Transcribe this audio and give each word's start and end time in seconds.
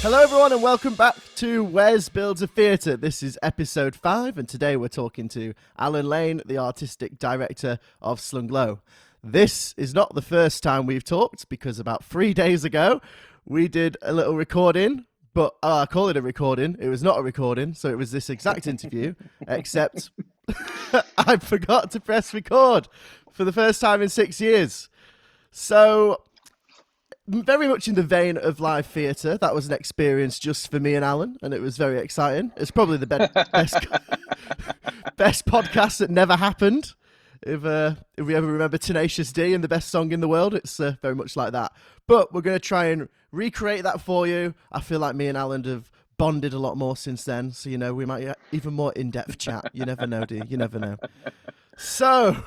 Hello, 0.00 0.22
everyone, 0.22 0.52
and 0.52 0.62
welcome 0.62 0.94
back 0.94 1.16
to 1.34 1.64
Where's 1.64 2.08
Builds 2.08 2.40
a 2.40 2.46
Theatre. 2.46 2.96
This 2.96 3.20
is 3.20 3.36
episode 3.42 3.96
five, 3.96 4.38
and 4.38 4.48
today 4.48 4.76
we're 4.76 4.86
talking 4.86 5.28
to 5.30 5.54
Alan 5.76 6.08
Lane, 6.08 6.40
the 6.46 6.56
artistic 6.56 7.18
director 7.18 7.80
of 8.00 8.20
Slung 8.20 8.46
Low. 8.46 8.78
This 9.24 9.74
is 9.76 9.94
not 9.94 10.14
the 10.14 10.22
first 10.22 10.62
time 10.62 10.86
we've 10.86 11.02
talked 11.02 11.48
because 11.48 11.80
about 11.80 12.04
three 12.04 12.32
days 12.32 12.64
ago 12.64 13.00
we 13.44 13.66
did 13.66 13.96
a 14.00 14.12
little 14.12 14.36
recording, 14.36 15.04
but 15.34 15.56
uh, 15.64 15.80
I 15.80 15.86
call 15.86 16.08
it 16.08 16.16
a 16.16 16.22
recording. 16.22 16.76
It 16.78 16.88
was 16.88 17.02
not 17.02 17.18
a 17.18 17.22
recording, 17.22 17.74
so 17.74 17.88
it 17.88 17.98
was 17.98 18.12
this 18.12 18.30
exact 18.30 18.68
interview, 18.68 19.14
except 19.48 20.10
I 21.18 21.38
forgot 21.38 21.90
to 21.90 22.00
press 22.00 22.32
record 22.32 22.86
for 23.32 23.44
the 23.44 23.52
first 23.52 23.80
time 23.80 24.00
in 24.00 24.08
six 24.08 24.40
years. 24.40 24.88
So 25.50 26.22
very 27.28 27.68
much 27.68 27.88
in 27.88 27.94
the 27.94 28.02
vein 28.02 28.36
of 28.36 28.58
live 28.58 28.86
theatre. 28.86 29.36
That 29.36 29.54
was 29.54 29.66
an 29.66 29.72
experience 29.72 30.38
just 30.38 30.70
for 30.70 30.80
me 30.80 30.94
and 30.94 31.04
Alan, 31.04 31.36
and 31.42 31.52
it 31.52 31.60
was 31.60 31.76
very 31.76 31.98
exciting. 31.98 32.52
It's 32.56 32.70
probably 32.70 32.96
the 32.96 33.06
be- 33.06 33.42
best 33.52 33.86
best 35.16 35.46
podcast 35.46 35.98
that 35.98 36.10
never 36.10 36.36
happened. 36.36 36.94
If 37.42 37.64
uh, 37.64 37.94
if 38.16 38.26
we 38.26 38.34
ever 38.34 38.46
remember 38.46 38.78
Tenacious 38.78 39.32
D 39.32 39.52
and 39.52 39.62
the 39.62 39.68
best 39.68 39.90
song 39.90 40.12
in 40.12 40.20
the 40.20 40.28
world, 40.28 40.54
it's 40.54 40.80
uh, 40.80 40.94
very 41.02 41.14
much 41.14 41.36
like 41.36 41.52
that. 41.52 41.72
But 42.06 42.32
we're 42.32 42.40
going 42.40 42.56
to 42.56 42.66
try 42.66 42.86
and 42.86 43.08
recreate 43.30 43.82
that 43.82 44.00
for 44.00 44.26
you. 44.26 44.54
I 44.72 44.80
feel 44.80 44.98
like 44.98 45.14
me 45.14 45.28
and 45.28 45.36
Alan 45.36 45.64
have 45.64 45.90
bonded 46.16 46.52
a 46.52 46.58
lot 46.58 46.76
more 46.76 46.96
since 46.96 47.24
then, 47.24 47.52
so 47.52 47.68
you 47.68 47.78
know 47.78 47.94
we 47.94 48.06
might 48.06 48.22
get 48.22 48.38
even 48.52 48.74
more 48.74 48.92
in 48.94 49.10
depth 49.10 49.38
chat. 49.38 49.70
You 49.72 49.84
never 49.84 50.06
know, 50.06 50.24
do 50.24 50.36
you? 50.36 50.42
You 50.48 50.56
never 50.56 50.78
know. 50.78 50.96
So, 51.76 52.42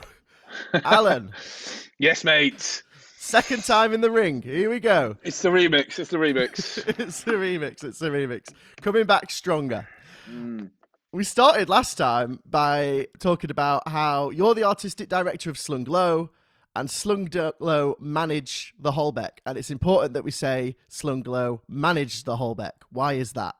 Alan. 0.73 1.31
yes, 1.99 2.23
mate. 2.23 2.83
Second 3.23 3.63
time 3.63 3.93
in 3.93 4.01
the 4.01 4.09
ring. 4.09 4.41
Here 4.41 4.67
we 4.67 4.79
go. 4.79 5.15
It's 5.21 5.43
the 5.43 5.49
remix. 5.49 5.99
It's 5.99 6.09
the 6.09 6.17
remix. 6.17 6.83
it's 6.99 7.23
the 7.23 7.33
remix. 7.33 7.83
It's 7.83 7.99
the 7.99 8.09
remix. 8.09 8.51
Coming 8.81 9.05
back 9.05 9.29
stronger. 9.29 9.87
Mm. 10.27 10.71
We 11.11 11.23
started 11.23 11.69
last 11.69 11.99
time 11.99 12.39
by 12.49 13.09
talking 13.19 13.51
about 13.51 13.87
how 13.87 14.31
you're 14.31 14.55
the 14.55 14.63
artistic 14.63 15.07
director 15.07 15.51
of 15.51 15.59
Slung 15.59 15.83
Low 15.83 16.31
and 16.75 16.89
Slung 16.89 17.29
Low 17.59 17.95
manage 17.99 18.73
the 18.79 18.93
Holbeck. 18.93 19.37
And 19.45 19.55
it's 19.55 19.69
important 19.69 20.15
that 20.15 20.23
we 20.23 20.31
say 20.31 20.75
Slung 20.87 21.21
Low 21.21 21.61
managed 21.69 22.25
the 22.25 22.37
Holbeck. 22.37 22.71
Why 22.91 23.13
is 23.13 23.33
that? 23.33 23.53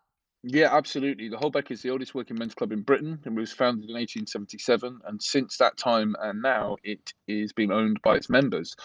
Yeah, 0.44 0.76
absolutely. 0.76 1.30
The 1.30 1.38
Holbeck 1.38 1.70
is 1.70 1.84
the 1.84 1.92
oldest 1.92 2.16
working 2.16 2.36
men's 2.38 2.56
club 2.56 2.72
in 2.72 2.82
Britain 2.82 3.20
and 3.26 3.38
was 3.38 3.54
founded 3.54 3.90
in 3.90 3.96
1877. 3.96 5.02
And 5.06 5.22
since 5.22 5.58
that 5.58 5.78
time 5.78 6.16
and 6.20 6.42
now, 6.42 6.78
it 6.84 7.14
is 7.28 7.54
being 7.54 7.72
owned 7.72 8.02
by 8.02 8.16
its 8.16 8.28
members. 8.28 8.76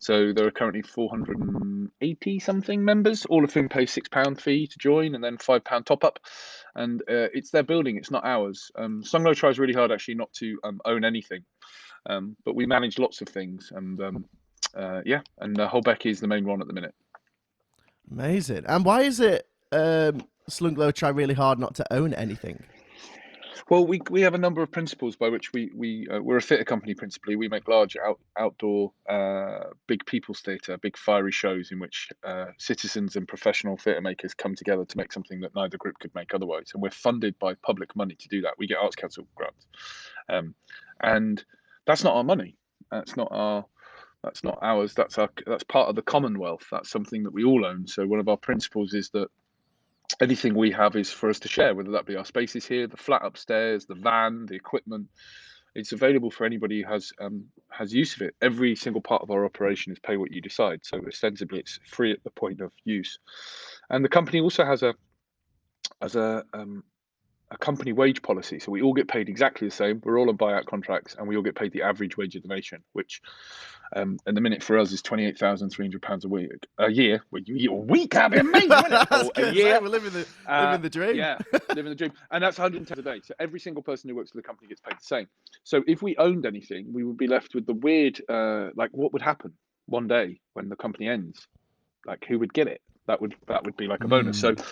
So 0.00 0.32
there 0.32 0.44
are 0.44 0.50
currently 0.50 0.82
480 0.82 2.38
something 2.40 2.84
members, 2.84 3.26
all 3.26 3.44
of 3.44 3.54
whom 3.54 3.68
pay 3.68 3.84
£6 3.84 4.40
fee 4.40 4.66
to 4.66 4.78
join 4.78 5.14
and 5.14 5.22
then 5.22 5.36
£5 5.36 5.84
top 5.84 6.02
up. 6.02 6.18
And 6.74 7.00
uh, 7.02 7.30
it's 7.32 7.50
their 7.50 7.62
building, 7.62 7.96
it's 7.96 8.10
not 8.10 8.24
ours. 8.24 8.72
Um, 8.74 9.04
Slung 9.04 9.22
Low 9.22 9.34
tries 9.34 9.60
really 9.60 9.74
hard 9.74 9.92
actually 9.92 10.16
not 10.16 10.32
to 10.34 10.58
um, 10.64 10.80
own 10.84 11.04
anything, 11.04 11.44
um, 12.06 12.36
but 12.44 12.56
we 12.56 12.66
manage 12.66 12.98
lots 12.98 13.20
of 13.20 13.28
things. 13.28 13.70
And 13.72 14.00
um, 14.02 14.24
uh, 14.74 15.02
yeah, 15.06 15.20
and 15.38 15.60
uh, 15.60 15.68
Holbeck 15.68 16.06
is 16.06 16.18
the 16.18 16.26
main 16.26 16.44
one 16.44 16.60
at 16.60 16.66
the 16.66 16.72
minute. 16.72 16.94
Amazing. 18.10 18.64
And 18.66 18.84
why 18.84 19.02
is 19.02 19.20
it? 19.20 19.46
Um, 19.70 20.24
Slung 20.48 20.74
Low 20.74 20.90
try 20.90 21.08
really 21.08 21.34
hard 21.34 21.58
not 21.58 21.74
to 21.76 21.92
own 21.92 22.14
anything? 22.14 22.62
Well, 23.70 23.86
we 23.86 24.00
we 24.10 24.20
have 24.20 24.34
a 24.34 24.38
number 24.38 24.62
of 24.62 24.70
principles 24.70 25.16
by 25.16 25.30
which 25.30 25.54
we 25.54 25.70
we 25.74 26.06
uh, 26.08 26.20
we're 26.20 26.36
a 26.36 26.42
theatre 26.42 26.64
company 26.64 26.94
principally. 26.94 27.34
We 27.34 27.48
make 27.48 27.66
large 27.66 27.96
out, 27.96 28.20
outdoor, 28.38 28.92
uh, 29.08 29.70
big 29.86 30.04
people's 30.04 30.40
theatre, 30.40 30.76
big 30.76 30.98
fiery 30.98 31.32
shows 31.32 31.72
in 31.72 31.78
which 31.78 32.10
uh, 32.24 32.46
citizens 32.58 33.16
and 33.16 33.26
professional 33.26 33.78
theatre 33.78 34.02
makers 34.02 34.34
come 34.34 34.54
together 34.54 34.84
to 34.84 34.96
make 34.98 35.12
something 35.12 35.40
that 35.40 35.54
neither 35.54 35.78
group 35.78 35.98
could 35.98 36.14
make 36.14 36.34
otherwise. 36.34 36.72
And 36.74 36.82
we're 36.82 36.90
funded 36.90 37.38
by 37.38 37.54
public 37.54 37.96
money 37.96 38.16
to 38.16 38.28
do 38.28 38.42
that. 38.42 38.54
We 38.58 38.66
get 38.66 38.78
Arts 38.78 38.96
Council 38.96 39.26
grants, 39.34 39.66
um, 40.28 40.54
and 41.02 41.42
that's 41.86 42.04
not 42.04 42.16
our 42.16 42.24
money. 42.24 42.58
That's 42.90 43.16
not 43.16 43.28
our 43.30 43.64
that's 44.22 44.44
not 44.44 44.58
ours. 44.60 44.92
That's 44.92 45.16
our 45.16 45.30
that's 45.46 45.64
part 45.64 45.88
of 45.88 45.96
the 45.96 46.02
Commonwealth. 46.02 46.66
That's 46.70 46.90
something 46.90 47.22
that 47.22 47.32
we 47.32 47.44
all 47.44 47.64
own. 47.64 47.86
So 47.86 48.06
one 48.06 48.20
of 48.20 48.28
our 48.28 48.36
principles 48.36 48.92
is 48.92 49.08
that 49.10 49.28
anything 50.20 50.54
we 50.54 50.70
have 50.72 50.96
is 50.96 51.10
for 51.10 51.28
us 51.30 51.40
to 51.40 51.48
share, 51.48 51.74
whether 51.74 51.92
that 51.92 52.06
be 52.06 52.16
our 52.16 52.24
spaces 52.24 52.66
here, 52.66 52.86
the 52.86 52.96
flat 52.96 53.22
upstairs, 53.24 53.86
the 53.86 53.94
van, 53.94 54.46
the 54.46 54.54
equipment. 54.54 55.08
It's 55.74 55.92
available 55.92 56.30
for 56.30 56.44
anybody 56.44 56.82
who 56.82 56.88
has 56.88 57.12
um, 57.20 57.46
has 57.68 57.92
use 57.92 58.14
of 58.14 58.22
it. 58.22 58.36
Every 58.40 58.76
single 58.76 59.02
part 59.02 59.22
of 59.22 59.30
our 59.30 59.44
operation 59.44 59.92
is 59.92 59.98
pay 59.98 60.16
what 60.16 60.30
you 60.30 60.40
decide. 60.40 60.80
So 60.84 61.00
ostensibly, 61.06 61.58
it's 61.58 61.80
free 61.88 62.12
at 62.12 62.22
the 62.22 62.30
point 62.30 62.60
of 62.60 62.70
use. 62.84 63.18
And 63.90 64.04
the 64.04 64.08
company 64.08 64.40
also 64.40 64.64
has 64.64 64.84
a 64.84 64.94
as 66.00 66.14
a 66.14 66.44
um, 66.52 66.84
a 67.54 67.58
company 67.58 67.92
wage 67.92 68.20
policy. 68.22 68.58
So 68.58 68.72
we 68.72 68.82
all 68.82 68.92
get 68.92 69.08
paid 69.08 69.28
exactly 69.28 69.68
the 69.68 69.74
same. 69.74 70.00
We're 70.04 70.18
all 70.18 70.28
on 70.28 70.36
buyout 70.36 70.66
contracts, 70.66 71.14
and 71.16 71.28
we 71.28 71.36
all 71.36 71.42
get 71.42 71.54
paid 71.54 71.72
the 71.72 71.82
average 71.82 72.16
wage 72.16 72.34
of 72.36 72.42
the 72.42 72.48
nation, 72.48 72.82
which 72.92 73.22
um, 73.94 74.18
at 74.26 74.34
the 74.34 74.40
minute 74.40 74.62
for 74.62 74.76
us 74.78 74.92
is 74.92 75.02
twenty 75.02 75.24
eight 75.24 75.38
thousand 75.38 75.70
three 75.70 75.84
hundred 75.84 76.02
pounds 76.02 76.24
a 76.24 76.28
week 76.28 76.50
a 76.78 76.90
year. 76.90 77.22
Well, 77.30 77.42
you, 77.46 77.70
a 77.70 77.74
week, 77.74 78.10
be 78.10 78.38
amazing. 78.38 78.70
oh, 78.70 79.30
a 79.36 79.52
year, 79.52 79.80
we're 79.80 79.88
living 79.88 80.12
the 80.12 80.26
uh, 80.46 80.64
living 80.64 80.82
the 80.82 80.90
dream. 80.90 81.16
yeah, 81.16 81.38
living 81.70 81.90
the 81.90 81.94
dream, 81.94 82.12
and 82.30 82.42
that's 82.42 82.58
one 82.58 82.72
hundred 82.72 82.88
ten 82.88 82.98
a 82.98 83.02
day. 83.02 83.20
So 83.24 83.34
every 83.38 83.60
single 83.60 83.82
person 83.82 84.10
who 84.10 84.16
works 84.16 84.32
for 84.32 84.38
the 84.38 84.42
company 84.42 84.68
gets 84.68 84.80
paid 84.80 84.98
the 84.98 85.04
same. 85.04 85.28
So 85.62 85.82
if 85.86 86.02
we 86.02 86.16
owned 86.16 86.46
anything, 86.46 86.92
we 86.92 87.04
would 87.04 87.16
be 87.16 87.28
left 87.28 87.54
with 87.54 87.66
the 87.66 87.74
weird, 87.74 88.20
uh, 88.28 88.70
like, 88.74 88.90
what 88.92 89.12
would 89.12 89.22
happen 89.22 89.52
one 89.86 90.08
day 90.08 90.40
when 90.54 90.68
the 90.68 90.76
company 90.76 91.08
ends? 91.08 91.46
Like, 92.04 92.24
who 92.26 92.38
would 92.40 92.52
get 92.52 92.66
it? 92.66 92.82
That 93.06 93.20
would 93.20 93.34
that 93.46 93.64
would 93.64 93.76
be 93.76 93.86
like 93.86 94.02
a 94.02 94.08
bonus. 94.08 94.38
Mm. 94.38 94.58
So 94.58 94.64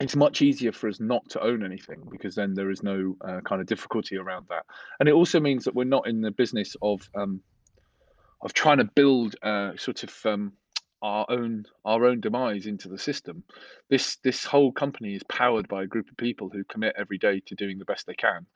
it's 0.00 0.16
much 0.16 0.42
easier 0.42 0.72
for 0.72 0.88
us 0.88 1.00
not 1.00 1.28
to 1.30 1.42
own 1.42 1.64
anything 1.64 2.02
because 2.10 2.34
then 2.34 2.54
there 2.54 2.70
is 2.70 2.82
no 2.82 3.16
uh, 3.22 3.40
kind 3.40 3.60
of 3.60 3.66
difficulty 3.66 4.16
around 4.16 4.46
that. 4.50 4.64
And 5.00 5.08
it 5.08 5.12
also 5.12 5.40
means 5.40 5.64
that 5.64 5.74
we're 5.74 5.84
not 5.84 6.06
in 6.06 6.20
the 6.20 6.30
business 6.30 6.76
of 6.82 7.08
um, 7.14 7.40
of 8.42 8.52
trying 8.52 8.78
to 8.78 8.84
build 8.84 9.36
uh, 9.42 9.72
sort 9.76 10.02
of 10.02 10.14
um, 10.26 10.52
our 11.00 11.24
own 11.30 11.64
our 11.84 12.04
own 12.04 12.20
demise 12.20 12.66
into 12.66 12.88
the 12.88 12.98
system. 12.98 13.42
This 13.88 14.16
this 14.16 14.44
whole 14.44 14.70
company 14.70 15.14
is 15.14 15.22
powered 15.24 15.66
by 15.66 15.84
a 15.84 15.86
group 15.86 16.10
of 16.10 16.16
people 16.18 16.50
who 16.50 16.62
commit 16.64 16.94
every 16.98 17.16
day 17.16 17.40
to 17.46 17.54
doing 17.54 17.78
the 17.78 17.86
best 17.86 18.06
they 18.06 18.14
can. 18.14 18.46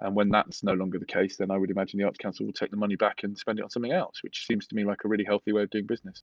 And 0.00 0.14
when 0.14 0.28
that's 0.28 0.62
no 0.62 0.74
longer 0.74 0.98
the 0.98 1.06
case 1.06 1.36
then 1.36 1.52
i 1.52 1.56
would 1.56 1.70
imagine 1.70 1.98
the 1.98 2.04
arts 2.04 2.18
council 2.18 2.44
will 2.44 2.52
take 2.52 2.72
the 2.72 2.76
money 2.76 2.96
back 2.96 3.22
and 3.22 3.38
spend 3.38 3.60
it 3.60 3.62
on 3.62 3.70
something 3.70 3.92
else 3.92 4.22
which 4.24 4.44
seems 4.44 4.66
to 4.66 4.74
me 4.74 4.84
like 4.84 5.04
a 5.04 5.08
really 5.08 5.24
healthy 5.24 5.52
way 5.52 5.62
of 5.62 5.70
doing 5.70 5.86
business. 5.86 6.22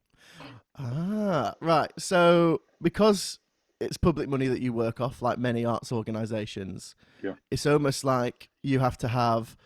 Ah 0.78 1.56
right. 1.62 1.92
So 1.98 2.62
because 2.82 3.40
it's 3.82 3.98
public 3.98 4.30
money 4.30 4.48
that 4.48 4.62
you 4.62 4.74
work 4.74 5.02
off, 5.02 5.22
like 5.22 5.38
many 5.38 5.66
arts 5.66 5.92
organisations. 5.92 6.96
Yeah. 7.24 7.34
It's 7.50 7.66
almost 7.66 8.04
like 8.04 8.50
you 8.62 8.80
have 8.80 8.98
to 9.00 9.08
have 9.08 9.58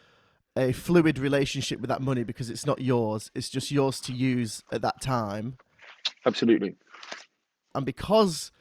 a 0.58 0.72
fluid 0.72 1.20
relationship 1.20 1.82
with 1.82 1.90
that 1.90 2.02
money 2.02 2.24
because 2.24 2.50
it's 2.50 2.66
not 2.66 2.82
yours. 2.82 3.30
It's 3.36 3.50
just 3.50 3.72
yours 3.72 4.00
to 4.02 4.14
use 4.14 4.64
at 4.72 4.82
that 4.82 5.02
time. 5.02 5.58
Absolutely. 6.26 6.76
And 7.74 7.86
because 7.86 8.52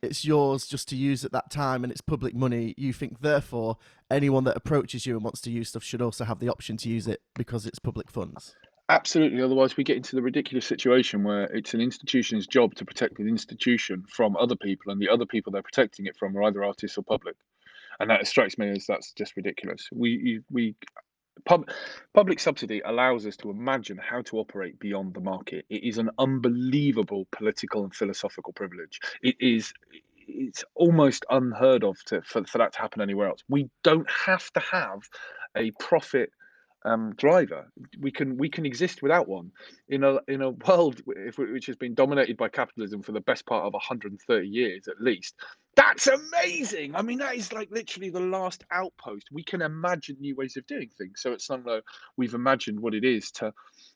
it's 0.00 0.24
yours 0.24 0.66
just 0.66 0.88
to 0.88 0.96
use 0.96 1.24
at 1.24 1.32
that 1.32 1.50
time 1.50 1.82
and 1.82 1.90
it's 1.90 2.00
public 2.00 2.34
money, 2.34 2.74
you 2.78 2.92
think 2.92 3.20
therefore 3.20 3.78
anyone 4.10 4.44
that 4.44 4.56
approaches 4.56 5.06
you 5.06 5.16
and 5.16 5.24
wants 5.24 5.40
to 5.42 5.50
use 5.50 5.70
stuff 5.70 5.82
should 5.82 6.00
also 6.00 6.24
have 6.24 6.38
the 6.38 6.48
option 6.48 6.76
to 6.78 6.88
use 6.88 7.06
it 7.06 7.20
because 7.34 7.66
it's 7.66 7.78
public 7.80 8.10
funds. 8.10 8.54
Absolutely. 8.90 9.40
Otherwise, 9.40 9.76
we 9.76 9.84
get 9.84 9.96
into 9.96 10.16
the 10.16 10.22
ridiculous 10.22 10.66
situation 10.66 11.22
where 11.22 11.44
it's 11.44 11.74
an 11.74 11.80
institution's 11.80 12.48
job 12.48 12.74
to 12.74 12.84
protect 12.84 13.20
an 13.20 13.28
institution 13.28 14.02
from 14.08 14.36
other 14.36 14.56
people, 14.56 14.90
and 14.90 15.00
the 15.00 15.08
other 15.08 15.26
people 15.26 15.52
they're 15.52 15.62
protecting 15.62 16.06
it 16.06 16.16
from 16.18 16.36
are 16.36 16.42
either 16.42 16.64
artists 16.64 16.98
or 16.98 17.02
public. 17.02 17.36
And 18.00 18.10
that 18.10 18.26
strikes 18.26 18.58
me 18.58 18.68
as 18.68 18.86
that's 18.86 19.12
just 19.12 19.36
ridiculous. 19.36 19.88
We 19.92 20.40
we 20.50 20.74
pub, 21.44 21.68
public 22.14 22.40
subsidy 22.40 22.82
allows 22.84 23.26
us 23.26 23.36
to 23.38 23.50
imagine 23.50 23.96
how 23.96 24.22
to 24.22 24.38
operate 24.38 24.80
beyond 24.80 25.14
the 25.14 25.20
market. 25.20 25.66
It 25.70 25.84
is 25.84 25.98
an 25.98 26.10
unbelievable 26.18 27.28
political 27.30 27.84
and 27.84 27.94
philosophical 27.94 28.52
privilege. 28.54 28.98
It 29.22 29.36
is 29.38 29.72
it's 30.26 30.64
almost 30.74 31.24
unheard 31.30 31.84
of 31.84 31.96
to, 32.06 32.22
for, 32.22 32.44
for 32.44 32.58
that 32.58 32.72
to 32.72 32.80
happen 32.80 33.02
anywhere 33.02 33.28
else. 33.28 33.44
We 33.48 33.70
don't 33.84 34.10
have 34.10 34.50
to 34.54 34.60
have 34.60 35.02
a 35.56 35.70
profit 35.78 36.30
um, 36.84 37.14
driver. 37.16 37.70
We 37.98 38.10
can 38.10 38.36
we 38.36 38.48
can 38.48 38.64
exist 38.64 39.02
without 39.02 39.28
one 39.28 39.50
in 39.88 40.04
a 40.04 40.18
in 40.28 40.42
a 40.42 40.50
world 40.50 41.02
which 41.04 41.66
has 41.66 41.76
been 41.76 41.94
dominated 41.94 42.36
by 42.36 42.48
capitalism 42.48 43.02
for 43.02 43.12
the 43.12 43.20
best 43.20 43.46
part 43.46 43.64
of 43.64 43.72
130 43.72 44.48
years 44.48 44.88
at 44.88 45.00
least. 45.00 45.34
That's 45.76 46.08
amazing. 46.08 46.96
I 46.96 47.02
mean, 47.02 47.18
that 47.18 47.36
is 47.36 47.52
like 47.52 47.70
literally 47.70 48.10
the 48.10 48.20
last 48.20 48.64
outpost. 48.72 49.28
We 49.32 49.44
can 49.44 49.62
imagine 49.62 50.16
new 50.20 50.34
ways 50.34 50.56
of 50.56 50.66
doing 50.66 50.90
things. 50.98 51.20
So 51.20 51.32
at 51.32 51.40
Slung 51.40 51.64
Low, 51.64 51.80
we've 52.16 52.34
imagined 52.34 52.80
what 52.80 52.94
it 52.94 53.04
is 53.04 53.30
to 53.32 53.52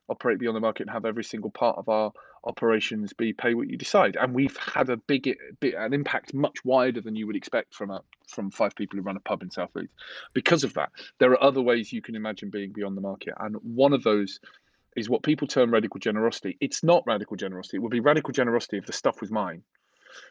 operate 0.08 0.38
beyond 0.38 0.56
the 0.56 0.60
market 0.60 0.82
and 0.82 0.90
have 0.90 1.04
every 1.04 1.24
single 1.24 1.50
part 1.50 1.76
of 1.78 1.88
our 1.88 2.12
operations 2.44 3.12
be 3.12 3.32
pay 3.32 3.54
what 3.54 3.68
you 3.68 3.76
decide. 3.76 4.16
And 4.16 4.34
we've 4.34 4.56
had 4.56 4.90
a 4.90 4.96
big, 4.96 5.36
big 5.60 5.74
an 5.74 5.92
impact 5.92 6.34
much 6.34 6.64
wider 6.64 7.00
than 7.00 7.16
you 7.16 7.26
would 7.26 7.36
expect 7.36 7.74
from 7.74 7.90
a 7.90 8.00
from 8.28 8.50
five 8.50 8.74
people 8.74 8.98
who 8.98 9.02
run 9.02 9.16
a 9.16 9.20
pub 9.20 9.42
in 9.42 9.50
South 9.50 9.70
Leeds. 9.74 9.92
Because 10.32 10.64
of 10.64 10.74
that, 10.74 10.90
there 11.18 11.30
are 11.30 11.42
other 11.42 11.62
ways 11.62 11.92
you 11.92 12.02
can 12.02 12.14
imagine 12.14 12.50
being 12.50 12.72
beyond 12.72 12.96
the 12.96 13.02
market, 13.02 13.34
and 13.40 13.56
one 13.62 13.92
of 13.92 14.02
those 14.02 14.40
is 14.96 15.08
what 15.08 15.22
people 15.22 15.48
term 15.48 15.72
radical 15.72 15.98
generosity. 15.98 16.56
It's 16.60 16.84
not 16.84 17.02
radical 17.06 17.36
generosity. 17.36 17.78
It 17.78 17.80
would 17.80 17.90
be 17.90 18.00
radical 18.00 18.32
generosity 18.32 18.78
if 18.78 18.86
the 18.86 18.92
stuff 18.92 19.20
was 19.20 19.30
mine. 19.30 19.62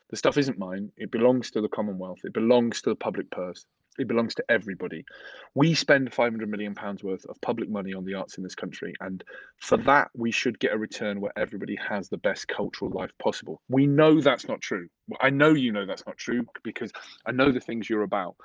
The 0.09 0.15
stuff 0.17 0.37
isn't 0.37 0.57
mine. 0.57 0.91
It 0.95 1.11
belongs 1.11 1.51
to 1.51 1.61
the 1.61 1.67
Commonwealth. 1.67 2.19
It 2.23 2.33
belongs 2.33 2.81
to 2.83 2.91
the 2.91 2.95
public 2.95 3.29
purse. 3.29 3.65
It 3.97 4.07
belongs 4.07 4.35
to 4.35 4.43
everybody. 4.49 5.05
We 5.53 5.73
spend 5.73 6.13
500 6.13 6.49
million 6.49 6.75
pounds 6.75 7.03
worth 7.03 7.25
of 7.25 7.39
public 7.41 7.69
money 7.69 7.93
on 7.93 8.05
the 8.05 8.15
arts 8.15 8.37
in 8.37 8.43
this 8.43 8.55
country, 8.55 8.93
and 8.99 9.23
for 9.59 9.77
that 9.77 10.09
we 10.15 10.31
should 10.31 10.59
get 10.59 10.73
a 10.73 10.77
return 10.77 11.21
where 11.21 11.33
everybody 11.37 11.77
has 11.87 12.09
the 12.09 12.17
best 12.17 12.47
cultural 12.47 12.91
life 12.91 13.11
possible. 13.21 13.61
We 13.69 13.87
know 13.87 14.21
that's 14.21 14.47
not 14.47 14.61
true. 14.61 14.87
I 15.21 15.29
know 15.29 15.49
you 15.49 15.71
know 15.71 15.85
that's 15.85 16.05
not 16.05 16.17
true 16.17 16.45
because 16.63 16.91
I 17.25 17.31
know 17.31 17.51
the 17.51 17.59
things 17.59 17.89
you're 17.89 18.03
about. 18.03 18.35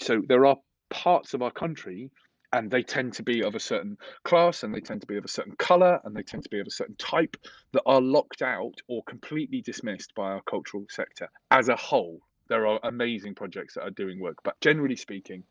So 0.00 0.22
there 0.26 0.46
are 0.46 0.56
parts 0.90 1.34
of 1.34 1.42
our 1.42 1.50
country 1.52 2.10
and 2.52 2.70
they 2.70 2.82
tend 2.82 3.12
to 3.14 3.22
be 3.22 3.42
of 3.42 3.54
a 3.54 3.60
certain 3.60 3.96
class 4.24 4.62
and 4.62 4.74
they 4.74 4.80
tend 4.80 5.00
to 5.00 5.06
be 5.06 5.16
of 5.16 5.24
a 5.24 5.28
certain 5.28 5.54
color 5.56 6.00
and 6.04 6.16
they 6.16 6.22
tend 6.22 6.42
to 6.42 6.48
be 6.48 6.60
of 6.60 6.66
a 6.66 6.70
certain 6.70 6.96
type 6.96 7.36
that 7.72 7.82
are 7.86 8.00
locked 8.00 8.42
out 8.42 8.74
or 8.88 9.02
completely 9.04 9.60
dismissed 9.62 10.14
by 10.14 10.32
our 10.32 10.42
cultural 10.42 10.84
sector 10.88 11.28
as 11.50 11.68
a 11.68 11.76
whole 11.76 12.20
there 12.50 12.66
are 12.66 12.78
amazing 12.82 13.34
projects 13.34 13.74
that 13.74 13.82
are 13.82 13.90
doing 13.90 14.20
work 14.20 14.36
but 14.44 14.60
generally 14.60 14.96
speaking 14.96 15.42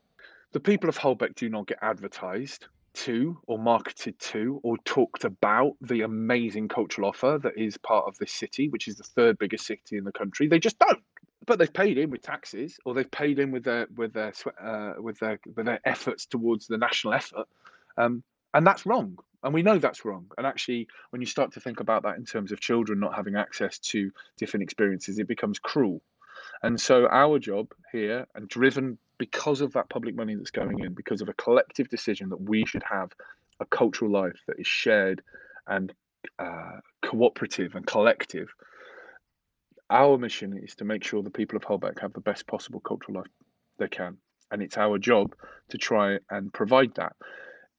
the 0.52 0.60
people 0.60 0.88
of 0.88 0.96
holbeck 0.96 1.34
do 1.34 1.48
not 1.48 1.66
get 1.66 1.78
advertised 1.82 2.66
to 2.92 3.38
or 3.46 3.58
marketed 3.58 4.18
to 4.18 4.60
or 4.62 4.76
talked 4.78 5.24
about 5.24 5.76
the 5.80 6.02
amazing 6.02 6.68
cultural 6.68 7.08
offer 7.08 7.38
that 7.42 7.56
is 7.56 7.76
part 7.78 8.06
of 8.06 8.18
this 8.18 8.32
city 8.32 8.68
which 8.68 8.88
is 8.88 8.96
the 8.96 9.04
third 9.04 9.38
biggest 9.38 9.66
city 9.66 9.96
in 9.96 10.04
the 10.04 10.12
country. 10.12 10.48
They 10.48 10.58
just 10.58 10.78
don't 10.78 11.02
but 11.46 11.58
they've 11.58 11.72
paid 11.72 11.98
in 11.98 12.10
with 12.10 12.22
taxes 12.22 12.78
or 12.84 12.94
they've 12.94 13.10
paid 13.10 13.38
in 13.38 13.50
with 13.50 13.64
their 13.64 13.86
with 13.94 14.12
their 14.12 14.32
uh, 14.60 14.94
with 14.98 15.18
their 15.20 15.38
with 15.54 15.66
their 15.66 15.80
efforts 15.84 16.26
towards 16.26 16.66
the 16.66 16.78
national 16.78 17.14
effort. 17.14 17.46
Um, 17.96 18.22
and 18.52 18.66
that's 18.66 18.86
wrong 18.86 19.18
and 19.42 19.54
we 19.54 19.62
know 19.62 19.78
that's 19.78 20.04
wrong. 20.04 20.26
And 20.36 20.46
actually 20.46 20.88
when 21.10 21.22
you 21.22 21.26
start 21.26 21.52
to 21.52 21.60
think 21.60 21.80
about 21.80 22.02
that 22.02 22.16
in 22.16 22.24
terms 22.24 22.50
of 22.50 22.60
children 22.60 22.98
not 22.98 23.14
having 23.14 23.36
access 23.36 23.78
to 23.78 24.10
different 24.36 24.64
experiences 24.64 25.18
it 25.18 25.28
becomes 25.28 25.58
cruel 25.58 26.02
and 26.62 26.80
so 26.80 27.06
our 27.06 27.38
job 27.38 27.68
here 27.92 28.26
and 28.34 28.48
driven 28.48 28.98
because 29.18 29.60
of 29.60 29.72
that 29.72 29.88
public 29.88 30.14
money 30.14 30.34
that's 30.34 30.50
going 30.50 30.78
in 30.80 30.94
because 30.94 31.20
of 31.20 31.28
a 31.28 31.34
collective 31.34 31.88
decision 31.88 32.30
that 32.30 32.40
we 32.40 32.64
should 32.64 32.82
have 32.88 33.10
a 33.60 33.66
cultural 33.66 34.10
life 34.10 34.40
that 34.46 34.58
is 34.58 34.66
shared 34.66 35.22
and 35.66 35.92
uh, 36.38 36.78
cooperative 37.02 37.74
and 37.74 37.86
collective 37.86 38.48
our 39.90 40.16
mission 40.16 40.58
is 40.62 40.76
to 40.76 40.84
make 40.84 41.04
sure 41.04 41.22
the 41.22 41.30
people 41.30 41.56
of 41.56 41.64
Holbeck 41.64 42.00
have 42.00 42.12
the 42.12 42.20
best 42.20 42.46
possible 42.46 42.80
cultural 42.80 43.18
life 43.18 43.30
they 43.78 43.88
can. 43.88 44.16
And 44.50 44.62
it's 44.62 44.78
our 44.78 44.98
job 44.98 45.34
to 45.70 45.78
try 45.78 46.18
and 46.30 46.52
provide 46.52 46.94
that. 46.94 47.14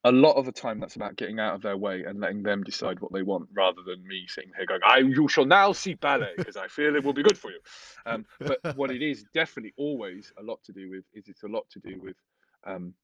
A 0.03 0.11
lot 0.11 0.35
of 0.35 0.45
the 0.45 0.51
time, 0.51 0.79
that's 0.79 0.95
about 0.95 1.15
getting 1.15 1.39
out 1.39 1.53
of 1.53 1.61
their 1.61 1.77
way 1.77 2.03
and 2.03 2.19
letting 2.19 2.41
them 2.41 2.63
decide 2.63 2.99
what 3.01 3.13
they 3.13 3.21
want, 3.21 3.49
rather 3.53 3.81
than 3.85 4.05
me 4.07 4.25
sitting 4.27 4.51
here 4.57 4.65
going, 4.65 4.81
"I 4.83 4.97
you 4.97 5.27
shall 5.27 5.45
now 5.45 5.73
see 5.73 5.93
ballet 5.93 6.33
because 6.35 6.57
I 6.57 6.67
feel 6.67 6.95
it 6.95 7.03
will 7.03 7.13
be 7.13 7.21
good 7.21 7.37
for 7.37 7.51
you." 7.51 7.59
Um, 8.07 8.25
but 8.39 8.75
what 8.75 8.89
it 8.89 9.03
is 9.03 9.23
definitely 9.33 9.73
always 9.77 10.33
a 10.39 10.43
lot 10.43 10.63
to 10.63 10.71
do 10.71 10.89
with 10.89 11.03
is 11.13 11.27
it's 11.27 11.43
a 11.43 11.47
lot 11.47 11.69
to 11.69 11.79
do 11.79 11.99
with 12.01 12.15
um, 12.63 12.95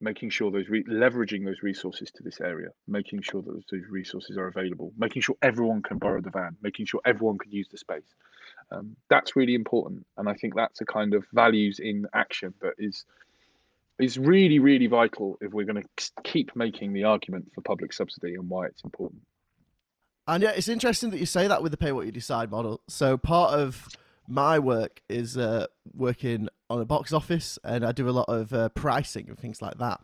making 0.00 0.30
sure 0.30 0.52
those 0.52 0.68
re- 0.68 0.84
leveraging 0.84 1.44
those 1.44 1.64
resources 1.64 2.10
to 2.12 2.22
this 2.22 2.40
area, 2.40 2.68
making 2.86 3.20
sure 3.20 3.42
that 3.42 3.60
those 3.70 3.82
resources 3.90 4.38
are 4.38 4.46
available, 4.46 4.92
making 4.96 5.22
sure 5.22 5.34
everyone 5.42 5.82
can 5.82 5.98
borrow 5.98 6.20
the 6.20 6.30
van, 6.30 6.56
making 6.62 6.86
sure 6.86 7.00
everyone 7.04 7.36
can 7.36 7.50
use 7.50 7.66
the 7.68 7.78
space. 7.78 8.14
Um, 8.70 8.94
that's 9.10 9.34
really 9.34 9.54
important, 9.54 10.06
and 10.16 10.28
I 10.28 10.34
think 10.34 10.54
that's 10.54 10.80
a 10.80 10.84
kind 10.84 11.14
of 11.14 11.26
values 11.32 11.80
in 11.80 12.06
action 12.14 12.54
that 12.60 12.74
is 12.78 13.04
is 13.98 14.18
really 14.18 14.58
really 14.58 14.86
vital 14.86 15.36
if 15.40 15.52
we're 15.52 15.66
going 15.66 15.82
to 15.82 16.10
keep 16.22 16.54
making 16.54 16.92
the 16.92 17.04
argument 17.04 17.50
for 17.54 17.60
public 17.62 17.92
subsidy 17.92 18.34
and 18.34 18.48
why 18.48 18.66
it's 18.66 18.82
important. 18.84 19.22
And 20.26 20.42
yeah, 20.42 20.50
it's 20.50 20.68
interesting 20.68 21.10
that 21.10 21.18
you 21.18 21.26
say 21.26 21.48
that 21.48 21.62
with 21.62 21.72
the 21.72 21.78
pay 21.78 21.90
what 21.92 22.04
you 22.04 22.12
decide 22.12 22.50
model. 22.50 22.82
So 22.86 23.16
part 23.16 23.54
of 23.54 23.88
my 24.28 24.58
work 24.58 25.00
is 25.08 25.38
uh, 25.38 25.66
working 25.94 26.48
on 26.68 26.80
a 26.80 26.84
box 26.84 27.14
office, 27.14 27.58
and 27.64 27.84
I 27.84 27.92
do 27.92 28.08
a 28.08 28.12
lot 28.12 28.28
of 28.28 28.52
uh, 28.52 28.68
pricing 28.68 29.26
and 29.28 29.38
things 29.38 29.62
like 29.62 29.78
that. 29.78 30.00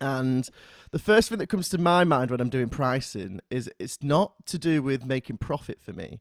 And 0.00 0.48
the 0.92 0.98
first 0.98 1.28
thing 1.28 1.38
that 1.38 1.48
comes 1.48 1.68
to 1.70 1.78
my 1.78 2.04
mind 2.04 2.30
when 2.30 2.40
I'm 2.40 2.50
doing 2.50 2.68
pricing 2.68 3.40
is 3.50 3.70
it's 3.78 4.02
not 4.02 4.46
to 4.46 4.58
do 4.58 4.82
with 4.82 5.04
making 5.04 5.38
profit 5.38 5.80
for 5.80 5.92
me. 5.92 6.20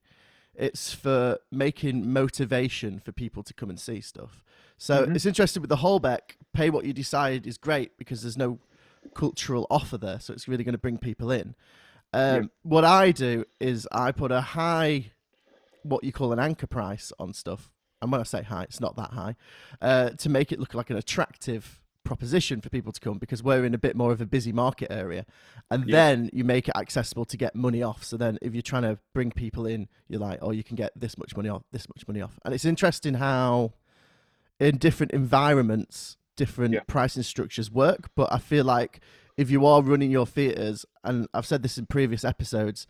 It's 0.55 0.93
for 0.93 1.39
making 1.51 2.11
motivation 2.11 2.99
for 2.99 3.11
people 3.11 3.43
to 3.43 3.53
come 3.53 3.69
and 3.69 3.79
see 3.79 4.01
stuff. 4.01 4.43
So 4.77 5.03
mm-hmm. 5.03 5.15
it's 5.15 5.25
interesting 5.25 5.61
with 5.61 5.69
the 5.69 5.77
Holbeck, 5.77 6.37
pay 6.53 6.69
what 6.69 6.85
you 6.85 6.93
decide 6.93 7.47
is 7.47 7.57
great 7.57 7.97
because 7.97 8.21
there's 8.21 8.37
no 8.37 8.59
cultural 9.15 9.67
offer 9.69 9.97
there. 9.97 10.19
So 10.19 10.33
it's 10.33 10.47
really 10.47 10.63
going 10.63 10.73
to 10.73 10.79
bring 10.79 10.97
people 10.97 11.31
in. 11.31 11.55
Um, 12.13 12.35
yeah. 12.35 12.41
What 12.63 12.83
I 12.83 13.11
do 13.11 13.45
is 13.59 13.87
I 13.91 14.11
put 14.11 14.31
a 14.31 14.41
high 14.41 15.11
what 15.83 16.03
you 16.03 16.11
call 16.11 16.31
an 16.31 16.39
anchor 16.39 16.67
price 16.67 17.11
on 17.19 17.33
stuff. 17.33 17.69
And 18.01 18.11
when 18.11 18.19
I 18.21 18.23
say 18.23 18.43
high, 18.43 18.63
it's 18.63 18.79
not 18.79 18.95
that 18.95 19.11
high, 19.11 19.35
uh, 19.81 20.09
to 20.11 20.29
make 20.29 20.51
it 20.51 20.59
look 20.59 20.73
like 20.73 20.89
an 20.89 20.97
attractive 20.97 21.79
proposition 22.03 22.61
for 22.61 22.69
people 22.69 22.91
to 22.91 22.99
come 22.99 23.17
because 23.17 23.43
we're 23.43 23.65
in 23.65 23.73
a 23.73 23.77
bit 23.77 23.95
more 23.95 24.11
of 24.11 24.21
a 24.21 24.25
busy 24.25 24.51
market 24.51 24.91
area. 24.91 25.25
And 25.69 25.87
yeah. 25.87 25.95
then 25.95 26.29
you 26.33 26.43
make 26.43 26.67
it 26.67 26.75
accessible 26.75 27.25
to 27.25 27.37
get 27.37 27.55
money 27.55 27.81
off. 27.81 28.03
So 28.03 28.17
then 28.17 28.37
if 28.41 28.53
you're 28.53 28.61
trying 28.61 28.83
to 28.83 28.99
bring 29.13 29.31
people 29.31 29.65
in, 29.65 29.87
you're 30.07 30.19
like, 30.19 30.39
oh, 30.41 30.51
you 30.51 30.63
can 30.63 30.75
get 30.75 30.91
this 30.95 31.17
much 31.17 31.35
money 31.35 31.49
off, 31.49 31.63
this 31.71 31.87
much 31.89 32.07
money 32.07 32.21
off. 32.21 32.39
And 32.43 32.53
it's 32.53 32.65
interesting 32.65 33.15
how 33.15 33.73
in 34.59 34.77
different 34.77 35.11
environments, 35.11 36.17
different 36.35 36.73
yeah. 36.73 36.81
pricing 36.87 37.23
structures 37.23 37.71
work. 37.71 38.09
But 38.15 38.31
I 38.31 38.37
feel 38.37 38.65
like 38.65 39.01
if 39.37 39.49
you 39.49 39.65
are 39.65 39.81
running 39.81 40.11
your 40.11 40.27
theatres, 40.27 40.85
and 41.03 41.27
I've 41.33 41.45
said 41.45 41.63
this 41.63 41.77
in 41.77 41.85
previous 41.85 42.23
episodes, 42.23 42.87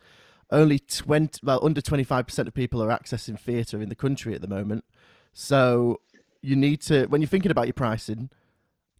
only 0.52 0.78
20 0.78 1.40
well 1.42 1.64
under 1.64 1.80
25% 1.80 2.46
of 2.46 2.54
people 2.54 2.82
are 2.82 2.88
accessing 2.88 3.40
theatre 3.40 3.80
in 3.80 3.88
the 3.88 3.94
country 3.94 4.34
at 4.34 4.42
the 4.42 4.48
moment 4.48 4.84
so 5.32 6.00
you 6.42 6.54
need 6.54 6.80
to 6.82 7.06
when 7.06 7.20
you're 7.20 7.28
thinking 7.28 7.50
about 7.50 7.66
your 7.66 7.72
pricing 7.72 8.28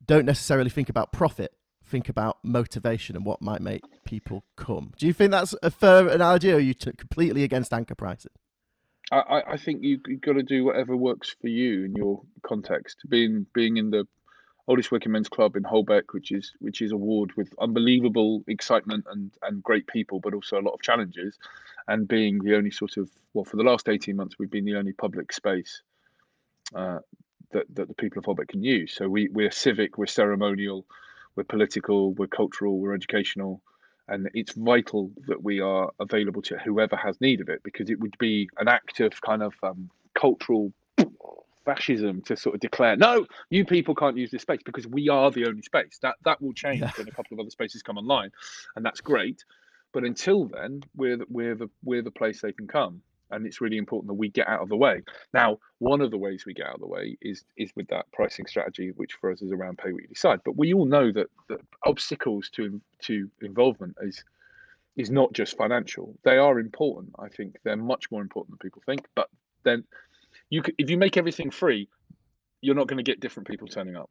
don't 0.06 0.26
necessarily 0.26 0.70
think 0.70 0.88
about 0.88 1.12
profit 1.12 1.54
think 1.84 2.08
about 2.08 2.38
motivation 2.42 3.16
and 3.16 3.26
what 3.26 3.42
might 3.42 3.60
make 3.60 3.82
people 4.04 4.44
come. 4.56 4.92
Do 4.96 5.06
you 5.06 5.12
think 5.12 5.30
that's 5.30 5.54
a 5.62 5.70
fair 5.70 6.08
analogy 6.08 6.50
or 6.50 6.56
are 6.56 6.60
you 6.60 6.72
t- 6.72 6.92
completely 6.92 7.44
against 7.44 7.72
anchor 7.72 7.94
pricing 7.94 8.32
I, 9.12 9.42
I 9.46 9.56
think 9.58 9.82
you, 9.82 10.00
you've 10.06 10.22
got 10.22 10.34
to 10.34 10.42
do 10.42 10.64
whatever 10.64 10.96
works 10.96 11.36
for 11.38 11.48
you 11.48 11.84
in 11.84 11.94
your 11.94 12.22
context. 12.42 13.02
Being 13.06 13.46
being 13.52 13.76
in 13.76 13.90
the 13.90 14.06
oldest 14.66 14.90
working 14.90 15.12
men's 15.12 15.28
club 15.28 15.54
in 15.54 15.64
Holbeck, 15.64 16.12
which 16.12 16.32
is 16.32 16.52
which 16.60 16.80
is 16.80 16.92
a 16.92 16.96
ward 16.96 17.32
with 17.36 17.52
unbelievable 17.60 18.42
excitement 18.48 19.04
and 19.10 19.30
and 19.42 19.62
great 19.62 19.86
people, 19.86 20.18
but 20.18 20.32
also 20.32 20.58
a 20.58 20.62
lot 20.62 20.72
of 20.72 20.80
challenges, 20.80 21.38
and 21.88 22.08
being 22.08 22.38
the 22.38 22.56
only 22.56 22.70
sort 22.70 22.96
of 22.96 23.10
well 23.34 23.44
for 23.44 23.56
the 23.56 23.62
last 23.62 23.86
eighteen 23.88 24.16
months 24.16 24.38
we've 24.38 24.50
been 24.50 24.64
the 24.64 24.76
only 24.76 24.92
public 24.92 25.30
space 25.30 25.82
uh, 26.74 27.00
that 27.52 27.66
that 27.74 27.88
the 27.88 27.94
people 27.94 28.18
of 28.18 28.24
Holbeck 28.24 28.48
can 28.48 28.62
use. 28.62 28.94
So 28.94 29.08
we 29.08 29.28
we're 29.28 29.50
civic, 29.50 29.98
we're 29.98 30.06
ceremonial, 30.06 30.84
we're 31.36 31.44
political, 31.44 32.12
we're 32.14 32.26
cultural, 32.26 32.78
we're 32.78 32.94
educational. 32.94 33.62
And 34.08 34.28
it's 34.34 34.52
vital 34.52 35.12
that 35.28 35.42
we 35.42 35.60
are 35.60 35.90
available 36.00 36.42
to 36.42 36.58
whoever 36.58 36.96
has 36.96 37.20
need 37.20 37.40
of 37.40 37.48
it 37.48 37.62
because 37.62 37.88
it 37.88 38.00
would 38.00 38.18
be 38.18 38.48
an 38.58 38.68
act 38.68 39.00
of 39.00 39.20
kind 39.20 39.42
of 39.42 39.54
um, 39.62 39.90
cultural 40.14 40.72
fascism 41.64 42.22
to 42.22 42.36
sort 42.36 42.56
of 42.56 42.60
declare 42.60 42.96
no 42.96 43.24
you 43.48 43.64
people 43.64 43.94
can't 43.94 44.16
use 44.16 44.32
this 44.32 44.42
space 44.42 44.60
because 44.64 44.86
we 44.86 45.08
are 45.08 45.30
the 45.30 45.46
only 45.46 45.62
space 45.62 45.98
that 46.02 46.16
that 46.24 46.42
will 46.42 46.52
change 46.52 46.80
yeah. 46.80 46.90
when 46.96 47.06
a 47.06 47.12
couple 47.12 47.34
of 47.34 47.40
other 47.40 47.50
spaces 47.50 47.82
come 47.82 47.96
online 47.96 48.30
and 48.74 48.84
that's 48.84 49.00
great 49.00 49.44
but 49.92 50.04
until 50.04 50.46
then 50.46 50.82
we're 50.96 51.18
the, 51.18 51.26
we're 51.28 51.54
the 51.54 51.70
we're 51.84 52.02
the 52.02 52.10
place 52.10 52.40
they 52.40 52.52
can 52.52 52.66
come 52.66 53.00
and 53.32 53.46
it's 53.46 53.60
really 53.60 53.78
important 53.78 54.08
that 54.08 54.14
we 54.14 54.28
get 54.28 54.48
out 54.48 54.60
of 54.60 54.68
the 54.68 54.76
way. 54.76 55.02
Now 55.34 55.58
one 55.78 56.00
of 56.00 56.10
the 56.10 56.18
ways 56.18 56.44
we 56.46 56.54
get 56.54 56.66
out 56.66 56.74
of 56.74 56.80
the 56.80 56.86
way 56.86 57.16
is 57.20 57.44
is 57.56 57.72
with 57.74 57.88
that 57.88 58.10
pricing 58.12 58.46
strategy 58.46 58.92
which 58.96 59.14
for 59.14 59.32
us 59.32 59.42
is 59.42 59.52
around 59.52 59.78
pay 59.78 59.92
what 59.92 60.02
you 60.02 60.08
decide. 60.08 60.40
But 60.44 60.56
we 60.56 60.72
all 60.72 60.86
know 60.86 61.10
that 61.12 61.28
the 61.48 61.58
obstacles 61.84 62.48
to 62.50 62.80
to 63.02 63.30
involvement 63.40 63.96
is 64.02 64.22
is 64.96 65.10
not 65.10 65.32
just 65.32 65.56
financial. 65.56 66.14
They 66.22 66.36
are 66.36 66.60
important. 66.60 67.14
I 67.18 67.28
think 67.28 67.56
they're 67.64 67.76
much 67.76 68.10
more 68.10 68.20
important 68.20 68.52
than 68.52 68.70
people 68.70 68.82
think 68.84 69.06
but 69.14 69.28
then 69.64 69.84
you 70.50 70.62
if 70.78 70.90
you 70.90 70.98
make 70.98 71.16
everything 71.16 71.50
free, 71.50 71.88
you're 72.62 72.76
not 72.76 72.86
going 72.86 72.96
to 72.96 73.02
get 73.02 73.20
different 73.20 73.48
people 73.48 73.66
turning 73.66 73.96
up. 73.96 74.08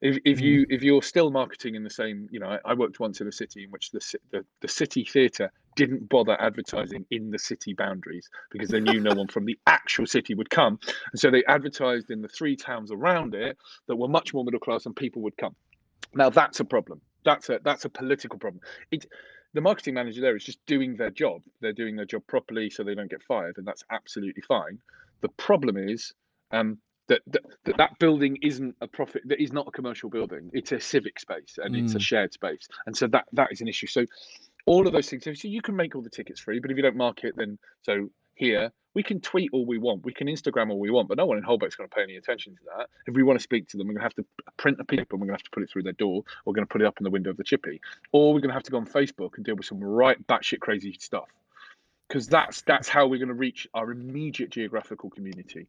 If, 0.00 0.18
if 0.24 0.40
you 0.40 0.62
mm. 0.62 0.66
if 0.70 0.82
you're 0.82 1.02
still 1.02 1.30
marketing 1.30 1.74
in 1.74 1.84
the 1.84 1.90
same, 1.90 2.28
you 2.30 2.40
know, 2.40 2.46
I, 2.46 2.58
I 2.64 2.74
worked 2.74 2.98
once 3.00 3.20
in 3.20 3.28
a 3.28 3.32
city 3.32 3.64
in 3.64 3.70
which 3.70 3.90
the 3.90 4.00
the, 4.30 4.44
the 4.60 4.68
city 4.68 5.04
theatre 5.04 5.52
didn't 5.76 6.08
bother 6.08 6.40
advertising 6.40 7.04
in 7.10 7.30
the 7.30 7.38
city 7.38 7.74
boundaries 7.74 8.28
because 8.50 8.70
they 8.70 8.80
knew 8.80 9.00
no 9.00 9.14
one 9.14 9.28
from 9.28 9.44
the 9.44 9.58
actual 9.66 10.06
city 10.06 10.34
would 10.34 10.50
come, 10.50 10.78
and 11.12 11.20
so 11.20 11.30
they 11.30 11.44
advertised 11.44 12.10
in 12.10 12.22
the 12.22 12.28
three 12.28 12.56
towns 12.56 12.90
around 12.90 13.34
it 13.34 13.58
that 13.86 13.96
were 13.96 14.08
much 14.08 14.32
more 14.32 14.44
middle 14.44 14.60
class 14.60 14.86
and 14.86 14.96
people 14.96 15.22
would 15.22 15.36
come. 15.36 15.54
Now 16.14 16.30
that's 16.30 16.60
a 16.60 16.64
problem. 16.64 17.00
That's 17.24 17.48
a 17.50 17.60
that's 17.62 17.84
a 17.84 17.90
political 17.90 18.38
problem. 18.38 18.62
It 18.90 19.06
the 19.54 19.60
marketing 19.60 19.94
manager 19.94 20.20
there 20.20 20.36
is 20.36 20.44
just 20.44 20.64
doing 20.66 20.96
their 20.96 21.10
job. 21.10 21.42
They're 21.60 21.72
doing 21.72 21.96
their 21.96 22.04
job 22.04 22.22
properly 22.26 22.70
so 22.70 22.84
they 22.84 22.94
don't 22.94 23.10
get 23.10 23.22
fired, 23.22 23.58
and 23.58 23.66
that's 23.66 23.84
absolutely 23.90 24.42
fine. 24.42 24.78
The 25.20 25.30
problem 25.30 25.76
is 25.76 26.12
um, 26.52 26.78
that, 27.08 27.22
that, 27.26 27.76
that 27.76 27.98
building 27.98 28.38
isn't 28.42 28.76
a 28.80 28.86
profit. 28.86 29.22
That 29.26 29.42
is 29.42 29.52
not 29.52 29.66
a 29.68 29.70
commercial 29.70 30.10
building. 30.10 30.50
It's 30.52 30.72
a 30.72 30.80
civic 30.80 31.18
space 31.18 31.58
and 31.62 31.74
mm. 31.74 31.84
it's 31.84 31.94
a 31.94 31.98
mm. 31.98 32.02
shared 32.02 32.32
space, 32.32 32.68
and 32.86 32.96
so 32.96 33.06
that 33.08 33.24
that 33.32 33.52
is 33.52 33.60
an 33.60 33.68
issue. 33.68 33.86
So 33.86 34.04
all 34.66 34.86
of 34.86 34.92
those 34.92 35.08
things. 35.08 35.24
So 35.24 35.48
you 35.48 35.62
can 35.62 35.76
make 35.76 35.94
all 35.94 36.02
the 36.02 36.10
tickets 36.10 36.40
free, 36.40 36.60
but 36.60 36.70
if 36.70 36.76
you 36.76 36.82
don't 36.82 36.96
market, 36.96 37.34
then 37.36 37.58
so 37.82 38.10
here 38.34 38.70
we 38.94 39.02
can 39.02 39.20
tweet 39.20 39.50
all 39.52 39.64
we 39.64 39.78
want, 39.78 40.04
we 40.04 40.12
can 40.12 40.26
Instagram 40.26 40.70
all 40.70 40.78
we 40.80 40.90
want, 40.90 41.08
but 41.08 41.18
no 41.18 41.26
one 41.26 41.36
in 41.36 41.44
Holbeck's 41.44 41.76
going 41.76 41.88
to 41.88 41.94
pay 41.94 42.02
any 42.02 42.16
attention 42.16 42.54
to 42.56 42.60
that. 42.76 42.88
If 43.06 43.14
we 43.14 43.22
want 43.22 43.38
to 43.38 43.42
speak 43.42 43.68
to 43.68 43.76
them, 43.76 43.86
we're 43.86 43.94
going 43.94 44.00
to 44.00 44.04
have 44.06 44.14
to 44.14 44.24
print 44.56 44.78
a 44.80 44.84
paper 44.84 45.14
and 45.14 45.20
we're 45.20 45.26
going 45.26 45.38
to 45.38 45.40
have 45.40 45.44
to 45.44 45.50
put 45.50 45.62
it 45.62 45.70
through 45.70 45.84
their 45.84 45.92
door. 45.92 46.16
Or 46.16 46.24
we're 46.46 46.54
going 46.54 46.66
to 46.66 46.72
put 46.72 46.82
it 46.82 46.86
up 46.86 46.98
in 46.98 47.04
the 47.04 47.10
window 47.10 47.30
of 47.30 47.36
the 47.36 47.44
chippy, 47.44 47.80
or 48.12 48.34
we're 48.34 48.40
going 48.40 48.50
to 48.50 48.54
have 48.54 48.64
to 48.64 48.70
go 48.70 48.78
on 48.78 48.86
Facebook 48.86 49.36
and 49.36 49.44
deal 49.44 49.54
with 49.54 49.66
some 49.66 49.78
right 49.78 50.18
batshit 50.26 50.60
crazy 50.60 50.96
stuff, 50.98 51.28
because 52.08 52.26
that's 52.26 52.62
that's 52.62 52.88
how 52.88 53.06
we're 53.06 53.18
going 53.18 53.28
to 53.28 53.34
reach 53.34 53.68
our 53.74 53.92
immediate 53.92 54.50
geographical 54.50 55.10
community. 55.10 55.68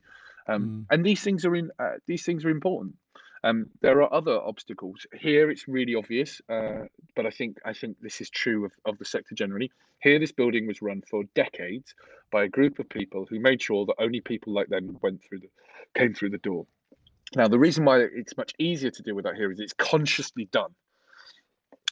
Um, 0.49 0.63
mm. 0.63 0.85
And 0.89 1.05
these 1.05 1.21
things 1.21 1.45
are 1.45 1.55
in 1.55 1.71
uh, 1.79 1.95
these 2.07 2.23
things 2.23 2.45
are 2.45 2.49
important. 2.49 2.95
Um, 3.43 3.67
there 3.81 4.01
are 4.01 4.13
other 4.13 4.37
obstacles 4.37 5.05
here. 5.17 5.49
It's 5.49 5.67
really 5.67 5.95
obvious, 5.95 6.41
uh, 6.49 6.85
but 7.15 7.25
I 7.25 7.29
think 7.29 7.59
I 7.65 7.73
think 7.73 7.97
this 8.01 8.19
is 8.19 8.29
true 8.29 8.65
of, 8.65 8.71
of 8.85 8.97
the 8.97 9.05
sector 9.05 9.35
generally. 9.35 9.71
Here, 10.01 10.19
this 10.19 10.31
building 10.31 10.67
was 10.67 10.81
run 10.81 11.03
for 11.09 11.23
decades 11.35 11.93
by 12.31 12.43
a 12.43 12.49
group 12.49 12.79
of 12.79 12.89
people 12.89 13.25
who 13.29 13.39
made 13.39 13.61
sure 13.61 13.85
that 13.85 13.95
only 13.99 14.21
people 14.21 14.53
like 14.53 14.67
them 14.67 14.97
went 15.01 15.21
through 15.23 15.39
the 15.39 15.49
came 15.95 16.13
through 16.13 16.31
the 16.31 16.37
door. 16.39 16.65
Now, 17.35 17.47
the 17.47 17.59
reason 17.59 17.85
why 17.85 17.99
it's 17.99 18.35
much 18.37 18.53
easier 18.57 18.91
to 18.91 19.03
deal 19.03 19.15
with 19.15 19.25
that 19.25 19.35
here 19.35 19.51
is 19.51 19.59
it's 19.59 19.73
consciously 19.73 20.45
done. 20.45 20.73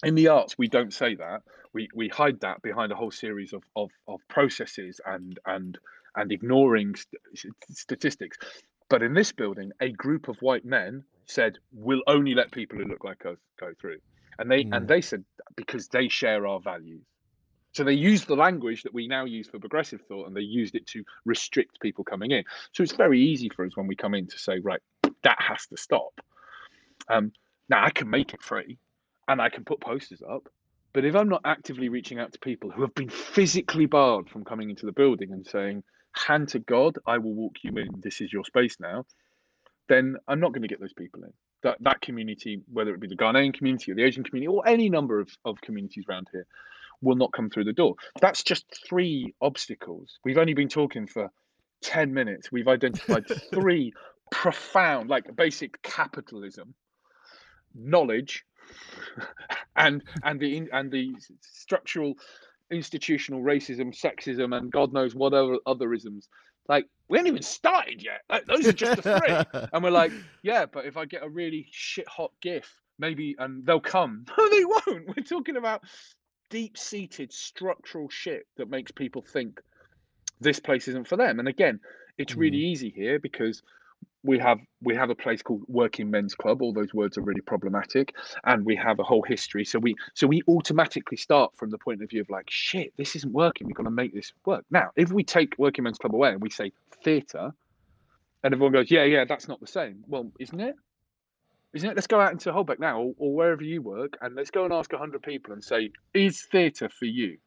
In 0.03 0.15
the 0.15 0.29
arts, 0.29 0.57
we 0.57 0.67
don't 0.67 0.93
say 0.93 1.15
that. 1.15 1.43
We 1.73 1.89
we 1.93 2.07
hide 2.09 2.41
that 2.41 2.61
behind 2.61 2.91
a 2.91 2.95
whole 2.95 3.11
series 3.11 3.53
of 3.53 3.63
of, 3.75 3.91
of 4.07 4.19
processes 4.27 4.99
and 5.05 5.39
and 5.45 5.77
and 6.17 6.31
ignoring 6.31 6.95
st- 6.95 7.53
statistics. 7.69 8.37
But 8.89 9.03
in 9.03 9.13
this 9.13 9.31
building, 9.31 9.71
a 9.79 9.89
group 9.89 10.27
of 10.27 10.37
white 10.41 10.65
men 10.65 11.03
said, 11.25 11.57
"We'll 11.71 12.03
only 12.07 12.33
let 12.33 12.51
people 12.51 12.77
who 12.77 12.85
look 12.85 13.03
like 13.03 13.25
us 13.25 13.37
go 13.59 13.73
through," 13.79 13.99
and 14.39 14.51
they 14.51 14.63
mm. 14.63 14.75
and 14.75 14.87
they 14.87 15.01
said 15.01 15.23
because 15.55 15.87
they 15.87 16.09
share 16.09 16.45
our 16.47 16.59
values. 16.59 17.03
So 17.73 17.83
they 17.83 17.93
used 17.93 18.27
the 18.27 18.35
language 18.35 18.83
that 18.83 18.93
we 18.93 19.07
now 19.07 19.25
use 19.25 19.47
for 19.47 19.59
progressive 19.59 20.01
thought, 20.07 20.27
and 20.27 20.35
they 20.35 20.41
used 20.41 20.75
it 20.75 20.87
to 20.87 21.03
restrict 21.25 21.79
people 21.79 22.03
coming 22.03 22.31
in. 22.31 22.43
So 22.71 22.81
it's 22.81 22.93
very 22.93 23.21
easy 23.21 23.49
for 23.49 23.65
us 23.65 23.77
when 23.77 23.87
we 23.87 23.95
come 23.95 24.15
in 24.15 24.25
to 24.27 24.39
say, 24.39 24.59
right, 24.59 24.81
that 25.21 25.37
has 25.39 25.67
to 25.67 25.77
stop. 25.77 26.19
Um, 27.07 27.33
now 27.69 27.83
I 27.83 27.91
can 27.91 28.09
make 28.09 28.33
it 28.33 28.41
free, 28.41 28.79
and 29.27 29.39
I 29.39 29.49
can 29.49 29.63
put 29.63 29.79
posters 29.79 30.23
up, 30.27 30.49
but 30.93 31.05
if 31.05 31.15
I'm 31.15 31.29
not 31.29 31.41
actively 31.45 31.89
reaching 31.89 32.19
out 32.19 32.33
to 32.33 32.39
people 32.39 32.71
who 32.71 32.81
have 32.81 32.95
been 32.95 33.09
physically 33.09 33.85
barred 33.85 34.29
from 34.29 34.43
coming 34.43 34.71
into 34.71 34.87
the 34.87 34.91
building 34.91 35.31
and 35.31 35.45
saying, 35.45 35.83
hand 36.17 36.49
to 36.49 36.59
God, 36.59 36.97
I 37.05 37.17
will 37.17 37.33
walk 37.33 37.55
you 37.63 37.77
in. 37.77 38.01
This 38.01 38.21
is 38.21 38.31
your 38.33 38.43
space 38.45 38.77
now 38.79 39.05
then 39.87 40.17
I'm 40.27 40.39
not 40.39 40.53
going 40.53 40.61
to 40.61 40.67
get 40.67 40.79
those 40.79 40.93
people 40.93 41.23
in. 41.23 41.33
That 41.63 41.77
that 41.81 42.01
community, 42.01 42.61
whether 42.71 42.93
it 42.93 42.99
be 42.99 43.07
the 43.07 43.15
Ghanaian 43.15 43.53
community 43.53 43.91
or 43.91 43.95
the 43.95 44.03
Asian 44.03 44.23
community 44.23 44.47
or 44.47 44.67
any 44.67 44.89
number 44.89 45.19
of, 45.19 45.29
of 45.43 45.59
communities 45.61 46.05
around 46.07 46.27
here, 46.31 46.45
will 47.01 47.15
not 47.15 47.31
come 47.33 47.49
through 47.49 47.65
the 47.65 47.73
door. 47.73 47.95
That's 48.21 48.43
just 48.43 48.65
three 48.87 49.33
obstacles. 49.41 50.19
We've 50.23 50.37
only 50.37 50.53
been 50.53 50.69
talking 50.69 51.07
for 51.07 51.31
10 51.81 52.13
minutes. 52.13 52.51
We've 52.51 52.67
identified 52.67 53.25
three 53.53 53.93
profound, 54.31 55.09
like 55.09 55.35
basic 55.35 55.81
capitalism, 55.81 56.73
knowledge, 57.73 58.45
and 59.75 60.03
and 60.23 60.39
the 60.39 60.69
and 60.71 60.91
the 60.91 61.15
structural 61.41 62.15
institutional 62.71 63.41
racism, 63.41 63.97
sexism, 63.97 64.55
and 64.55 64.71
God 64.71 64.93
knows 64.93 65.15
what 65.15 65.33
other 65.33 65.57
other 65.65 65.93
isms 65.93 66.27
like, 66.67 66.87
we 67.07 67.17
haven't 67.17 67.31
even 67.31 67.43
started 67.43 68.03
yet. 68.03 68.21
Like, 68.29 68.45
those 68.45 68.67
are 68.67 68.73
just 68.73 69.01
the 69.01 69.19
three. 69.19 69.61
and 69.73 69.83
we're 69.83 69.89
like, 69.89 70.11
yeah, 70.43 70.65
but 70.65 70.85
if 70.85 70.97
I 70.97 71.05
get 71.05 71.23
a 71.23 71.29
really 71.29 71.67
shit 71.71 72.07
hot 72.07 72.31
GIF, 72.41 72.69
maybe, 72.99 73.35
and 73.39 73.65
they'll 73.65 73.79
come. 73.79 74.25
No, 74.37 74.49
they 74.49 74.65
won't. 74.65 75.07
We're 75.07 75.23
talking 75.23 75.57
about 75.57 75.83
deep 76.49 76.77
seated 76.77 77.31
structural 77.31 78.09
shit 78.09 78.47
that 78.57 78.69
makes 78.69 78.91
people 78.91 79.21
think 79.21 79.59
this 80.39 80.59
place 80.59 80.87
isn't 80.87 81.07
for 81.07 81.17
them. 81.17 81.39
And 81.39 81.47
again, 81.47 81.79
it's 82.17 82.35
really 82.35 82.57
mm. 82.57 82.71
easy 82.71 82.89
here 82.89 83.19
because 83.19 83.63
we 84.27 84.37
have 84.39 84.59
we 84.81 84.95
have 84.95 85.09
a 85.09 85.15
place 85.15 85.41
called 85.41 85.63
Working 85.67 86.11
Men's 86.11 86.35
Club. 86.35 86.61
All 86.61 86.73
those 86.73 86.93
words 86.93 87.17
are 87.17 87.21
really 87.21 87.41
problematic, 87.41 88.13
and 88.43 88.65
we 88.65 88.75
have 88.75 88.99
a 88.99 89.03
whole 89.03 89.23
history. 89.23 89.65
So 89.65 89.79
we 89.79 89.95
so 90.13 90.27
we 90.27 90.41
automatically 90.47 91.17
start 91.17 91.53
from 91.57 91.71
the 91.71 91.77
point 91.77 92.03
of 92.03 92.09
view 92.09 92.21
of 92.21 92.29
like, 92.29 92.49
shit, 92.49 92.93
this 92.97 93.15
isn't 93.15 93.33
working. 93.33 93.65
We've 93.65 93.75
got 93.75 93.83
to 93.83 93.91
make 93.91 94.13
this 94.13 94.33
work. 94.45 94.65
Now, 94.69 94.91
if 94.95 95.11
we 95.11 95.23
take 95.23 95.57
Working 95.57 95.85
Men's 95.85 95.97
Club 95.97 96.13
away 96.13 96.29
and 96.29 96.41
we 96.41 96.49
say 96.49 96.73
theatre, 97.03 97.51
and 98.43 98.53
everyone 98.53 98.73
goes, 98.73 98.91
yeah, 98.91 99.05
yeah, 99.05 99.25
that's 99.25 99.47
not 99.47 99.59
the 99.59 99.67
same. 99.67 100.03
Well, 100.07 100.31
isn't 100.39 100.59
it? 100.59 100.75
Isn't 101.73 101.89
it? 101.89 101.95
Let's 101.95 102.07
go 102.07 102.19
out 102.19 102.31
into 102.31 102.51
Holbeck 102.51 102.79
now, 102.79 102.99
or, 102.99 103.13
or 103.17 103.35
wherever 103.35 103.63
you 103.63 103.81
work, 103.81 104.17
and 104.21 104.35
let's 104.35 104.51
go 104.51 104.65
and 104.65 104.73
ask 104.73 104.91
hundred 104.93 105.23
people 105.23 105.53
and 105.53 105.63
say, 105.63 105.91
is 106.13 106.41
theatre 106.41 106.89
for 106.89 107.05
you? 107.05 107.37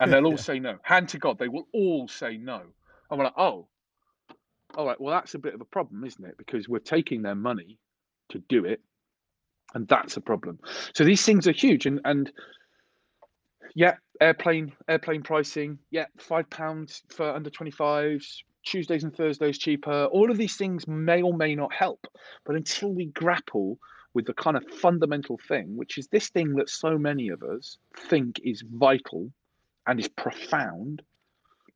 And 0.00 0.12
they'll 0.12 0.24
all 0.24 0.30
yeah. 0.32 0.36
say 0.36 0.58
no. 0.58 0.76
Hand 0.82 1.08
to 1.10 1.18
God, 1.18 1.38
they 1.38 1.48
will 1.48 1.66
all 1.72 2.08
say 2.08 2.36
no. 2.36 2.62
And 3.10 3.18
we're 3.18 3.24
like, 3.24 3.38
oh, 3.38 3.68
all 4.74 4.86
right, 4.86 5.00
well, 5.00 5.14
that's 5.14 5.34
a 5.34 5.38
bit 5.38 5.54
of 5.54 5.60
a 5.60 5.66
problem, 5.66 6.04
isn't 6.04 6.24
it? 6.24 6.36
Because 6.38 6.68
we're 6.68 6.78
taking 6.78 7.22
their 7.22 7.34
money 7.34 7.78
to 8.30 8.38
do 8.48 8.64
it, 8.64 8.80
and 9.74 9.86
that's 9.88 10.16
a 10.16 10.20
problem. 10.20 10.58
So 10.94 11.04
these 11.04 11.24
things 11.24 11.46
are 11.46 11.52
huge, 11.52 11.86
and 11.86 12.00
and 12.04 12.30
yeah, 13.74 13.96
airplane 14.20 14.72
airplane 14.88 15.22
pricing, 15.22 15.78
yeah, 15.90 16.06
five 16.18 16.50
pounds 16.50 17.02
for 17.08 17.30
under 17.30 17.50
twenty 17.50 17.70
fives. 17.70 18.42
Tuesdays 18.64 19.04
and 19.04 19.14
Thursdays 19.14 19.58
cheaper. 19.58 20.06
All 20.06 20.28
of 20.28 20.36
these 20.36 20.56
things 20.56 20.88
may 20.88 21.22
or 21.22 21.32
may 21.32 21.54
not 21.54 21.72
help, 21.72 22.08
but 22.44 22.56
until 22.56 22.92
we 22.92 23.06
grapple 23.06 23.78
with 24.12 24.26
the 24.26 24.34
kind 24.34 24.56
of 24.56 24.64
fundamental 24.80 25.38
thing, 25.46 25.76
which 25.76 25.98
is 25.98 26.08
this 26.08 26.30
thing 26.30 26.54
that 26.56 26.68
so 26.68 26.98
many 26.98 27.28
of 27.28 27.44
us 27.44 27.78
think 28.08 28.40
is 28.42 28.64
vital 28.68 29.30
and 29.86 30.00
is 30.00 30.08
profound, 30.08 31.02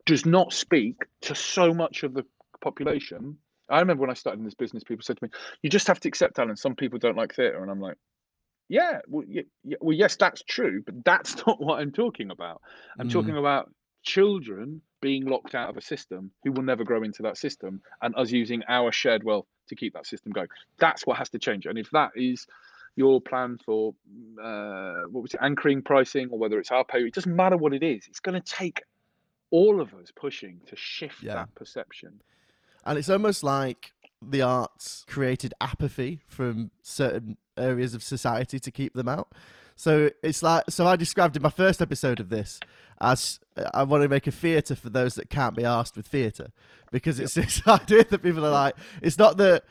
does 0.05 0.25
not 0.25 0.51
speak 0.51 0.97
to 1.21 1.33
so 1.33 1.73
much 1.73 2.03
of 2.03 2.13
the 2.13 2.25
population. 2.61 3.37
I 3.69 3.79
remember 3.79 4.01
when 4.01 4.09
I 4.09 4.15
started 4.15 4.39
in 4.39 4.45
this 4.45 4.53
business, 4.53 4.83
people 4.83 5.03
said 5.03 5.17
to 5.17 5.25
me, 5.25 5.29
"You 5.61 5.69
just 5.69 5.87
have 5.87 5.99
to 6.01 6.07
accept, 6.07 6.39
Alan. 6.39 6.55
Some 6.57 6.75
people 6.75 6.99
don't 6.99 7.17
like 7.17 7.33
theatre," 7.33 7.61
and 7.61 7.71
I'm 7.71 7.79
like, 7.79 7.97
"Yeah, 8.67 8.99
well, 9.07 9.25
yeah, 9.27 9.43
yeah, 9.63 9.77
well, 9.81 9.95
yes, 9.95 10.15
that's 10.15 10.43
true, 10.43 10.83
but 10.85 11.03
that's 11.05 11.35
not 11.47 11.61
what 11.61 11.79
I'm 11.79 11.91
talking 11.91 12.31
about. 12.31 12.61
I'm 12.99 13.07
mm. 13.07 13.11
talking 13.11 13.37
about 13.37 13.71
children 14.03 14.81
being 14.99 15.25
locked 15.25 15.55
out 15.55 15.69
of 15.69 15.77
a 15.77 15.81
system 15.81 16.31
who 16.43 16.51
will 16.51 16.63
never 16.63 16.83
grow 16.83 17.03
into 17.03 17.23
that 17.23 17.37
system, 17.37 17.81
and 18.01 18.15
us 18.15 18.31
using 18.31 18.63
our 18.67 18.91
shared 18.91 19.23
wealth 19.23 19.47
to 19.67 19.75
keep 19.75 19.93
that 19.93 20.05
system 20.05 20.31
going. 20.31 20.49
That's 20.77 21.05
what 21.05 21.17
has 21.17 21.29
to 21.29 21.39
change. 21.39 21.65
And 21.65 21.77
if 21.77 21.89
that 21.91 22.11
is 22.15 22.47
your 22.95 23.21
plan 23.21 23.57
for 23.65 23.95
uh, 24.41 25.03
what 25.09 25.21
was 25.21 25.33
it, 25.33 25.39
anchoring 25.41 25.81
pricing, 25.81 26.29
or 26.29 26.37
whether 26.37 26.59
it's 26.59 26.71
our 26.71 26.83
pay, 26.83 26.99
it 26.99 27.13
doesn't 27.13 27.35
matter 27.35 27.57
what 27.57 27.73
it 27.73 27.83
is. 27.83 28.05
It's 28.07 28.19
going 28.19 28.39
to 28.39 28.45
take 28.45 28.81
all 29.49 29.81
of 29.81 29.93
us 29.93 30.11
pushing 30.15 30.61
to 30.67 30.75
shift 30.75 31.23
yeah. 31.23 31.35
that 31.35 31.55
perception. 31.55 32.21
And 32.85 32.97
it's 32.97 33.09
almost 33.09 33.43
like 33.43 33.93
the 34.21 34.41
arts 34.41 35.05
created 35.07 35.53
apathy 35.59 36.21
from 36.27 36.71
certain 36.81 37.37
areas 37.57 37.93
of 37.93 38.03
society 38.03 38.59
to 38.59 38.71
keep 38.71 38.93
them 38.93 39.07
out. 39.07 39.33
So 39.75 40.11
it's 40.21 40.43
like 40.43 40.65
so 40.69 40.85
I 40.85 40.95
described 40.95 41.35
in 41.35 41.41
my 41.41 41.49
first 41.49 41.81
episode 41.81 42.19
of 42.19 42.29
this 42.29 42.59
as 42.99 43.39
uh, 43.57 43.69
I 43.73 43.83
want 43.83 44.03
to 44.03 44.09
make 44.09 44.27
a 44.27 44.31
theatre 44.31 44.75
for 44.75 44.89
those 44.89 45.15
that 45.15 45.29
can't 45.29 45.55
be 45.55 45.65
asked 45.65 45.97
with 45.97 46.05
theatre 46.05 46.51
because 46.91 47.19
it's 47.19 47.35
yep. 47.35 47.45
this 47.45 47.61
idea 47.67 48.03
that 48.05 48.21
people 48.21 48.45
are 48.45 48.51
like 48.51 48.75
it's 49.01 49.17
not 49.17 49.37
that 49.37 49.63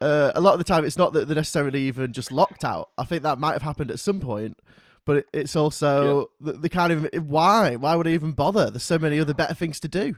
uh, 0.00 0.30
a 0.36 0.40
lot 0.40 0.52
of 0.52 0.58
the 0.58 0.64
time 0.64 0.84
it's 0.84 0.96
not 0.96 1.12
that 1.14 1.26
they're 1.26 1.34
necessarily 1.34 1.82
even 1.82 2.12
just 2.12 2.30
locked 2.30 2.64
out. 2.64 2.90
I 2.96 3.04
think 3.04 3.24
that 3.24 3.40
might 3.40 3.54
have 3.54 3.62
happened 3.62 3.90
at 3.90 3.98
some 3.98 4.20
point, 4.20 4.56
but 5.04 5.26
it's 5.32 5.56
also 5.56 6.30
the, 6.40 6.52
the 6.52 6.68
kind 6.68 6.92
of 6.92 7.26
why 7.26 7.74
why 7.74 7.96
would 7.96 8.06
I 8.06 8.10
even 8.10 8.32
bother? 8.32 8.70
There's 8.70 8.84
so 8.84 8.98
many 8.98 9.18
other 9.18 9.34
better 9.34 9.54
things 9.54 9.80
to 9.80 9.88
do 9.88 10.14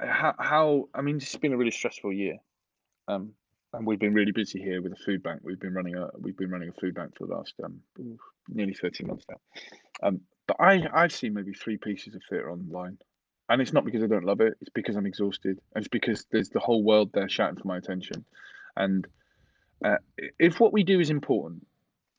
how, 0.00 0.34
how 0.38 0.88
I 0.94 1.02
mean, 1.02 1.20
has 1.20 1.36
been 1.36 1.52
a 1.52 1.56
really 1.56 1.70
stressful 1.70 2.12
year, 2.12 2.38
um, 3.08 3.32
and 3.72 3.86
we've 3.86 3.98
been 3.98 4.14
really 4.14 4.32
busy 4.32 4.60
here 4.60 4.82
with 4.82 4.92
a 4.92 4.96
food 4.96 5.22
bank. 5.22 5.40
We've 5.42 5.60
been 5.60 5.74
running 5.74 5.96
a 5.96 6.08
we've 6.18 6.36
been 6.36 6.50
running 6.50 6.68
a 6.68 6.80
food 6.80 6.94
bank 6.94 7.16
for 7.16 7.26
the 7.26 7.34
last 7.34 7.54
um, 7.64 7.80
nearly 8.48 8.74
thirteen 8.74 9.08
months 9.08 9.24
now. 9.28 9.36
Um, 10.02 10.20
but 10.46 10.56
I 10.60 10.86
I've 10.92 11.12
seen 11.12 11.34
maybe 11.34 11.52
three 11.52 11.76
pieces 11.76 12.14
of 12.14 12.22
theatre 12.28 12.50
online, 12.50 12.98
and 13.48 13.62
it's 13.62 13.72
not 13.72 13.84
because 13.84 14.02
I 14.02 14.06
don't 14.06 14.24
love 14.24 14.40
it. 14.40 14.54
It's 14.60 14.70
because 14.70 14.96
I'm 14.96 15.06
exhausted, 15.06 15.58
and 15.74 15.82
it's 15.82 15.88
because 15.88 16.26
there's 16.30 16.50
the 16.50 16.60
whole 16.60 16.82
world 16.82 17.10
there 17.12 17.28
shouting 17.28 17.60
for 17.60 17.68
my 17.68 17.78
attention. 17.78 18.24
And 18.76 19.06
uh, 19.84 19.96
if 20.38 20.60
what 20.60 20.72
we 20.72 20.84
do 20.84 21.00
is 21.00 21.10
important, 21.10 21.66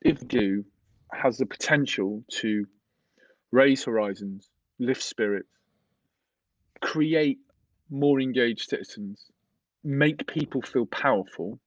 if 0.01 0.21
we 0.21 0.27
do 0.27 0.65
has 1.11 1.37
the 1.37 1.45
potential 1.45 2.23
to 2.27 2.65
raise 3.51 3.83
horizons, 3.83 4.49
lift 4.79 5.03
spirits, 5.03 5.47
create 6.81 7.39
more 7.89 8.19
engaged 8.19 8.69
citizens, 8.69 9.25
make 9.83 10.27
people 10.27 10.61
feel 10.61 10.85
powerful, 10.85 11.59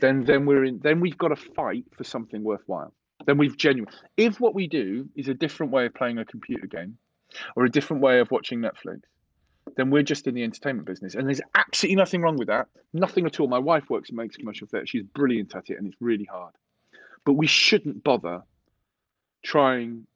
then 0.00 0.24
then 0.24 0.46
we're 0.46 0.64
in 0.64 0.80
then 0.82 1.00
we've 1.00 1.18
got 1.18 1.28
to 1.28 1.36
fight 1.36 1.84
for 1.96 2.04
something 2.04 2.42
worthwhile. 2.42 2.92
Then 3.26 3.38
we've 3.38 3.56
genuine. 3.56 3.92
If 4.16 4.40
what 4.40 4.54
we 4.54 4.66
do 4.66 5.08
is 5.14 5.28
a 5.28 5.34
different 5.34 5.72
way 5.72 5.86
of 5.86 5.94
playing 5.94 6.18
a 6.18 6.24
computer 6.24 6.66
game 6.66 6.98
or 7.56 7.64
a 7.64 7.70
different 7.70 8.02
way 8.02 8.20
of 8.20 8.30
watching 8.30 8.60
Netflix, 8.60 9.02
then 9.76 9.90
we're 9.90 10.02
just 10.02 10.26
in 10.26 10.34
the 10.34 10.42
entertainment 10.42 10.86
business. 10.86 11.14
And 11.14 11.26
there's 11.26 11.40
absolutely 11.54 11.96
nothing 11.96 12.20
wrong 12.20 12.36
with 12.36 12.48
that. 12.48 12.66
Nothing 12.92 13.26
at 13.26 13.40
all. 13.40 13.48
My 13.48 13.58
wife 13.58 13.88
works 13.88 14.10
and 14.10 14.18
makes 14.18 14.36
commercial 14.36 14.66
theatre. 14.66 14.86
She's 14.86 15.02
brilliant 15.02 15.54
at 15.54 15.70
it 15.70 15.78
and 15.78 15.86
it's 15.86 15.96
really 16.00 16.28
hard. 16.30 16.54
But 17.24 17.34
we 17.34 17.46
shouldn't 17.46 18.04
bother 18.04 18.42
trying 19.42 20.06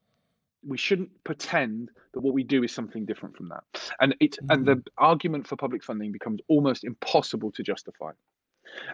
we 0.69 0.77
shouldn't 0.77 1.11
pretend 1.25 1.91
that 2.13 2.21
what 2.21 2.35
we 2.35 2.45
do 2.45 2.63
is 2.63 2.73
something 2.73 3.07
different 3.07 3.37
from 3.37 3.49
that. 3.49 3.65
And 4.01 4.15
it 4.21 4.37
mm. 4.43 4.55
and 4.55 4.67
the 4.67 4.83
argument 4.99 5.47
for 5.47 5.57
public 5.57 5.83
funding 5.83 6.13
becomes 6.13 6.41
almost 6.49 6.85
impossible 6.85 7.51
to 7.53 7.63
justify. 7.63 8.13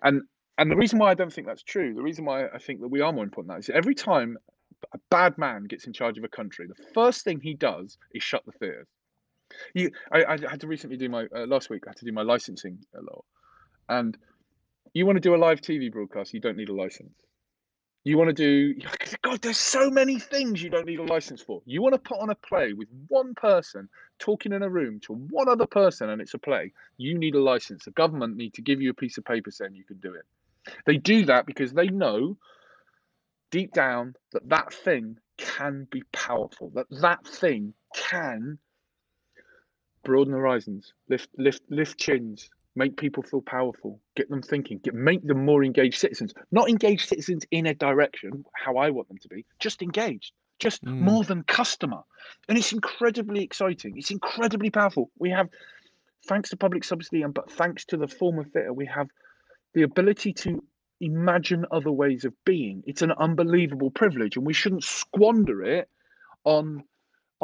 And 0.03 0.23
and 0.57 0.71
the 0.71 0.77
reason 0.77 0.99
why 0.99 1.11
I 1.11 1.15
don't 1.15 1.33
think 1.33 1.47
that's 1.47 1.63
true, 1.63 1.95
the 1.95 2.03
reason 2.03 2.25
why 2.25 2.47
I 2.47 2.59
think 2.59 2.81
that 2.81 2.89
we 2.89 3.01
are 3.01 3.13
more 3.13 3.25
important 3.25 3.49
than 3.49 3.57
that 3.57 3.69
is 3.69 3.71
every 3.71 3.95
time 3.95 4.39
a 4.93 4.99
bad 5.11 5.37
man 5.37 5.65
gets 5.65 5.87
in 5.87 5.93
charge 5.93 6.17
of 6.17 6.25
a 6.25 6.29
country, 6.29 6.67
the 6.67 6.85
first 6.95 7.25
thing 7.25 7.41
he 7.41 7.55
does 7.55 7.99
is 8.13 8.23
shut 8.23 8.45
the 8.47 8.53
theatres. 8.53 8.87
You, 9.75 9.91
I, 10.13 10.25
I 10.25 10.39
had 10.51 10.61
to 10.61 10.67
recently 10.67 10.97
do 10.97 11.09
my 11.09 11.27
uh, 11.35 11.47
last 11.47 11.71
week. 11.71 11.85
I 11.87 11.91
had 11.91 11.97
to 11.97 12.05
do 12.05 12.13
my 12.13 12.23
licensing 12.23 12.79
a 12.95 13.03
lot, 13.03 13.25
and 13.89 14.17
you 14.95 15.07
want 15.07 15.17
to 15.17 15.21
do 15.21 15.35
a 15.35 15.37
live 15.37 15.61
TV 15.61 15.93
broadcast, 15.93 16.33
you 16.33 16.41
don't 16.41 16.57
need 16.57 16.69
a 16.69 16.75
license. 16.75 17.13
You 18.05 18.19
want 18.19 18.37
to 18.37 18.75
do 18.75 18.75
God, 19.23 19.41
there's 19.41 19.57
so 19.57 19.89
many 19.91 20.19
things 20.19 20.63
you 20.63 20.69
don't 20.69 20.85
need 20.87 20.99
a 20.99 21.05
license 21.05 21.41
for. 21.41 21.63
You 21.65 21.81
want 21.81 21.95
to 21.95 21.99
put 21.99 22.21
on 22.21 22.29
a 22.29 22.35
play 22.35 22.75
with 22.75 22.89
one 23.09 23.35
person 23.35 23.89
talking 24.19 24.53
in 24.53 24.63
a 24.63 24.69
room 24.69 25.01
to 25.01 25.15
one 25.15 25.49
other 25.49 25.67
person 25.67 26.11
and 26.11 26.21
it's 26.21 26.35
a 26.35 26.39
play. 26.39 26.73
You 26.99 27.19
need 27.19 27.35
a 27.35 27.43
license. 27.43 27.87
The 27.87 27.93
government 27.93 28.37
need 28.37 28.53
to 28.55 28.63
give 28.63 28.83
you 28.83 28.91
a 28.91 28.95
piece 28.95 29.17
of 29.17 29.25
paper 29.25 29.51
saying 29.51 29.75
you 29.75 29.85
can 29.85 29.99
do 29.99 30.15
it. 30.15 30.27
They 30.85 30.99
do 30.99 31.25
that 31.27 31.47
because 31.47 31.73
they 31.73 31.89
know 31.89 32.37
deep 33.51 33.73
down 33.73 34.15
that 34.33 34.49
that 34.51 34.75
thing 34.75 35.17
can 35.39 35.87
be 35.91 36.03
powerful. 36.13 36.71
That 36.75 36.87
that 37.01 37.27
thing 37.27 37.73
can 37.95 38.59
broaden 40.05 40.35
horizons, 40.35 40.93
lift 41.09 41.31
lift 41.39 41.63
lift 41.71 41.99
chins, 41.99 42.51
make 42.77 42.97
people 42.97 43.23
feel 43.23 43.41
powerful, 43.41 44.01
get 44.17 44.29
them 44.29 44.43
thinking, 44.43 44.79
get 44.79 44.95
make 44.95 45.27
them 45.27 45.45
more 45.45 45.63
engaged 45.65 45.99
citizens. 45.99 46.35
Not 46.51 46.69
engaged 46.69 47.09
citizens 47.09 47.45
in 47.51 47.67
a 47.67 47.75
direction 47.75 48.45
how 48.53 48.77
I 48.77 48.91
want 48.91 49.09
them 49.09 49.19
to 49.19 49.29
be, 49.29 49.45
just 49.59 49.83
engaged, 49.83 50.33
just 50.59 50.85
mm. 50.85 50.99
more 50.99 51.25
than 51.25 51.43
customer. 51.45 52.03
And 52.49 52.59
it's 52.59 52.73
incredibly 52.73 53.43
exciting. 53.43 53.95
It's 53.97 54.11
incredibly 54.11 54.71
powerful. 54.71 55.11
We 55.19 55.31
have, 55.31 55.49
thanks 56.27 56.51
to 56.51 56.57
public 56.57 56.85
subsidy 56.85 57.23
and 57.23 57.33
but 57.33 57.51
thanks 57.51 57.85
to 57.87 57.97
the 57.97 58.09
form 58.09 58.39
of 58.39 58.51
theatre, 58.51 58.73
we 58.73 58.87
have 58.87 59.09
the 59.75 59.83
ability 59.83 60.33
to 60.33 60.63
imagine 61.01 61.67
other 61.71 61.93
ways 61.93 62.25
of 62.25 62.33
being. 62.45 62.83
It's 62.87 63.03
an 63.03 63.13
unbelievable 63.13 63.91
privilege, 63.91 64.37
and 64.37 64.47
we 64.47 64.55
shouldn't 64.55 64.85
squander 64.85 65.63
it 65.63 65.89
on 66.45 66.85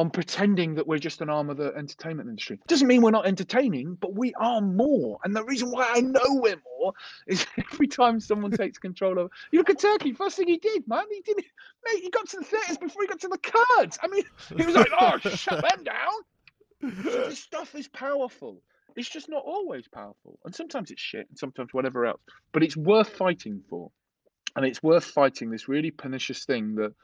on 0.00 0.08
pretending 0.08 0.76
that 0.76 0.86
we're 0.86 0.98
just 0.98 1.20
an 1.20 1.28
arm 1.28 1.50
of 1.50 1.58
the 1.58 1.74
entertainment 1.76 2.26
industry. 2.26 2.58
Doesn't 2.66 2.88
mean 2.88 3.02
we're 3.02 3.10
not 3.10 3.26
entertaining, 3.26 3.98
but 4.00 4.14
we 4.14 4.32
are 4.40 4.62
more. 4.62 5.18
And 5.24 5.36
the 5.36 5.44
reason 5.44 5.70
why 5.70 5.92
I 5.94 6.00
know 6.00 6.22
we're 6.24 6.56
more 6.78 6.94
is 7.26 7.46
every 7.72 7.86
time 7.86 8.18
someone 8.18 8.50
takes 8.50 8.78
control 8.88 9.18
of 9.18 9.30
you 9.52 9.58
look 9.58 9.68
at 9.68 9.78
Turkey, 9.78 10.14
first 10.14 10.38
thing 10.38 10.48
he 10.48 10.56
did, 10.56 10.88
man, 10.88 11.04
he 11.10 11.20
didn't 11.20 11.44
mate, 11.84 12.02
he 12.02 12.08
got 12.08 12.26
to 12.30 12.38
the 12.38 12.44
theatres 12.44 12.78
before 12.78 13.02
he 13.02 13.08
got 13.08 13.20
to 13.20 13.28
the 13.28 13.36
Kurds. 13.36 13.98
I 14.02 14.08
mean, 14.08 14.24
he 14.56 14.64
was 14.64 14.74
like, 14.74 14.88
Oh, 14.98 15.18
shut 15.34 15.62
them 15.62 15.84
down. 15.84 17.02
So 17.04 17.28
this 17.28 17.38
stuff 17.38 17.74
is 17.74 17.86
powerful. 17.86 18.62
It's 18.96 19.10
just 19.10 19.28
not 19.28 19.42
always 19.44 19.86
powerful. 19.86 20.38
And 20.46 20.54
sometimes 20.54 20.90
it's 20.90 21.02
shit 21.02 21.28
and 21.28 21.38
sometimes 21.38 21.74
whatever 21.74 22.06
else. 22.06 22.22
But 22.52 22.62
it's 22.62 22.76
worth 22.76 23.10
fighting 23.10 23.60
for. 23.68 23.90
And 24.56 24.64
it's 24.64 24.82
worth 24.82 25.04
fighting 25.04 25.50
this 25.50 25.68
really 25.68 25.90
pernicious 25.90 26.46
thing 26.46 26.76
that 26.76 26.94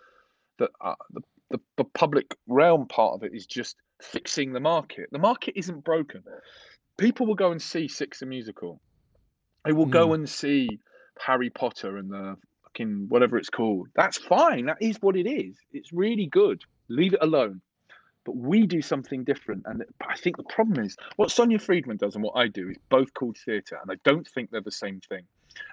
that 0.58 0.70
uh, 0.80 0.94
the 1.10 1.20
the, 1.50 1.60
the 1.76 1.84
public 1.84 2.36
realm 2.46 2.86
part 2.88 3.14
of 3.14 3.22
it 3.22 3.32
is 3.34 3.46
just 3.46 3.76
fixing 4.02 4.52
the 4.52 4.60
market. 4.60 5.08
The 5.12 5.18
market 5.18 5.54
isn't 5.56 5.84
broken. 5.84 6.22
People 6.98 7.26
will 7.26 7.34
go 7.34 7.52
and 7.52 7.60
see 7.60 7.88
Six 7.88 8.20
the 8.20 8.26
musical. 8.26 8.80
They 9.64 9.72
will 9.72 9.86
mm. 9.86 9.90
go 9.90 10.08
hmm. 10.08 10.14
and 10.14 10.28
see 10.28 10.68
Harry 11.18 11.50
Potter 11.50 11.96
and 11.96 12.10
the 12.10 12.36
fucking 12.64 13.06
whatever 13.08 13.36
it's 13.36 13.50
called. 13.50 13.88
That's 13.94 14.18
fine. 14.18 14.66
That 14.66 14.78
is 14.80 14.96
what 15.00 15.16
it 15.16 15.28
is. 15.28 15.56
It's 15.72 15.92
really 15.92 16.26
good. 16.26 16.62
Leave 16.88 17.14
it 17.14 17.22
alone. 17.22 17.60
But 18.24 18.36
we 18.36 18.66
do 18.66 18.82
something 18.82 19.24
different. 19.24 19.62
And 19.66 19.84
I 20.00 20.16
think 20.16 20.36
the 20.36 20.44
problem 20.44 20.84
is 20.84 20.96
what 21.16 21.30
Sonia 21.30 21.58
Friedman 21.58 21.96
does 21.96 22.16
and 22.16 22.24
what 22.24 22.36
I 22.36 22.48
do 22.48 22.68
is 22.70 22.76
both 22.88 23.14
called 23.14 23.36
theatre. 23.44 23.78
And 23.80 23.90
I 23.90 23.96
don't 24.04 24.26
think 24.26 24.50
they're 24.50 24.60
the 24.60 24.72
same 24.72 25.00
thing 25.08 25.22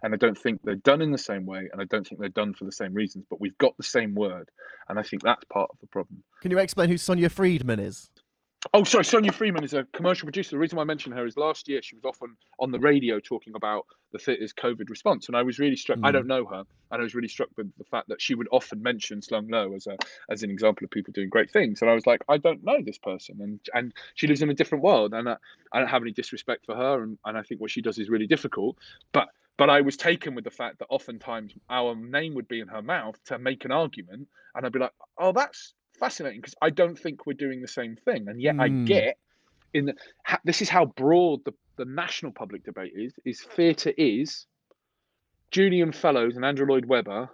and 0.02 0.14
I 0.14 0.18
don't 0.18 0.38
think 0.38 0.62
they're 0.64 0.76
done 0.76 1.02
in 1.02 1.12
the 1.12 1.18
same 1.18 1.46
way, 1.46 1.70
and 1.72 1.82
I 1.82 1.86
don't 1.86 2.08
think 2.08 2.20
they're 2.20 2.30
done 2.30 2.54
for 2.54 2.66
the 2.66 2.72
same 2.72 2.94
reasons. 2.94 3.26
But 3.30 3.42
we've 3.42 3.58
got 3.58 3.76
the 3.78 3.84
same 3.84 4.16
word, 4.16 4.50
and 4.90 5.00
I 5.00 5.04
think 5.04 5.24
that's 5.24 5.44
part 5.46 5.70
of 5.72 5.78
the 5.82 5.88
problem. 5.88 6.24
Can 6.42 6.52
you 6.52 6.60
explain 6.60 6.90
who 6.90 6.98
Sonia 6.98 7.30
Friedman 7.30 7.80
is? 7.80 8.10
Oh, 8.74 8.86
sorry, 8.86 9.04
Sonia 9.04 9.32
Friedman 9.32 9.64
is 9.64 9.74
a 9.74 9.84
commercial 9.94 10.26
producer. 10.26 10.52
The 10.52 10.60
reason 10.60 10.78
why 10.78 10.84
I 10.84 10.86
mentioned 10.86 11.16
her 11.16 11.26
is 11.26 11.36
last 11.36 11.68
year 11.68 11.82
she 11.82 11.96
was 11.96 12.06
often 12.06 12.38
on 12.60 12.72
the 12.72 12.80
radio 12.80 13.20
talking 13.20 13.56
about 13.56 13.86
the 14.14 14.20
theatre's 14.20 14.54
COVID 14.54 14.90
response, 14.90 15.28
and 15.28 15.36
I 15.36 15.42
was 15.42 15.60
really 15.60 15.76
struck. 15.76 15.98
Mm. 15.98 16.08
I 16.08 16.12
don't 16.12 16.28
know 16.28 16.46
her, 16.46 16.64
and 16.92 17.02
I 17.02 17.04
was 17.04 17.14
really 17.14 17.28
struck 17.28 17.50
with 17.58 17.76
the 17.78 17.84
fact 17.84 18.08
that 18.08 18.22
she 18.22 18.36
would 18.36 18.48
often 18.52 18.82
mention 18.82 19.22
Slung 19.22 19.50
Low 19.50 19.74
as 19.76 19.88
a 19.88 19.98
as 20.30 20.44
an 20.44 20.50
example 20.50 20.86
of 20.86 20.92
people 20.92 21.12
doing 21.12 21.30
great 21.30 21.52
things. 21.52 21.82
And 21.82 21.92
I 21.92 21.94
was 21.94 22.08
like, 22.08 22.24
I 22.30 22.38
don't 22.38 22.64
know 22.64 22.78
this 22.82 22.98
person, 22.98 23.42
and 23.42 23.60
and 23.74 23.94
she 24.16 24.28
lives 24.28 24.42
in 24.42 24.50
a 24.50 24.54
different 24.54 24.84
world, 24.84 25.14
and 25.14 25.28
I, 25.28 25.36
I 25.74 25.80
don't 25.80 25.90
have 25.90 26.04
any 26.04 26.12
disrespect 26.12 26.66
for 26.66 26.76
her, 26.76 27.04
and, 27.04 27.18
and 27.26 27.38
I 27.38 27.42
think 27.42 27.60
what 27.60 27.72
she 27.72 27.82
does 27.82 28.00
is 28.00 28.10
really 28.10 28.28
difficult, 28.28 28.78
but 29.12 29.28
but 29.58 29.70
I 29.70 29.82
was 29.82 29.98
taken 29.98 30.36
with 30.36 30.44
the 30.44 30.52
fact 30.52 30.80
that 30.80 30.88
oftentimes 30.90 31.54
our 31.70 31.96
name 31.96 32.34
would 32.36 32.48
be 32.48 32.60
in 32.60 32.68
her 32.68 32.82
mouth 32.82 33.16
to 33.26 33.38
make 33.38 33.66
an 33.66 33.72
argument, 33.72 34.28
and 34.56 34.66
I'd 34.66 34.72
be 34.72 34.80
like, 34.80 34.94
"Oh, 35.18 35.32
that's 35.32 35.74
fascinating," 36.00 36.42
because 36.42 36.56
I 36.62 36.70
don't 36.70 36.98
think 36.98 37.26
we're 37.26 37.34
doing 37.34 37.62
the 37.62 37.68
same 37.68 37.96
thing, 37.96 38.28
and 38.28 38.42
yet 38.42 38.56
mm. 38.56 38.62
I 38.62 38.68
hmm. 38.70 38.86
get 38.86 39.18
in 39.74 39.86
the, 39.86 39.96
ha, 40.24 40.40
this 40.44 40.62
is 40.62 40.70
how 40.70 40.86
broad 40.86 41.44
the, 41.46 41.54
the 41.78 41.86
national 41.86 42.32
public 42.32 42.64
debate 42.64 42.94
is: 42.96 43.14
is 43.26 43.42
theatre 43.42 43.94
is 43.98 44.46
Julian 45.52 45.92
Fellowes 45.92 46.36
and 46.36 46.44
Andrew 46.44 46.66
Lloyd 46.66 46.86
Webber 46.86 47.30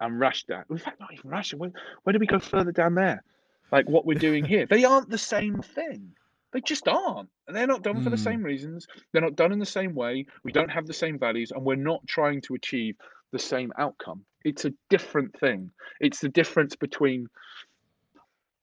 and 0.00 0.20
Rashda. 0.20 0.64
In 0.70 0.78
fact, 0.78 1.00
not 1.00 1.12
even 1.12 1.30
Rashda. 1.30 1.54
Where, 1.54 1.70
where 2.02 2.12
do 2.12 2.18
we 2.18 2.26
go 2.26 2.38
further 2.38 2.72
down 2.72 2.94
there? 2.94 3.22
Like 3.70 3.88
what 3.88 4.06
we're 4.06 4.18
doing 4.18 4.44
here, 4.52 4.66
they 4.66 4.84
aren't 4.84 5.10
the 5.10 5.18
same 5.18 5.60
thing. 5.60 6.12
They 6.56 6.62
just 6.62 6.88
aren't. 6.88 7.28
And 7.46 7.54
they're 7.54 7.66
not 7.66 7.82
done 7.82 7.96
mm. 7.96 8.04
for 8.04 8.08
the 8.08 8.16
same 8.16 8.38
hmm. 8.40 8.46
reasons. 8.46 8.86
They're 9.12 9.20
not 9.20 9.36
done 9.36 9.52
in 9.52 9.58
the 9.58 9.66
same 9.66 9.94
way. 9.94 10.24
We 10.42 10.52
don't 10.52 10.70
have 10.70 10.86
the 10.86 10.94
same 10.94 11.18
values, 11.18 11.50
and 11.50 11.62
we're 11.62 11.74
not 11.74 12.00
trying 12.06 12.40
to 12.46 12.54
achieve 12.54 12.96
the 13.30 13.38
same 13.38 13.74
outcome. 13.78 14.24
It's 14.42 14.64
a 14.64 14.72
different 14.88 15.38
thing. 15.38 15.70
It's 16.00 16.20
the 16.20 16.30
difference 16.30 16.74
between 16.74 17.26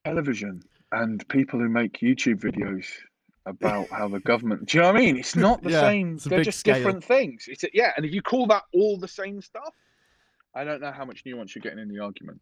television 0.04 0.60
and 0.90 1.26
people 1.28 1.60
who 1.60 1.68
make 1.68 2.00
YouTube 2.00 2.40
videos 2.40 2.84
about 3.46 3.88
how 3.90 4.08
the 4.08 4.18
government. 4.18 4.66
Do 4.66 4.78
you 4.78 4.82
know 4.82 4.88
what 4.88 4.96
I 4.96 4.98
mean? 4.98 5.16
It's 5.16 5.36
not 5.36 5.62
the 5.62 5.70
yeah, 5.70 5.80
same. 5.82 6.16
They're 6.16 6.42
just 6.42 6.58
scale. 6.58 6.74
different 6.74 7.04
things. 7.04 7.44
It's 7.46 7.62
a, 7.62 7.68
yeah, 7.72 7.92
and 7.96 8.04
if 8.04 8.12
you 8.12 8.22
call 8.22 8.48
that 8.48 8.64
all 8.72 8.98
the 8.98 9.06
same 9.06 9.40
stuff, 9.40 9.72
I 10.52 10.64
don't 10.64 10.80
know 10.80 10.90
how 10.90 11.04
much 11.04 11.22
nuance 11.24 11.54
you're 11.54 11.62
getting 11.62 11.78
in 11.78 11.88
the 11.88 12.00
argument. 12.00 12.40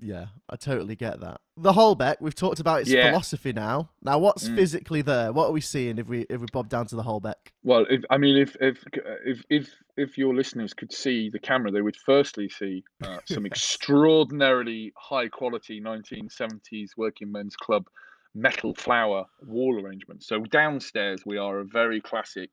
Yeah, 0.00 0.26
I 0.50 0.56
totally 0.56 0.96
get 0.96 1.20
that. 1.20 1.40
The 1.56 1.72
Holbeck, 1.72 2.16
we've 2.20 2.34
talked 2.34 2.60
about 2.60 2.80
its 2.80 2.90
yeah. 2.90 3.10
philosophy 3.10 3.52
now. 3.52 3.90
Now, 4.02 4.18
what's 4.18 4.48
mm. 4.48 4.56
physically 4.56 5.02
there? 5.02 5.32
What 5.32 5.46
are 5.48 5.52
we 5.52 5.60
seeing 5.60 5.98
if 5.98 6.08
we 6.08 6.22
if 6.28 6.40
we 6.40 6.46
bob 6.52 6.68
down 6.68 6.86
to 6.88 6.96
the 6.96 7.02
Holbeck? 7.02 7.52
Well, 7.62 7.86
if 7.88 8.02
I 8.10 8.18
mean, 8.18 8.36
if 8.36 8.56
if 8.60 8.84
if 9.24 9.44
if 9.48 9.70
if 9.96 10.18
your 10.18 10.34
listeners 10.34 10.74
could 10.74 10.92
see 10.92 11.30
the 11.30 11.38
camera, 11.38 11.70
they 11.70 11.80
would 11.80 11.96
firstly 11.96 12.48
see 12.48 12.84
uh, 13.02 13.18
some 13.24 13.46
extraordinarily 13.50 14.92
high 14.96 15.28
quality 15.28 15.80
1970s 15.80 16.90
working 16.96 17.30
men's 17.30 17.56
club 17.56 17.86
metal 18.34 18.74
flower 18.74 19.26
wall 19.42 19.80
arrangements. 19.80 20.26
So 20.26 20.40
downstairs, 20.40 21.22
we 21.24 21.38
are 21.38 21.60
a 21.60 21.64
very 21.64 22.00
classic 22.00 22.50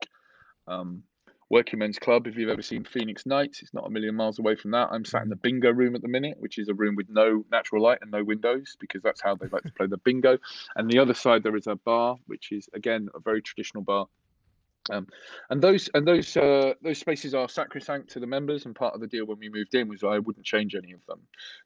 um, 0.68 1.02
Working 1.52 1.80
Men's 1.80 1.98
Club. 1.98 2.26
If 2.26 2.38
you've 2.38 2.48
ever 2.48 2.62
seen 2.62 2.82
Phoenix 2.82 3.26
Nights, 3.26 3.60
it's 3.60 3.74
not 3.74 3.86
a 3.86 3.90
million 3.90 4.14
miles 4.14 4.38
away 4.38 4.56
from 4.56 4.70
that. 4.70 4.88
I'm 4.90 5.04
sat 5.04 5.20
in 5.20 5.28
the 5.28 5.36
bingo 5.36 5.70
room 5.70 5.94
at 5.94 6.00
the 6.00 6.08
minute, 6.08 6.38
which 6.38 6.56
is 6.56 6.68
a 6.68 6.74
room 6.74 6.96
with 6.96 7.10
no 7.10 7.44
natural 7.52 7.82
light 7.82 7.98
and 8.00 8.10
no 8.10 8.24
windows 8.24 8.74
because 8.80 9.02
that's 9.02 9.20
how 9.20 9.34
they 9.34 9.48
like 9.48 9.62
to 9.64 9.72
play 9.72 9.86
the 9.86 9.98
bingo. 9.98 10.38
And 10.76 10.90
the 10.90 10.98
other 10.98 11.12
side 11.12 11.42
there 11.42 11.54
is 11.54 11.66
a 11.66 11.76
bar, 11.76 12.16
which 12.24 12.52
is 12.52 12.70
again 12.72 13.10
a 13.14 13.20
very 13.20 13.42
traditional 13.42 13.84
bar. 13.84 14.06
Um, 14.90 15.06
and 15.50 15.60
those 15.60 15.90
and 15.92 16.08
those 16.08 16.34
uh, 16.38 16.72
those 16.82 16.98
spaces 16.98 17.34
are 17.34 17.50
sacrosanct 17.50 18.08
to 18.12 18.20
the 18.20 18.26
members, 18.26 18.64
and 18.64 18.74
part 18.74 18.94
of 18.94 19.02
the 19.02 19.06
deal 19.06 19.26
when 19.26 19.38
we 19.38 19.50
moved 19.50 19.74
in 19.74 19.88
was 19.88 20.02
I 20.02 20.20
wouldn't 20.20 20.46
change 20.46 20.74
any 20.74 20.92
of 20.92 21.04
them. 21.06 21.20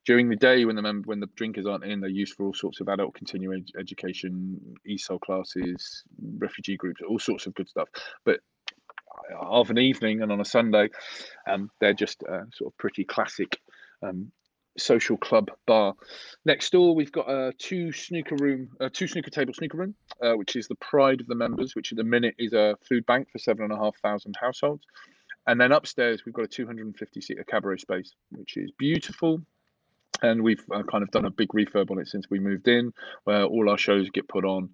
During 0.05 0.29
the 0.29 0.35
day, 0.35 0.65
when 0.65 0.75
the 0.75 0.83
mem- 0.83 1.05
when 1.05 1.21
the 1.21 1.29
drinkers 1.37 1.65
aren't 1.65 1.85
in, 1.85 2.01
they're 2.01 2.11
used 2.11 2.35
for 2.35 2.47
all 2.47 2.55
sorts 2.55 2.81
of 2.81 2.89
adult 2.89 3.15
continuing 3.15 3.65
education, 3.79 4.61
ESOL 4.85 5.21
classes, 5.21 6.03
refugee 6.39 6.77
groups, 6.77 7.03
all 7.09 7.21
sorts 7.21 7.47
of 7.47 7.55
good 7.55 7.69
stuff. 7.69 7.89
But 8.25 8.41
of 9.41 9.71
an 9.71 9.79
evening 9.79 10.23
and 10.23 10.33
on 10.33 10.41
a 10.41 10.45
Sunday. 10.45 10.89
Um, 11.49 11.71
they're 11.81 11.95
just 11.95 12.23
a 12.23 12.47
sort 12.53 12.73
of 12.73 12.79
pretty 12.79 13.05
classic 13.05 13.59
um, 14.03 14.33
social 14.79 15.17
club 15.17 15.51
bar. 15.67 15.95
Next 16.45 16.71
door, 16.71 16.95
we've 16.95 17.13
got 17.13 17.29
a 17.29 17.53
two 17.59 17.93
snooker 17.93 18.37
room, 18.37 18.69
a 18.81 18.91
two 18.91 19.07
snooker 19.07 19.31
table 19.31 19.55
snooker 19.55 19.79
room, 19.79 19.95
uh, 20.23 20.35
which 20.35 20.57
is 20.57 20.69
the 20.69 20.75
pride 20.77 21.21
of 21.21 21.27
the 21.27 21.35
members, 21.35 21.75
which 21.75 21.93
at 21.93 21.99
the 21.99 22.05
minute 22.05 22.35
is 22.39 22.53
a 22.53 22.77
food 22.89 23.07
bank 23.07 23.29
for 23.31 23.39
seven 23.39 23.65
and 23.65 23.73
a 23.73 23.77
half 23.77 23.97
thousand 24.03 24.37
households. 24.41 24.85
And 25.47 25.61
then 25.61 25.73
upstairs, 25.73 26.25
we've 26.25 26.35
got 26.35 26.47
a 26.47 26.49
250 26.49 27.21
seater 27.21 27.45
cabaret 27.45 27.79
space, 27.79 28.13
which 28.31 28.57
is 28.57 28.71
beautiful. 28.79 29.41
And 30.23 30.43
we've 30.43 30.65
uh, 30.73 30.83
kind 30.83 31.03
of 31.05 31.11
done 31.11 31.27
a 31.27 31.31
big 31.31 31.49
refurb 31.49 31.91
on 31.91 32.01
it 32.01 32.09
since 32.09 32.27
we 32.31 32.41
moved 32.41 32.69
in, 32.69 32.93
where 33.25 33.45
all 33.45 33.69
our 33.69 33.79
shows 33.79 34.11
get 34.11 34.29
put 34.29 34.45
on. 34.45 34.71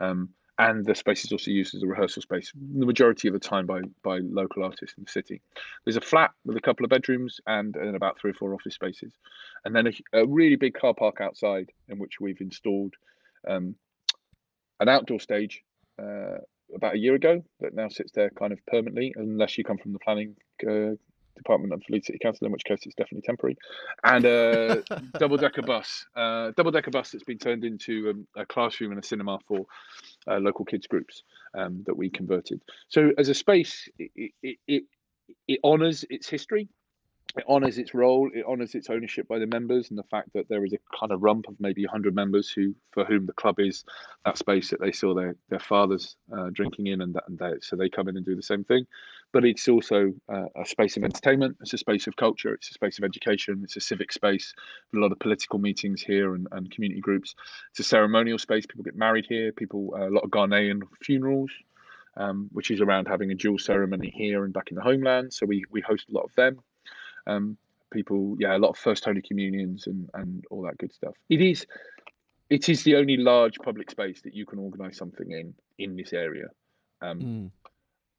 Um, 0.00 0.30
and 0.58 0.84
the 0.84 0.94
space 0.94 1.24
is 1.24 1.32
also 1.32 1.50
used 1.50 1.74
as 1.74 1.82
a 1.82 1.86
rehearsal 1.86 2.22
space 2.22 2.52
the 2.54 2.86
majority 2.86 3.26
of 3.28 3.34
the 3.34 3.40
time 3.40 3.66
by 3.66 3.80
by 4.02 4.18
local 4.18 4.64
artists 4.64 4.96
in 4.96 5.04
the 5.04 5.10
city. 5.10 5.40
There's 5.84 5.96
a 5.96 6.00
flat 6.00 6.30
with 6.44 6.56
a 6.56 6.60
couple 6.60 6.84
of 6.84 6.90
bedrooms 6.90 7.40
and, 7.46 7.74
and 7.76 7.96
about 7.96 8.18
three 8.18 8.30
or 8.30 8.34
four 8.34 8.54
office 8.54 8.74
spaces, 8.74 9.12
and 9.64 9.74
then 9.74 9.88
a, 9.88 10.20
a 10.20 10.26
really 10.26 10.56
big 10.56 10.74
car 10.74 10.94
park 10.94 11.20
outside 11.20 11.70
in 11.88 11.98
which 11.98 12.20
we've 12.20 12.40
installed 12.40 12.94
um, 13.48 13.74
an 14.80 14.88
outdoor 14.88 15.20
stage. 15.20 15.62
Uh, 15.98 16.38
about 16.74 16.94
a 16.94 16.98
year 16.98 17.14
ago, 17.14 17.44
that 17.60 17.74
now 17.74 17.88
sits 17.88 18.10
there 18.12 18.30
kind 18.30 18.52
of 18.52 18.58
permanently, 18.66 19.12
unless 19.16 19.56
you 19.56 19.62
come 19.62 19.78
from 19.78 19.92
the 19.92 19.98
planning 19.98 20.34
uh, 20.68 20.96
department 21.36 21.72
of 21.72 21.82
Leeds 21.88 22.06
City 22.06 22.18
Council, 22.18 22.46
in 22.46 22.52
which 22.52 22.64
case 22.64 22.80
it's 22.84 22.94
definitely 22.94 23.22
temporary, 23.22 23.56
and 24.04 24.24
a 24.24 24.82
double 25.18 25.36
decker 25.36 25.62
bus, 25.62 26.06
uh, 26.16 26.52
double 26.56 26.70
decker 26.70 26.90
bus 26.90 27.10
that's 27.10 27.24
been 27.24 27.38
turned 27.38 27.64
into 27.64 28.10
um, 28.10 28.26
a 28.36 28.46
classroom 28.46 28.92
and 28.92 29.02
a 29.02 29.06
cinema 29.06 29.38
for 29.46 29.66
uh, 30.28 30.38
local 30.38 30.64
kids 30.64 30.86
groups 30.86 31.22
um, 31.56 31.82
that 31.86 31.96
we 31.96 32.10
converted. 32.10 32.62
So 32.88 33.12
as 33.18 33.28
a 33.28 33.34
space, 33.34 33.88
it 33.98 34.32
it, 34.42 34.58
it, 34.66 34.84
it 35.48 35.60
honours 35.64 36.04
its 36.10 36.28
history 36.28 36.68
it 37.36 37.44
honours 37.48 37.78
its 37.78 37.94
role, 37.94 38.30
it 38.32 38.44
honours 38.46 38.74
its 38.74 38.88
ownership 38.90 39.26
by 39.26 39.38
the 39.38 39.46
members, 39.46 39.90
and 39.90 39.98
the 39.98 40.04
fact 40.04 40.32
that 40.34 40.48
there 40.48 40.64
is 40.64 40.72
a 40.72 40.78
kind 40.96 41.10
of 41.10 41.22
rump 41.22 41.48
of 41.48 41.58
maybe 41.58 41.84
100 41.84 42.14
members 42.14 42.50
who, 42.50 42.74
for 42.92 43.04
whom 43.04 43.26
the 43.26 43.32
club 43.32 43.58
is 43.58 43.84
that 44.24 44.38
space 44.38 44.70
that 44.70 44.80
they 44.80 44.92
saw 44.92 45.14
their 45.14 45.34
their 45.48 45.58
fathers 45.58 46.16
uh, 46.36 46.50
drinking 46.52 46.86
in, 46.86 47.00
and, 47.00 47.14
that, 47.14 47.24
and 47.26 47.62
so 47.62 47.74
they 47.74 47.88
come 47.88 48.08
in 48.08 48.16
and 48.16 48.24
do 48.24 48.36
the 48.36 48.42
same 48.42 48.62
thing. 48.62 48.86
But 49.32 49.44
it's 49.44 49.66
also 49.66 50.12
uh, 50.32 50.46
a 50.54 50.64
space 50.64 50.96
of 50.96 51.02
entertainment, 51.02 51.56
it's 51.60 51.72
a 51.72 51.78
space 51.78 52.06
of 52.06 52.14
culture, 52.14 52.54
it's 52.54 52.70
a 52.70 52.74
space 52.74 52.98
of 52.98 53.04
education, 53.04 53.62
it's 53.64 53.76
a 53.76 53.80
civic 53.80 54.12
space. 54.12 54.54
A 54.94 54.98
lot 54.98 55.10
of 55.10 55.18
political 55.18 55.58
meetings 55.58 56.02
here 56.02 56.36
and, 56.36 56.46
and 56.52 56.70
community 56.70 57.00
groups. 57.00 57.34
It's 57.70 57.80
a 57.80 57.84
ceremonial 57.84 58.38
space. 58.38 58.64
People 58.64 58.84
get 58.84 58.96
married 58.96 59.26
here. 59.28 59.50
People 59.50 59.92
uh, 59.96 60.08
a 60.08 60.10
lot 60.10 60.22
of 60.22 60.30
Ghanaian 60.30 60.82
funerals. 61.02 61.50
Um, 62.16 62.48
which 62.52 62.70
is 62.70 62.80
around 62.80 63.08
having 63.08 63.32
a 63.32 63.34
dual 63.34 63.58
ceremony 63.58 64.08
here 64.14 64.44
and 64.44 64.52
back 64.52 64.70
in 64.70 64.76
the 64.76 64.82
homeland. 64.82 65.34
So 65.34 65.46
we, 65.46 65.64
we 65.72 65.80
host 65.80 66.08
a 66.08 66.12
lot 66.12 66.22
of 66.22 66.32
them 66.36 66.60
um, 67.26 67.56
people, 67.92 68.36
yeah, 68.38 68.56
a 68.56 68.58
lot 68.58 68.70
of 68.70 68.78
first 68.78 69.04
Holy 69.04 69.22
Communions 69.22 69.86
and 69.86 70.08
and 70.14 70.44
all 70.50 70.62
that 70.62 70.78
good 70.78 70.92
stuff. 70.92 71.14
It 71.28 71.40
is, 71.40 71.66
it 72.50 72.68
is 72.68 72.82
the 72.82 72.96
only 72.96 73.16
large 73.16 73.56
public 73.58 73.90
space 73.90 74.20
that 74.22 74.34
you 74.34 74.46
can 74.46 74.58
organise 74.58 74.96
something 74.96 75.30
in 75.30 75.54
in 75.78 75.96
this 75.96 76.12
area. 76.12 76.46
Um, 77.00 77.20
mm. 77.20 77.50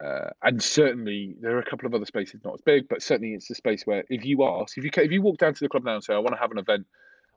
Uh, 0.03 0.29
and 0.43 0.61
certainly 0.61 1.35
there 1.39 1.55
are 1.55 1.59
a 1.59 1.69
couple 1.69 1.87
of 1.87 1.93
other 1.93 2.05
spaces 2.05 2.41
not 2.43 2.55
as 2.55 2.61
big, 2.61 2.87
but 2.89 3.01
certainly 3.01 3.33
it's 3.33 3.49
a 3.49 3.55
space 3.55 3.83
where 3.85 4.03
if 4.09 4.25
you 4.25 4.43
ask, 4.43 4.77
if 4.77 4.83
you 4.83 4.91
if 4.97 5.11
you 5.11 5.21
walk 5.21 5.37
down 5.37 5.53
to 5.53 5.63
the 5.63 5.69
club 5.69 5.85
now 5.85 5.95
and 5.95 6.03
say 6.03 6.13
I 6.13 6.17
want 6.17 6.33
to 6.35 6.41
have 6.41 6.51
an 6.51 6.57
event 6.57 6.85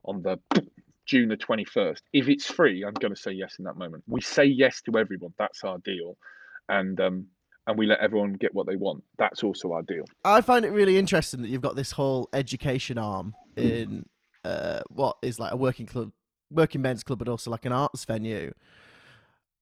on 0.05 0.23
the 0.23 0.41
June 1.07 1.29
the 1.29 1.37
twenty 1.37 1.65
first, 1.65 2.03
if 2.13 2.29
it's 2.29 2.47
free, 2.47 2.85
I'm 2.85 2.95
going 2.95 3.15
to 3.15 3.21
say 3.21 3.31
yes 3.31 3.57
in 3.59 3.65
that 3.65 3.77
moment. 3.77 4.03
We 4.07 4.21
say 4.21 4.45
yes 4.45 4.83
to 4.83 4.99
everyone. 4.99 5.35
That's 5.39 5.63
our 5.63 5.79
deal, 5.79 6.17
and 6.69 7.01
um, 7.01 7.27
and 7.69 7.79
we 7.79 7.87
let 7.87 8.01
everyone 8.01 8.33
get 8.33 8.55
what 8.55 8.67
they 8.67 8.77
want. 8.77 9.05
That's 9.19 9.45
also 9.45 9.73
our 9.73 9.83
deal. 9.83 10.05
I 10.25 10.41
find 10.41 10.65
it 10.65 10.71
really 10.71 10.97
interesting 10.97 11.43
that 11.43 11.49
you've 11.49 11.61
got 11.61 11.77
this 11.77 11.93
whole 11.93 12.31
education 12.33 12.97
arm 12.97 13.35
in 13.57 14.07
uh, 14.43 14.81
what 14.89 15.19
is 15.23 15.39
like 15.39 15.53
a 15.53 15.57
working 15.57 15.85
club, 15.85 16.11
working 16.51 16.81
men's 16.81 17.05
club, 17.05 17.19
but 17.19 17.29
also 17.29 17.51
like 17.51 17.67
an 17.67 17.73
arts 17.73 18.07
venue. 18.07 18.55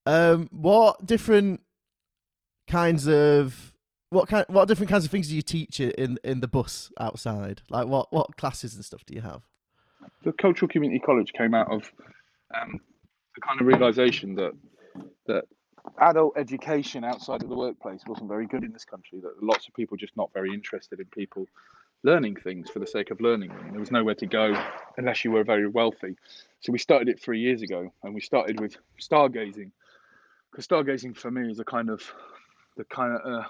Um, 0.06 0.48
what 0.52 1.04
different 1.04 1.60
kinds 2.68 3.08
of 3.08 3.74
what 4.10 4.28
kind 4.28 4.46
what 4.48 4.68
different 4.68 4.88
kinds 4.88 5.04
of 5.04 5.10
things 5.10 5.28
do 5.28 5.34
you 5.34 5.42
teach 5.42 5.80
in 5.80 6.16
in 6.22 6.38
the 6.38 6.48
bus 6.48 6.92
outside? 7.00 7.62
Like 7.68 7.88
what 7.88 8.12
what 8.12 8.36
classes 8.36 8.76
and 8.76 8.84
stuff 8.84 9.04
do 9.04 9.14
you 9.14 9.20
have? 9.22 9.42
The 10.22 10.30
cultural 10.30 10.68
community 10.68 11.00
college 11.00 11.32
came 11.32 11.54
out 11.54 11.72
of 11.72 11.90
um, 12.54 12.80
the 13.34 13.40
kind 13.40 13.60
of 13.60 13.66
realization 13.66 14.36
that 14.36 14.52
that 15.26 15.44
adult 15.98 16.36
education 16.36 17.04
outside 17.04 17.42
of 17.42 17.48
the 17.48 17.56
workplace 17.56 18.00
wasn't 18.06 18.28
very 18.28 18.46
good 18.46 18.64
in 18.64 18.72
this 18.72 18.84
country. 18.84 19.20
That 19.20 19.42
lots 19.42 19.68
of 19.68 19.74
people 19.74 19.96
just 19.96 20.16
not 20.16 20.32
very 20.32 20.52
interested 20.52 21.00
in 21.00 21.06
people 21.06 21.46
learning 22.02 22.36
things 22.36 22.70
for 22.70 22.78
the 22.78 22.86
sake 22.86 23.10
of 23.10 23.20
learning. 23.20 23.52
There 23.70 23.80
was 23.80 23.90
nowhere 23.90 24.14
to 24.16 24.26
go 24.26 24.54
unless 24.96 25.24
you 25.24 25.30
were 25.30 25.44
very 25.44 25.66
wealthy. 25.68 26.16
So 26.60 26.72
we 26.72 26.78
started 26.78 27.08
it 27.08 27.20
three 27.20 27.40
years 27.40 27.62
ago, 27.62 27.92
and 28.02 28.14
we 28.14 28.20
started 28.20 28.60
with 28.60 28.76
stargazing. 29.00 29.70
Because 30.50 30.66
stargazing 30.66 31.16
for 31.16 31.30
me 31.30 31.50
is 31.50 31.58
a 31.58 31.64
kind 31.64 31.90
of 31.90 32.02
the 32.76 32.84
kind 32.84 33.14
of 33.14 33.20
uh, 33.26 33.46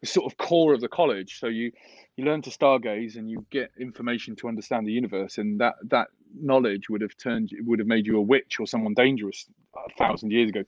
the 0.00 0.06
sort 0.06 0.32
of 0.32 0.38
core 0.38 0.72
of 0.74 0.80
the 0.80 0.88
college. 0.88 1.38
So 1.38 1.46
you 1.46 1.72
you 2.16 2.24
learn 2.24 2.42
to 2.42 2.50
stargaze 2.50 3.16
and 3.16 3.30
you 3.30 3.44
get 3.50 3.70
information 3.78 4.36
to 4.36 4.48
understand 4.48 4.86
the 4.86 4.92
universe, 4.92 5.38
and 5.38 5.60
that 5.60 5.74
that 5.90 6.08
knowledge 6.38 6.88
would 6.88 7.00
have 7.00 7.16
turned 7.16 7.50
would 7.64 7.78
have 7.78 7.88
made 7.88 8.06
you 8.06 8.18
a 8.18 8.20
witch 8.20 8.58
or 8.60 8.66
someone 8.66 8.94
dangerous 8.94 9.46
a 9.76 9.94
thousand 9.98 10.30
years 10.30 10.50
ago, 10.50 10.62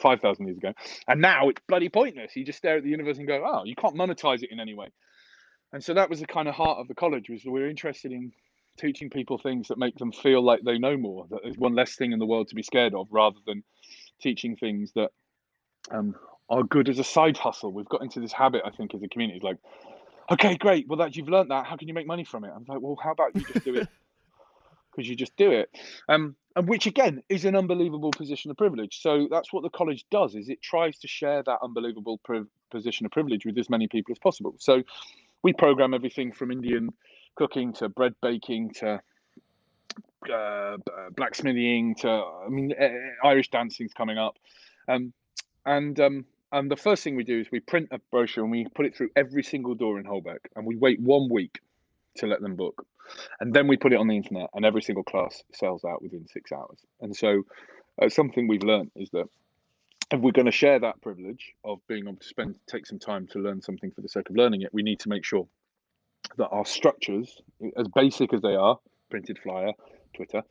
five 0.00 0.20
thousand 0.20 0.46
years 0.46 0.58
ago, 0.58 0.72
and 1.06 1.20
now 1.20 1.48
it's 1.48 1.60
bloody 1.68 1.88
pointless. 1.88 2.36
You 2.36 2.44
just 2.44 2.58
stare 2.58 2.76
at 2.78 2.84
the 2.84 2.90
universe 2.90 3.18
and 3.18 3.26
go, 3.26 3.44
oh, 3.46 3.64
you 3.64 3.74
can't 3.74 3.94
monetize 3.94 4.42
it 4.42 4.50
in 4.50 4.60
any 4.60 4.74
way. 4.74 4.88
And 5.72 5.82
so 5.84 5.94
that 5.94 6.08
was 6.08 6.20
the 6.20 6.26
kind 6.26 6.48
of 6.48 6.54
heart 6.54 6.78
of 6.78 6.88
the 6.88 6.94
college 6.94 7.28
was 7.28 7.42
we're 7.44 7.68
interested 7.68 8.12
in 8.12 8.32
teaching 8.78 9.10
people 9.10 9.38
things 9.38 9.68
that 9.68 9.78
make 9.78 9.96
them 9.96 10.12
feel 10.12 10.42
like 10.42 10.60
they 10.64 10.78
know 10.78 10.96
more, 10.96 11.26
that 11.30 11.40
there's 11.42 11.58
one 11.58 11.74
less 11.74 11.96
thing 11.96 12.12
in 12.12 12.18
the 12.18 12.26
world 12.26 12.48
to 12.48 12.54
be 12.54 12.62
scared 12.62 12.94
of, 12.94 13.08
rather 13.10 13.38
than 13.46 13.62
teaching 14.20 14.56
things 14.56 14.92
that 14.94 15.10
um, 15.90 16.14
are 16.48 16.62
good 16.62 16.88
as 16.88 16.98
a 16.98 17.04
side 17.04 17.36
hustle. 17.36 17.72
We've 17.72 17.88
got 17.88 18.02
into 18.02 18.20
this 18.20 18.32
habit, 18.32 18.62
I 18.64 18.70
think, 18.70 18.94
as 18.94 19.02
a 19.02 19.08
community. 19.08 19.38
It's 19.38 19.44
like, 19.44 19.58
okay, 20.30 20.56
great. 20.56 20.88
Well, 20.88 20.98
that 20.98 21.16
you've 21.16 21.28
learned 21.28 21.50
that. 21.50 21.66
How 21.66 21.76
can 21.76 21.88
you 21.88 21.94
make 21.94 22.06
money 22.06 22.24
from 22.24 22.44
it? 22.44 22.52
I'm 22.54 22.64
like, 22.66 22.80
well, 22.80 22.96
how 23.02 23.12
about 23.12 23.34
you 23.34 23.42
just 23.42 23.64
do 23.64 23.74
it 23.74 23.88
because 24.98 25.08
you 25.08 25.16
just 25.16 25.36
do 25.36 25.52
it. 25.52 25.70
Um, 26.08 26.34
and 26.56 26.68
which 26.68 26.86
again 26.86 27.22
is 27.28 27.44
an 27.44 27.54
unbelievable 27.54 28.10
position 28.10 28.50
of 28.50 28.56
privilege. 28.56 29.00
So 29.00 29.28
that's 29.30 29.52
what 29.52 29.62
the 29.62 29.70
college 29.70 30.04
does: 30.10 30.34
is 30.34 30.48
it 30.48 30.60
tries 30.60 30.98
to 30.98 31.08
share 31.08 31.42
that 31.44 31.58
unbelievable 31.62 32.20
position 32.70 33.06
of 33.06 33.12
privilege 33.12 33.46
with 33.46 33.56
as 33.58 33.70
many 33.70 33.86
people 33.86 34.12
as 34.12 34.18
possible. 34.18 34.54
So 34.58 34.82
we 35.42 35.52
program 35.52 35.94
everything 35.94 36.32
from 36.32 36.50
Indian 36.50 36.90
cooking 37.36 37.72
to 37.74 37.88
bread 37.88 38.14
baking 38.20 38.72
to 38.74 39.00
uh, 40.32 40.76
blacksmithing 41.16 41.94
to 42.00 42.08
I 42.08 42.48
mean 42.48 42.74
Irish 43.22 43.50
dancing's 43.50 43.94
coming 43.94 44.18
up, 44.18 44.36
um, 44.88 45.12
and 45.64 45.98
um, 46.00 46.24
and 46.50 46.68
the 46.68 46.76
first 46.76 47.04
thing 47.04 47.14
we 47.14 47.22
do 47.22 47.38
is 47.38 47.46
we 47.52 47.60
print 47.60 47.88
a 47.92 48.00
brochure 48.10 48.42
and 48.42 48.50
we 48.50 48.66
put 48.74 48.84
it 48.84 48.96
through 48.96 49.10
every 49.14 49.44
single 49.44 49.76
door 49.76 50.00
in 50.00 50.04
Holbeck, 50.04 50.40
and 50.56 50.66
we 50.66 50.74
wait 50.74 51.00
one 51.00 51.28
week 51.30 51.60
to 52.18 52.26
let 52.26 52.40
them 52.40 52.56
book, 52.56 52.86
and 53.40 53.54
then 53.54 53.68
we 53.68 53.76
put 53.76 53.92
it 53.92 53.98
on 53.98 54.08
the 54.08 54.16
internet, 54.16 54.50
and 54.54 54.64
every 54.64 54.82
single 54.82 55.04
class 55.04 55.42
sells 55.54 55.84
out 55.84 56.02
within 56.02 56.26
six 56.28 56.52
hours. 56.52 56.78
And 57.00 57.14
so, 57.14 57.42
uh, 58.00 58.08
something 58.08 58.48
we've 58.48 58.62
learned 58.62 58.90
is 58.96 59.10
that 59.10 59.26
if 60.10 60.20
we're 60.20 60.32
going 60.32 60.46
to 60.46 60.52
share 60.52 60.78
that 60.80 61.00
privilege 61.02 61.52
of 61.64 61.78
being 61.86 62.04
able 62.06 62.16
to 62.16 62.26
spend 62.26 62.56
take 62.66 62.86
some 62.86 62.98
time 62.98 63.26
to 63.28 63.38
learn 63.38 63.60
something 63.60 63.90
for 63.90 64.00
the 64.00 64.08
sake 64.08 64.30
of 64.30 64.36
learning 64.36 64.62
it, 64.62 64.72
we 64.72 64.82
need 64.82 65.00
to 65.00 65.08
make 65.08 65.24
sure 65.24 65.46
that 66.36 66.48
our 66.48 66.64
structures, 66.64 67.40
as 67.76 67.88
basic 67.94 68.32
as 68.32 68.40
they 68.40 68.54
are, 68.54 68.78
printed 69.10 69.38
flyer, 69.42 69.72
Twitter, 70.14 70.42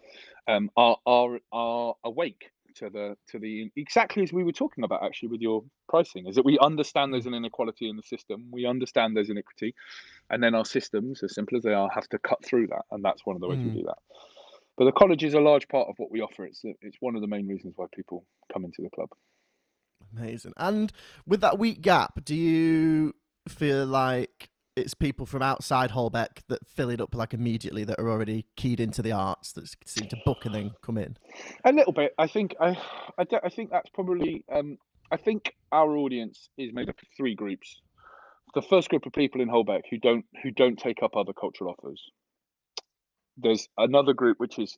um, 0.48 0.70
are 0.78 0.98
are 1.06 1.40
are 1.52 1.96
awake 2.04 2.52
to 2.76 2.90
the 2.90 3.18
to 3.30 3.40
the 3.40 3.72
exactly 3.76 4.24
as 4.24 4.32
we 4.32 4.44
were 4.44 4.52
talking 4.52 4.84
about 4.84 5.04
actually 5.04 5.30
with 5.30 5.42
your 5.42 5.64
pricing 5.90 6.28
is 6.28 6.36
that 6.36 6.46
we 6.46 6.60
understand 6.60 7.14
there's 7.14 7.26
an 7.26 7.34
inequality 7.34 7.90
in 7.90 7.96
the 7.96 8.04
system 8.04 8.46
we 8.52 8.66
understand 8.66 9.16
there's 9.16 9.30
inequity 9.30 9.74
and 10.30 10.42
then 10.44 10.56
our 10.56 10.66
systems 10.66 11.24
as 11.24 11.34
simple 11.34 11.58
as 11.58 11.64
they 11.64 11.74
are 11.74 11.90
have 11.94 12.08
to 12.10 12.20
cut 12.20 12.44
through 12.44 12.68
that 12.68 12.84
and 12.92 13.04
that's 13.04 13.26
one 13.26 13.36
of 13.36 13.42
the 13.42 13.48
ways 13.48 13.60
mm. 13.60 13.74
we 13.74 13.82
do 13.82 13.86
that 13.86 13.98
but 14.78 14.86
the 14.86 14.92
college 14.92 15.24
is 15.24 15.34
a 15.34 15.40
large 15.40 15.68
part 15.68 15.88
of 15.90 15.96
what 15.98 16.12
we 16.12 16.22
offer 16.22 16.46
it's 16.46 16.62
it's 16.82 16.98
one 17.00 17.16
of 17.16 17.22
the 17.22 17.28
main 17.28 17.48
reasons 17.48 17.74
why 17.76 17.86
people 17.94 18.26
come 18.52 18.66
into 18.66 18.82
the 18.82 18.90
club 18.90 19.10
amazing 20.18 20.54
and 20.58 20.92
with 21.26 21.42
that 21.42 21.58
week 21.58 21.82
gap 21.82 22.24
do 22.24 22.36
you 22.36 23.14
feel 23.48 23.86
like 23.86 24.50
it's 24.78 24.94
people 24.94 25.26
from 25.26 25.42
outside 25.42 25.90
Holbeck 25.90 26.44
that 26.50 26.60
fill 26.68 26.92
it 26.92 27.02
up 27.02 27.16
like 27.16 27.34
immediately 27.34 27.84
that 27.86 28.00
are 28.00 28.10
already 28.10 28.46
keyed 28.56 28.80
into 28.80 29.02
the 29.02 29.12
arts 29.12 29.52
that 29.54 29.68
seem 29.86 30.08
to 30.10 30.18
book 30.24 30.46
and 30.46 30.54
then 30.54 30.72
come 30.84 31.00
in. 31.00 31.18
A 31.66 31.72
little 31.72 31.94
bit. 31.94 32.14
I 32.20 32.28
think 32.28 32.56
I 32.62 32.78
I, 33.18 33.26
I 33.44 33.50
think 33.50 33.72
that's 33.72 33.90
probably 33.90 34.46
um, 34.52 34.78
I 35.12 35.18
think 35.18 35.56
our 35.72 35.98
audience 35.98 36.50
is 36.58 36.74
made 36.74 36.90
up 36.90 37.02
of 37.02 37.08
three 37.18 37.34
groups. 37.34 37.82
The 38.54 38.62
first 38.62 38.90
group 38.90 39.06
of 39.06 39.14
people 39.14 39.42
in 39.42 39.50
Holbeck 39.50 39.84
who 39.90 39.98
don't 39.98 40.26
who 40.42 40.52
don't 40.52 40.78
take 40.78 41.04
up 41.04 41.16
other 41.16 41.34
cultural 41.34 41.72
offers. 41.78 42.02
There's 43.38 43.68
another 43.78 44.14
group 44.14 44.40
which 44.40 44.58
is 44.58 44.78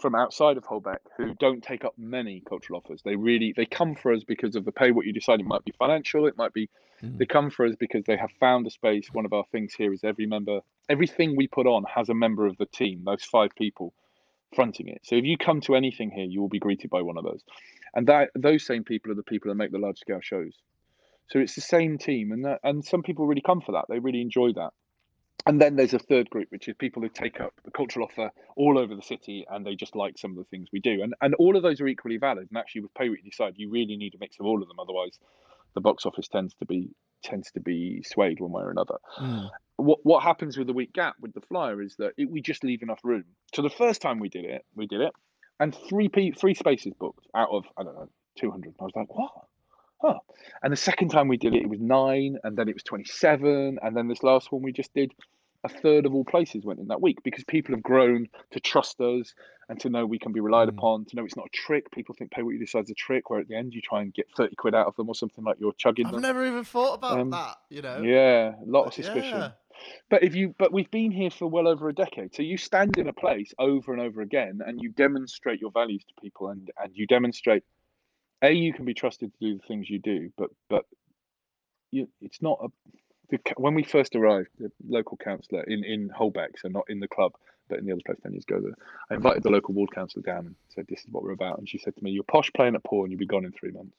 from 0.00 0.14
outside 0.14 0.56
of 0.56 0.64
Holbeck 0.64 0.98
who 1.16 1.34
don't 1.34 1.62
take 1.62 1.84
up 1.84 1.94
many 1.96 2.42
cultural 2.48 2.80
offers. 2.84 3.02
They 3.04 3.16
really 3.16 3.52
they 3.56 3.66
come 3.66 3.94
for 3.94 4.12
us 4.12 4.24
because 4.24 4.56
of 4.56 4.64
the 4.64 4.72
pay. 4.72 4.90
What 4.90 5.06
you 5.06 5.12
decide 5.12 5.40
it 5.40 5.46
might 5.46 5.64
be 5.64 5.72
financial, 5.78 6.26
it 6.26 6.36
might 6.36 6.52
be 6.52 6.68
mm. 7.02 7.18
they 7.18 7.26
come 7.26 7.50
for 7.50 7.66
us 7.66 7.74
because 7.78 8.04
they 8.04 8.16
have 8.16 8.30
found 8.40 8.66
a 8.66 8.70
space. 8.70 9.08
One 9.12 9.24
of 9.24 9.32
our 9.32 9.44
things 9.52 9.74
here 9.74 9.92
is 9.92 10.04
every 10.04 10.26
member, 10.26 10.60
everything 10.88 11.36
we 11.36 11.48
put 11.48 11.66
on 11.66 11.84
has 11.84 12.08
a 12.08 12.14
member 12.14 12.46
of 12.46 12.56
the 12.58 12.66
team. 12.66 13.02
Those 13.04 13.24
five 13.24 13.50
people 13.56 13.92
fronting 14.54 14.88
it. 14.88 15.00
So 15.04 15.16
if 15.16 15.24
you 15.24 15.36
come 15.36 15.60
to 15.62 15.74
anything 15.74 16.10
here, 16.10 16.24
you 16.24 16.40
will 16.40 16.48
be 16.48 16.58
greeted 16.58 16.90
by 16.90 17.02
one 17.02 17.18
of 17.18 17.24
those, 17.24 17.42
and 17.94 18.06
that 18.08 18.30
those 18.34 18.64
same 18.64 18.84
people 18.84 19.10
are 19.12 19.16
the 19.16 19.22
people 19.22 19.50
that 19.50 19.56
make 19.56 19.72
the 19.72 19.78
large 19.78 19.98
scale 19.98 20.20
shows. 20.20 20.52
So 21.28 21.38
it's 21.38 21.54
the 21.54 21.60
same 21.60 21.98
team, 21.98 22.32
and 22.32 22.44
that, 22.44 22.60
and 22.62 22.84
some 22.84 23.02
people 23.02 23.26
really 23.26 23.42
come 23.42 23.60
for 23.60 23.72
that. 23.72 23.86
They 23.88 23.98
really 23.98 24.20
enjoy 24.22 24.52
that. 24.54 24.72
and 25.46 25.60
then 25.60 25.76
there's 25.76 25.94
a 25.94 25.98
third 25.98 26.28
group, 26.30 26.48
which 26.50 26.68
is 26.68 26.74
people 26.78 27.02
who 27.02 27.08
take 27.08 27.40
up 27.40 27.54
the 27.64 27.70
cultural 27.70 28.06
offer 28.06 28.30
all 28.56 28.78
over 28.78 28.94
the 28.94 29.02
city 29.02 29.46
and 29.50 29.64
they 29.64 29.74
just 29.74 29.96
like 29.96 30.18
some 30.18 30.32
of 30.32 30.36
the 30.36 30.44
things 30.44 30.68
we 30.72 30.80
do. 30.80 31.02
And 31.02 31.14
and 31.22 31.34
all 31.36 31.56
of 31.56 31.62
those 31.62 31.80
are 31.80 31.88
equally 31.88 32.18
valid. 32.18 32.48
And 32.50 32.58
actually, 32.58 32.82
with 32.82 32.94
Pay 32.94 33.06
You 33.06 33.16
Decide, 33.24 33.54
you 33.56 33.70
really 33.70 33.96
need 33.96 34.14
a 34.14 34.18
mix 34.18 34.38
of 34.38 34.46
all 34.46 34.60
of 34.62 34.68
them. 34.68 34.78
Otherwise, 34.78 35.18
the 35.74 35.80
box 35.80 36.04
office 36.04 36.28
tends 36.28 36.54
to 36.56 36.66
be 36.66 36.90
tends 37.22 37.50
to 37.52 37.60
be 37.60 38.02
swayed 38.04 38.40
one 38.40 38.52
way 38.52 38.62
or 38.62 38.70
another. 38.70 38.96
Mm. 39.18 39.48
What 39.76 40.00
what 40.02 40.22
happens 40.22 40.58
with 40.58 40.66
the 40.66 40.74
week 40.74 40.92
gap 40.92 41.14
with 41.20 41.32
the 41.32 41.40
flyer 41.40 41.80
is 41.80 41.96
that 41.96 42.12
it, 42.18 42.30
we 42.30 42.42
just 42.42 42.62
leave 42.64 42.82
enough 42.82 43.00
room. 43.02 43.24
So 43.54 43.62
the 43.62 43.70
first 43.70 44.02
time 44.02 44.18
we 44.18 44.28
did 44.28 44.44
it, 44.44 44.66
we 44.74 44.86
did 44.86 45.00
it, 45.00 45.12
and 45.60 45.74
three 45.88 46.08
p 46.08 46.32
three 46.32 46.54
spaces 46.54 46.92
booked 46.98 47.26
out 47.34 47.48
of 47.50 47.64
I 47.78 47.84
don't 47.84 47.94
know 47.94 48.10
two 48.36 48.50
hundred. 48.50 48.74
I 48.80 48.84
was 48.84 48.92
like, 48.94 49.14
what? 49.16 49.32
Huh. 50.00 50.18
And 50.62 50.72
the 50.72 50.76
second 50.76 51.08
time 51.08 51.28
we 51.28 51.36
did 51.36 51.54
it, 51.54 51.62
it 51.62 51.68
was 51.68 51.80
nine, 51.80 52.38
and 52.44 52.56
then 52.56 52.68
it 52.68 52.74
was 52.74 52.82
twenty 52.82 53.04
seven, 53.04 53.78
and 53.82 53.96
then 53.96 54.08
this 54.08 54.22
last 54.22 54.52
one 54.52 54.62
we 54.62 54.72
just 54.72 54.94
did 54.94 55.12
a 55.64 55.68
third 55.68 56.06
of 56.06 56.14
all 56.14 56.24
places 56.24 56.64
went 56.64 56.78
in 56.78 56.86
that 56.88 57.00
week 57.00 57.18
because 57.24 57.42
people 57.44 57.74
have 57.74 57.82
grown 57.82 58.28
to 58.52 58.60
trust 58.60 59.00
us 59.00 59.34
and 59.68 59.80
to 59.80 59.88
know 59.88 60.06
we 60.06 60.18
can 60.18 60.32
be 60.32 60.40
relied 60.40 60.68
mm. 60.68 60.76
upon, 60.78 61.04
to 61.04 61.16
know 61.16 61.24
it's 61.24 61.36
not 61.36 61.46
a 61.46 61.56
trick. 61.56 61.90
People 61.90 62.14
think 62.14 62.30
pay 62.30 62.42
what 62.42 62.52
you 62.52 62.60
decide 62.60 62.84
is 62.84 62.90
a 62.90 62.94
trick, 62.94 63.28
where 63.28 63.40
at 63.40 63.48
the 63.48 63.56
end 63.56 63.74
you 63.74 63.80
try 63.80 64.00
and 64.00 64.14
get 64.14 64.26
30 64.36 64.56
quid 64.56 64.74
out 64.74 64.86
of 64.86 64.96
them 64.96 65.08
or 65.08 65.14
something 65.14 65.44
like 65.44 65.56
you're 65.58 65.72
chugging 65.72 66.06
I've 66.06 66.12
them. 66.12 66.22
never 66.22 66.46
even 66.46 66.64
thought 66.64 66.94
about 66.94 67.18
um, 67.18 67.30
that, 67.30 67.56
you 67.70 67.82
know? 67.82 68.00
Yeah, 68.02 68.54
a 68.54 68.70
lot 68.70 68.86
of 68.86 68.94
suspicion. 68.94 69.38
Yeah. 69.38 69.50
But 70.10 70.24
if 70.24 70.34
you 70.34 70.54
but 70.58 70.72
we've 70.72 70.90
been 70.90 71.12
here 71.12 71.30
for 71.30 71.46
well 71.46 71.68
over 71.68 71.88
a 71.88 71.94
decade. 71.94 72.34
So 72.34 72.42
you 72.42 72.56
stand 72.56 72.98
in 72.98 73.06
a 73.06 73.12
place 73.12 73.54
over 73.60 73.92
and 73.92 74.02
over 74.02 74.22
again 74.22 74.60
and 74.66 74.80
you 74.82 74.90
demonstrate 74.90 75.60
your 75.60 75.70
values 75.70 76.02
to 76.04 76.20
people 76.20 76.48
and, 76.48 76.68
and 76.82 76.90
you 76.94 77.06
demonstrate 77.06 77.62
A, 78.42 78.52
you 78.52 78.72
can 78.72 78.84
be 78.84 78.94
trusted 78.94 79.32
to 79.32 79.38
do 79.40 79.58
the 79.58 79.66
things 79.66 79.90
you 79.90 79.98
do, 79.98 80.30
but 80.36 80.50
but 80.68 80.84
you, 81.90 82.08
it's 82.20 82.42
not 82.42 82.58
a 82.62 82.68
the, 83.30 83.38
when 83.56 83.74
we 83.74 83.82
first 83.82 84.16
arrived, 84.16 84.48
the 84.58 84.70
local 84.86 85.16
councillor 85.16 85.62
in, 85.64 85.84
in 85.84 86.08
Holbeck, 86.08 86.58
so 86.58 86.68
not 86.68 86.84
in 86.88 87.00
the 87.00 87.08
club, 87.08 87.32
but 87.68 87.78
in 87.78 87.84
the 87.84 87.92
other 87.92 88.00
place 88.04 88.18
10 88.22 88.32
years 88.32 88.44
ago, 88.48 88.60
the, 88.60 88.72
I 89.10 89.14
invited 89.14 89.42
the 89.42 89.50
local 89.50 89.74
ward 89.74 89.90
councillor 89.94 90.22
down 90.22 90.46
and 90.46 90.54
said, 90.70 90.86
This 90.88 91.00
is 91.00 91.06
what 91.10 91.22
we're 91.22 91.32
about. 91.32 91.58
And 91.58 91.68
she 91.68 91.78
said 91.78 91.94
to 91.96 92.04
me, 92.04 92.10
You're 92.10 92.24
posh 92.24 92.50
playing 92.54 92.74
at 92.74 92.84
poor 92.84 93.04
and 93.04 93.12
you'll 93.12 93.18
be 93.18 93.26
gone 93.26 93.44
in 93.44 93.52
three 93.52 93.70
months. 93.70 93.96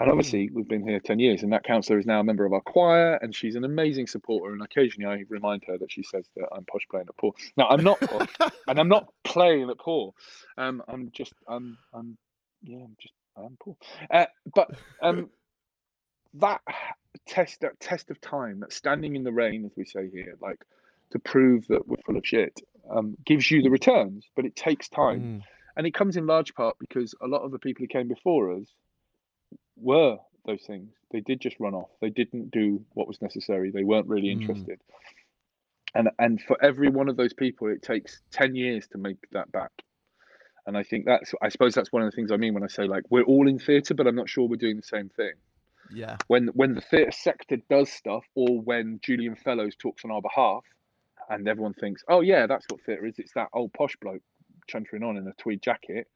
And 0.00 0.10
obviously, 0.10 0.48
we've 0.52 0.68
been 0.68 0.86
here 0.86 1.00
10 1.00 1.18
years, 1.18 1.42
and 1.42 1.52
that 1.52 1.64
councillor 1.64 1.98
is 1.98 2.06
now 2.06 2.20
a 2.20 2.24
member 2.24 2.44
of 2.44 2.52
our 2.52 2.60
choir, 2.60 3.14
and 3.14 3.34
she's 3.34 3.56
an 3.56 3.64
amazing 3.64 4.06
supporter. 4.06 4.52
And 4.52 4.62
occasionally, 4.62 5.12
I 5.12 5.24
remind 5.28 5.64
her 5.66 5.76
that 5.78 5.90
she 5.90 6.04
says 6.04 6.24
that 6.36 6.48
I'm 6.52 6.64
posh 6.64 6.86
playing 6.88 7.06
at 7.08 7.16
poor. 7.16 7.32
Now, 7.56 7.68
I'm 7.68 7.82
not 7.82 8.00
posh, 8.00 8.50
and 8.68 8.78
I'm 8.78 8.88
not 8.88 9.12
playing 9.24 9.70
at 9.70 9.78
poor. 9.78 10.14
Um, 10.56 10.82
I'm 10.86 11.10
just, 11.12 11.32
I'm, 11.48 11.78
I'm, 11.92 12.16
yeah, 12.62 12.78
I'm 12.78 12.96
just, 13.00 13.14
I'm 13.44 13.56
poor. 13.60 13.76
Uh, 14.10 14.26
but 14.54 14.70
um, 15.02 15.30
that 16.34 16.60
test 17.26 17.60
that 17.60 17.78
test 17.80 18.10
of 18.10 18.20
time, 18.20 18.60
that 18.60 18.72
standing 18.72 19.16
in 19.16 19.24
the 19.24 19.32
rain, 19.32 19.64
as 19.64 19.72
we 19.76 19.84
say 19.84 20.08
here, 20.10 20.36
like 20.40 20.64
to 21.10 21.18
prove 21.18 21.66
that 21.68 21.86
we're 21.86 21.96
full 22.04 22.16
of 22.16 22.26
shit, 22.26 22.60
um, 22.90 23.16
gives 23.24 23.50
you 23.50 23.62
the 23.62 23.70
returns, 23.70 24.26
but 24.36 24.44
it 24.44 24.56
takes 24.56 24.88
time. 24.88 25.20
Mm. 25.20 25.42
And 25.76 25.86
it 25.86 25.94
comes 25.94 26.16
in 26.16 26.26
large 26.26 26.54
part 26.54 26.76
because 26.80 27.14
a 27.22 27.28
lot 27.28 27.42
of 27.42 27.52
the 27.52 27.58
people 27.58 27.84
who 27.84 27.88
came 27.88 28.08
before 28.08 28.52
us 28.52 28.66
were 29.76 30.18
those 30.44 30.62
things. 30.62 30.92
They 31.12 31.20
did 31.20 31.40
just 31.40 31.60
run 31.60 31.74
off. 31.74 31.90
They 32.00 32.10
didn't 32.10 32.50
do 32.50 32.84
what 32.94 33.06
was 33.06 33.22
necessary. 33.22 33.70
They 33.70 33.84
weren't 33.84 34.08
really 34.08 34.28
mm. 34.28 34.40
interested. 34.40 34.80
Mm. 34.80 34.94
And 35.94 36.08
and 36.18 36.42
for 36.42 36.62
every 36.62 36.88
one 36.88 37.08
of 37.08 37.16
those 37.16 37.32
people, 37.32 37.68
it 37.68 37.82
takes 37.82 38.20
ten 38.30 38.54
years 38.54 38.86
to 38.88 38.98
make 38.98 39.16
that 39.32 39.50
back. 39.52 39.70
And 40.68 40.76
I 40.76 40.82
think 40.82 41.06
that's 41.06 41.32
I 41.40 41.48
suppose 41.48 41.74
that's 41.74 41.90
one 41.90 42.02
of 42.02 42.10
the 42.10 42.14
things 42.14 42.30
I 42.30 42.36
mean 42.36 42.52
when 42.52 42.62
I 42.62 42.66
say 42.66 42.84
like 42.84 43.04
we're 43.08 43.22
all 43.22 43.48
in 43.48 43.58
theatre, 43.58 43.94
but 43.94 44.06
I'm 44.06 44.14
not 44.14 44.28
sure 44.28 44.46
we're 44.46 44.56
doing 44.56 44.76
the 44.76 44.82
same 44.82 45.08
thing. 45.08 45.32
Yeah. 45.90 46.18
When 46.26 46.48
when 46.48 46.74
the 46.74 46.82
theatre 46.82 47.10
sector 47.10 47.56
does 47.70 47.90
stuff, 47.90 48.26
or 48.34 48.60
when 48.60 49.00
Julian 49.02 49.34
Fellowes 49.34 49.74
talks 49.76 50.04
on 50.04 50.10
our 50.10 50.20
behalf, 50.20 50.64
and 51.30 51.48
everyone 51.48 51.72
thinks, 51.72 52.04
"Oh 52.06 52.20
yeah, 52.20 52.46
that's 52.46 52.66
what 52.68 52.82
theatre 52.82 53.06
is. 53.06 53.18
It's 53.18 53.32
that 53.32 53.48
old 53.54 53.72
posh 53.72 53.96
bloke 53.96 54.20
chuntering 54.70 55.02
on 55.02 55.16
in 55.16 55.26
a 55.26 55.32
tweed 55.38 55.62
jacket." 55.62 56.06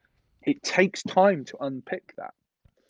It 0.42 0.62
takes 0.62 1.02
time 1.02 1.46
to 1.46 1.56
unpick 1.60 2.12
that. 2.18 2.34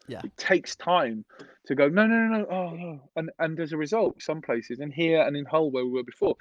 Yeah. 0.08 0.22
It 0.24 0.36
takes 0.36 0.74
time 0.74 1.24
to 1.66 1.76
go, 1.76 1.88
no, 1.88 2.06
no, 2.06 2.16
no, 2.16 2.38
no, 2.38 2.46
oh, 2.50 2.70
no. 2.70 3.00
And, 3.14 3.30
and 3.38 3.60
as 3.60 3.72
a 3.72 3.76
result, 3.76 4.20
some 4.20 4.40
places, 4.40 4.80
and 4.80 4.92
here 4.92 5.22
and 5.22 5.36
in 5.36 5.44
Hull 5.44 5.70
where 5.70 5.84
we 5.84 5.92
were 5.92 6.02
before, 6.02 6.36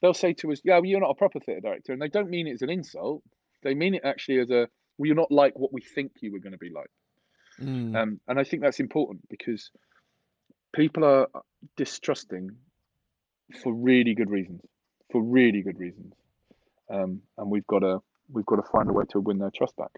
they'll 0.00 0.14
say 0.14 0.32
to 0.34 0.50
us, 0.50 0.60
yeah, 0.64 0.76
well, 0.76 0.86
you're 0.86 1.00
not 1.00 1.10
a 1.10 1.14
proper 1.14 1.38
theatre 1.38 1.60
director. 1.60 1.92
And 1.92 2.02
they 2.02 2.08
don't 2.08 2.30
mean 2.30 2.48
it 2.48 2.54
as 2.54 2.62
an 2.62 2.70
insult. 2.70 3.22
They 3.64 3.74
mean 3.74 3.94
it 3.94 4.02
actually 4.04 4.38
as 4.38 4.50
a, 4.50 4.68
well, 4.98 5.06
you're 5.06 5.16
not 5.16 5.32
like 5.32 5.58
what 5.58 5.72
we 5.72 5.80
think 5.80 6.12
you 6.20 6.30
were 6.30 6.38
going 6.38 6.52
to 6.52 6.58
be 6.58 6.70
like. 6.70 6.90
Mm. 7.60 7.96
Um, 7.96 8.20
and 8.28 8.38
I 8.38 8.44
think 8.44 8.62
that's 8.62 8.80
important 8.80 9.28
because 9.28 9.70
people 10.72 11.04
are 11.04 11.28
distrusting 11.76 12.50
for 13.62 13.72
really 13.72 14.14
good 14.14 14.30
reasons, 14.30 14.60
for 15.10 15.22
really 15.22 15.62
good 15.62 15.78
reasons, 15.78 16.14
um, 16.90 17.20
and 17.38 17.50
we've 17.50 17.66
got 17.66 17.80
to 17.80 18.00
we've 18.32 18.46
got 18.46 18.56
to 18.56 18.62
find 18.62 18.88
a 18.88 18.92
way 18.92 19.04
to 19.10 19.20
win 19.20 19.38
their 19.38 19.52
trust 19.54 19.76
back. 19.76 19.90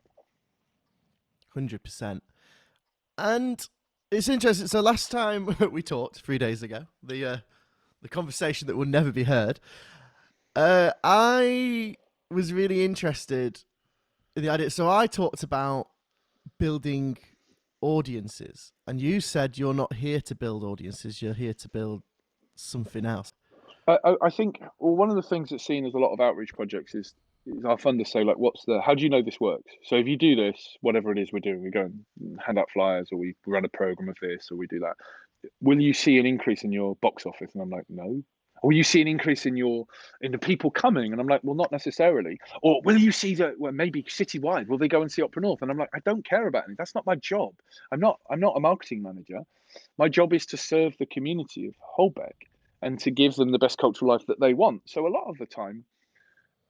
Hundred 1.55 1.83
percent. 1.83 2.22
And 3.16 3.66
it's 4.11 4.29
interesting. 4.29 4.66
So 4.66 4.81
last 4.81 5.11
time 5.11 5.57
we 5.70 5.83
talked 5.83 6.20
three 6.20 6.38
days 6.38 6.62
ago, 6.62 6.87
the 7.02 7.24
uh, 7.24 7.37
the 8.02 8.09
conversation 8.09 8.66
that 8.68 8.76
will 8.76 8.87
never 8.87 9.12
be 9.12 9.24
heard. 9.24 9.61
Uh, 10.55 10.90
I 11.02 11.96
was 12.30 12.52
really 12.52 12.84
interested 12.84 13.64
in 14.34 14.42
the 14.42 14.48
idea. 14.48 14.70
So 14.70 14.88
I 14.88 15.06
talked 15.06 15.42
about 15.42 15.88
building 16.58 17.18
audiences, 17.80 18.72
and 18.86 19.00
you 19.00 19.20
said 19.20 19.58
you're 19.58 19.74
not 19.74 19.94
here 19.94 20.20
to 20.22 20.34
build 20.34 20.64
audiences; 20.64 21.22
you're 21.22 21.34
here 21.34 21.54
to 21.54 21.68
build 21.68 22.02
something 22.54 23.06
else. 23.06 23.32
I, 23.88 24.16
I 24.20 24.30
think 24.30 24.60
well, 24.78 24.96
one 24.96 25.10
of 25.10 25.16
the 25.16 25.22
things 25.22 25.50
that's 25.50 25.64
seen 25.64 25.86
as 25.86 25.94
a 25.94 25.98
lot 25.98 26.12
of 26.12 26.20
outreach 26.20 26.54
projects 26.54 26.94
is 26.94 27.14
is 27.46 27.64
our 27.64 27.76
funders 27.76 28.08
say 28.08 28.24
like, 28.24 28.38
what's 28.38 28.64
the? 28.64 28.80
How 28.80 28.94
do 28.94 29.02
you 29.02 29.08
know 29.08 29.22
this 29.22 29.40
works? 29.40 29.70
So 29.84 29.96
if 29.96 30.06
you 30.06 30.16
do 30.16 30.34
this, 30.34 30.76
whatever 30.80 31.12
it 31.12 31.18
is 31.18 31.32
we're 31.32 31.40
doing, 31.40 31.62
we 31.62 31.70
go 31.70 31.82
and 31.82 32.40
hand 32.44 32.58
out 32.58 32.70
flyers, 32.72 33.08
or 33.12 33.18
we 33.18 33.36
run 33.46 33.64
a 33.64 33.68
program 33.68 34.08
of 34.08 34.16
this, 34.20 34.48
or 34.50 34.56
we 34.56 34.66
do 34.66 34.80
that. 34.80 34.94
Will 35.60 35.80
you 35.80 35.94
see 35.94 36.18
an 36.18 36.26
increase 36.26 36.64
in 36.64 36.72
your 36.72 36.96
box 36.96 37.24
office? 37.24 37.50
And 37.54 37.62
I'm 37.62 37.70
like, 37.70 37.84
no 37.88 38.22
will 38.62 38.77
you 38.77 38.85
see 38.85 39.01
an 39.01 39.09
increase 39.09 39.47
in 39.47 39.57
your 39.57 39.87
in 40.21 40.33
the 40.33 40.38
people 40.38 40.71
coming? 40.71 41.12
And 41.12 41.21
i'm 41.21 41.27
like 41.27 41.42
well 41.45 41.55
not 41.55 41.73
necessarily. 41.73 42.38
Or 42.62 42.81
will 42.85 42.99
you 42.99 43.12
see 43.12 43.35
that 43.37 43.59
well 43.59 43.73
maybe 43.73 44.03
citywide 44.03 44.69
will 44.69 44.79
they 44.79 44.88
go 44.88 45.03
and 45.03 45.11
see 45.11 45.23
opera 45.23 45.42
north? 45.42 45.62
And 45.62 45.71
i'm 45.71 45.79
like 45.79 45.90
i 45.95 46.01
don't 46.05 46.25
care 46.25 46.47
about 46.47 46.69
it 46.69 46.77
that's 46.79 46.95
not 46.95 47.07
my 47.07 47.16
job. 47.16 47.55
I'm 47.92 48.01
not 48.01 48.21
i'm 48.31 48.40
not 48.40 48.57
a 48.57 48.61
marketing 48.61 49.03
manager. 49.03 49.40
My 49.99 50.09
job 50.09 50.33
is 50.33 50.47
to 50.47 50.57
serve 50.57 50.97
the 50.99 51.07
community 51.07 51.66
of 51.66 51.75
holbeck 51.81 52.49
and 52.83 52.99
to 53.01 53.11
give 53.11 53.35
them 53.35 53.53
the 53.53 53.59
best 53.59 53.79
cultural 53.79 54.11
life 54.11 54.27
that 54.27 54.40
they 54.40 54.55
want. 54.55 54.83
So 54.87 55.07
a 55.07 55.09
lot 55.09 55.29
of 55.29 55.38
the 55.38 55.47
time 55.47 55.85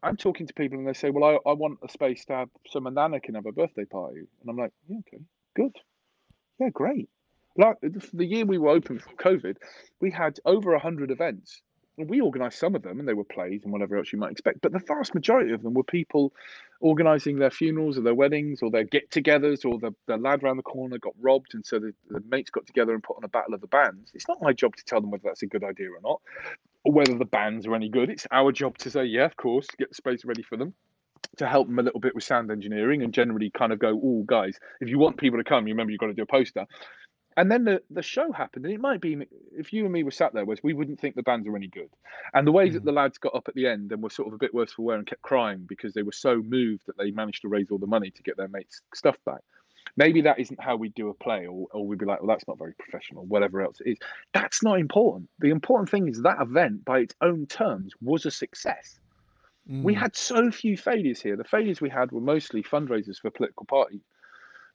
i'm 0.02 0.16
talking 0.16 0.46
to 0.46 0.54
people 0.54 0.78
and 0.78 0.86
they 0.86 0.92
say 0.92 1.10
well 1.10 1.24
i, 1.24 1.50
I 1.50 1.54
want 1.54 1.78
a 1.82 1.88
space 1.90 2.24
to 2.26 2.34
have 2.34 2.48
so 2.68 2.80
my 2.80 2.90
nana 2.90 3.20
can 3.20 3.34
have 3.34 3.46
a 3.46 3.52
birthday 3.52 3.84
party. 3.84 4.18
And 4.18 4.50
i'm 4.50 4.56
like 4.56 4.72
yeah 4.88 4.98
okay. 4.98 5.22
Good. 5.54 5.76
Yeah 6.60 6.68
great. 6.68 7.08
Like 7.56 7.76
the 7.80 8.26
year 8.26 8.44
we 8.44 8.58
were 8.58 8.68
open 8.70 8.98
for 8.98 9.14
covid 9.14 9.56
we 10.00 10.10
had 10.10 10.38
over 10.44 10.72
100 10.72 11.10
events 11.10 11.62
we 11.96 12.20
organised 12.20 12.58
some 12.58 12.74
of 12.74 12.82
them 12.82 12.98
and 12.98 13.08
they 13.08 13.14
were 13.14 13.24
plays 13.24 13.62
and 13.64 13.72
whatever 13.72 13.96
else 13.96 14.12
you 14.12 14.18
might 14.18 14.32
expect 14.32 14.60
but 14.60 14.72
the 14.72 14.78
vast 14.78 15.14
majority 15.14 15.52
of 15.52 15.62
them 15.62 15.74
were 15.74 15.82
people 15.82 16.32
organising 16.80 17.38
their 17.38 17.50
funerals 17.50 17.96
or 17.96 18.02
their 18.02 18.14
weddings 18.14 18.62
or 18.62 18.70
their 18.70 18.84
get-togethers 18.84 19.64
or 19.64 19.78
the, 19.78 19.94
the 20.06 20.16
lad 20.16 20.42
around 20.42 20.58
the 20.58 20.62
corner 20.62 20.98
got 20.98 21.14
robbed 21.20 21.54
and 21.54 21.64
so 21.64 21.78
the, 21.78 21.92
the 22.10 22.22
mates 22.30 22.50
got 22.50 22.66
together 22.66 22.92
and 22.92 23.02
put 23.02 23.16
on 23.16 23.24
a 23.24 23.28
battle 23.28 23.54
of 23.54 23.60
the 23.60 23.66
bands. 23.66 24.10
It's 24.14 24.28
not 24.28 24.42
my 24.42 24.52
job 24.52 24.76
to 24.76 24.84
tell 24.84 25.00
them 25.00 25.10
whether 25.10 25.22
that's 25.24 25.42
a 25.42 25.46
good 25.46 25.64
idea 25.64 25.88
or 25.90 26.00
not 26.02 26.20
or 26.84 26.92
whether 26.92 27.16
the 27.16 27.24
bands 27.24 27.66
are 27.66 27.74
any 27.74 27.88
good. 27.88 28.10
It's 28.10 28.26
our 28.30 28.52
job 28.52 28.76
to 28.78 28.90
say 28.90 29.04
yeah 29.04 29.24
of 29.24 29.36
course 29.36 29.66
get 29.78 29.88
the 29.88 29.94
space 29.94 30.24
ready 30.24 30.42
for 30.42 30.56
them 30.56 30.74
to 31.38 31.46
help 31.46 31.66
them 31.66 31.78
a 31.78 31.82
little 31.82 32.00
bit 32.00 32.14
with 32.14 32.24
sound 32.24 32.50
engineering 32.50 33.02
and 33.02 33.12
generally 33.12 33.50
kind 33.50 33.72
of 33.72 33.78
go, 33.78 34.00
oh, 34.02 34.22
guys, 34.26 34.58
if 34.80 34.88
you 34.88 34.98
want 34.98 35.16
people 35.16 35.38
to 35.38 35.44
come, 35.44 35.66
you 35.66 35.74
remember 35.74 35.90
you've 35.90 36.00
got 36.00 36.06
to 36.06 36.14
do 36.14 36.22
a 36.22 36.26
poster 36.26 36.66
and 37.36 37.50
then 37.50 37.64
the, 37.64 37.82
the 37.90 38.02
show 38.02 38.32
happened, 38.32 38.64
and 38.64 38.72
it 38.72 38.80
might 38.80 39.00
be 39.00 39.16
if 39.56 39.72
you 39.72 39.84
and 39.84 39.92
me 39.92 40.02
were 40.04 40.10
sat 40.10 40.32
there, 40.32 40.44
was 40.44 40.62
we 40.62 40.72
wouldn't 40.72 40.98
think 40.98 41.14
the 41.14 41.22
bands 41.22 41.46
were 41.46 41.56
any 41.56 41.66
good. 41.66 41.90
And 42.32 42.46
the 42.46 42.52
way 42.52 42.70
mm. 42.70 42.72
that 42.72 42.84
the 42.84 42.92
lads 42.92 43.18
got 43.18 43.34
up 43.34 43.48
at 43.48 43.54
the 43.54 43.66
end 43.66 43.92
and 43.92 44.02
were 44.02 44.10
sort 44.10 44.28
of 44.28 44.34
a 44.34 44.38
bit 44.38 44.54
worse 44.54 44.72
for 44.72 44.82
wear 44.82 44.96
and 44.96 45.06
kept 45.06 45.22
crying 45.22 45.66
because 45.68 45.92
they 45.92 46.02
were 46.02 46.12
so 46.12 46.42
moved 46.42 46.86
that 46.86 46.96
they 46.96 47.10
managed 47.10 47.42
to 47.42 47.48
raise 47.48 47.70
all 47.70 47.78
the 47.78 47.86
money 47.86 48.10
to 48.10 48.22
get 48.22 48.38
their 48.38 48.48
mates' 48.48 48.80
stuff 48.94 49.16
back. 49.26 49.40
Maybe 49.98 50.22
that 50.22 50.38
isn't 50.38 50.60
how 50.60 50.76
we 50.76 50.88
do 50.90 51.10
a 51.10 51.14
play, 51.14 51.46
or, 51.46 51.66
or 51.70 51.86
we'd 51.86 51.98
be 51.98 52.06
like, 52.06 52.20
well, 52.20 52.28
that's 52.28 52.48
not 52.48 52.58
very 52.58 52.74
professional, 52.78 53.24
whatever 53.26 53.62
else 53.62 53.80
it 53.84 53.90
is. 53.90 53.98
That's 54.32 54.62
not 54.62 54.78
important. 54.80 55.28
The 55.38 55.50
important 55.50 55.90
thing 55.90 56.08
is 56.08 56.22
that 56.22 56.40
event, 56.40 56.84
by 56.84 57.00
its 57.00 57.14
own 57.20 57.46
terms, 57.46 57.92
was 58.02 58.26
a 58.26 58.30
success. 58.30 58.98
Mm. 59.70 59.82
We 59.82 59.94
had 59.94 60.16
so 60.16 60.50
few 60.50 60.76
failures 60.76 61.20
here. 61.20 61.36
The 61.36 61.44
failures 61.44 61.80
we 61.80 61.90
had 61.90 62.12
were 62.12 62.20
mostly 62.20 62.62
fundraisers 62.62 63.20
for 63.20 63.30
political 63.30 63.66
parties 63.66 64.02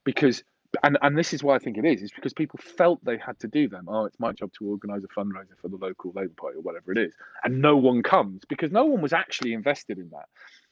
because 0.03 0.43
and 0.83 0.97
and 1.01 1.17
this 1.17 1.33
is 1.33 1.43
why 1.43 1.55
I 1.55 1.59
think 1.59 1.77
it 1.77 1.85
is, 1.85 2.01
is 2.01 2.11
because 2.11 2.33
people 2.33 2.59
felt 2.59 3.03
they 3.03 3.17
had 3.17 3.39
to 3.39 3.47
do 3.47 3.67
them. 3.67 3.85
Oh, 3.87 4.05
it's 4.05 4.19
my 4.19 4.31
job 4.31 4.51
to 4.53 4.65
organise 4.65 5.03
a 5.03 5.07
fundraiser 5.07 5.57
for 5.61 5.67
the 5.67 5.77
local 5.77 6.11
Labour 6.15 6.33
Party 6.35 6.57
or 6.57 6.61
whatever 6.61 6.91
it 6.91 6.97
is, 6.97 7.13
and 7.43 7.61
no 7.61 7.77
one 7.77 8.03
comes 8.03 8.43
because 8.47 8.71
no 8.71 8.85
one 8.85 9.01
was 9.01 9.13
actually 9.13 9.53
invested 9.53 9.97
in 9.97 10.09
that. 10.11 10.29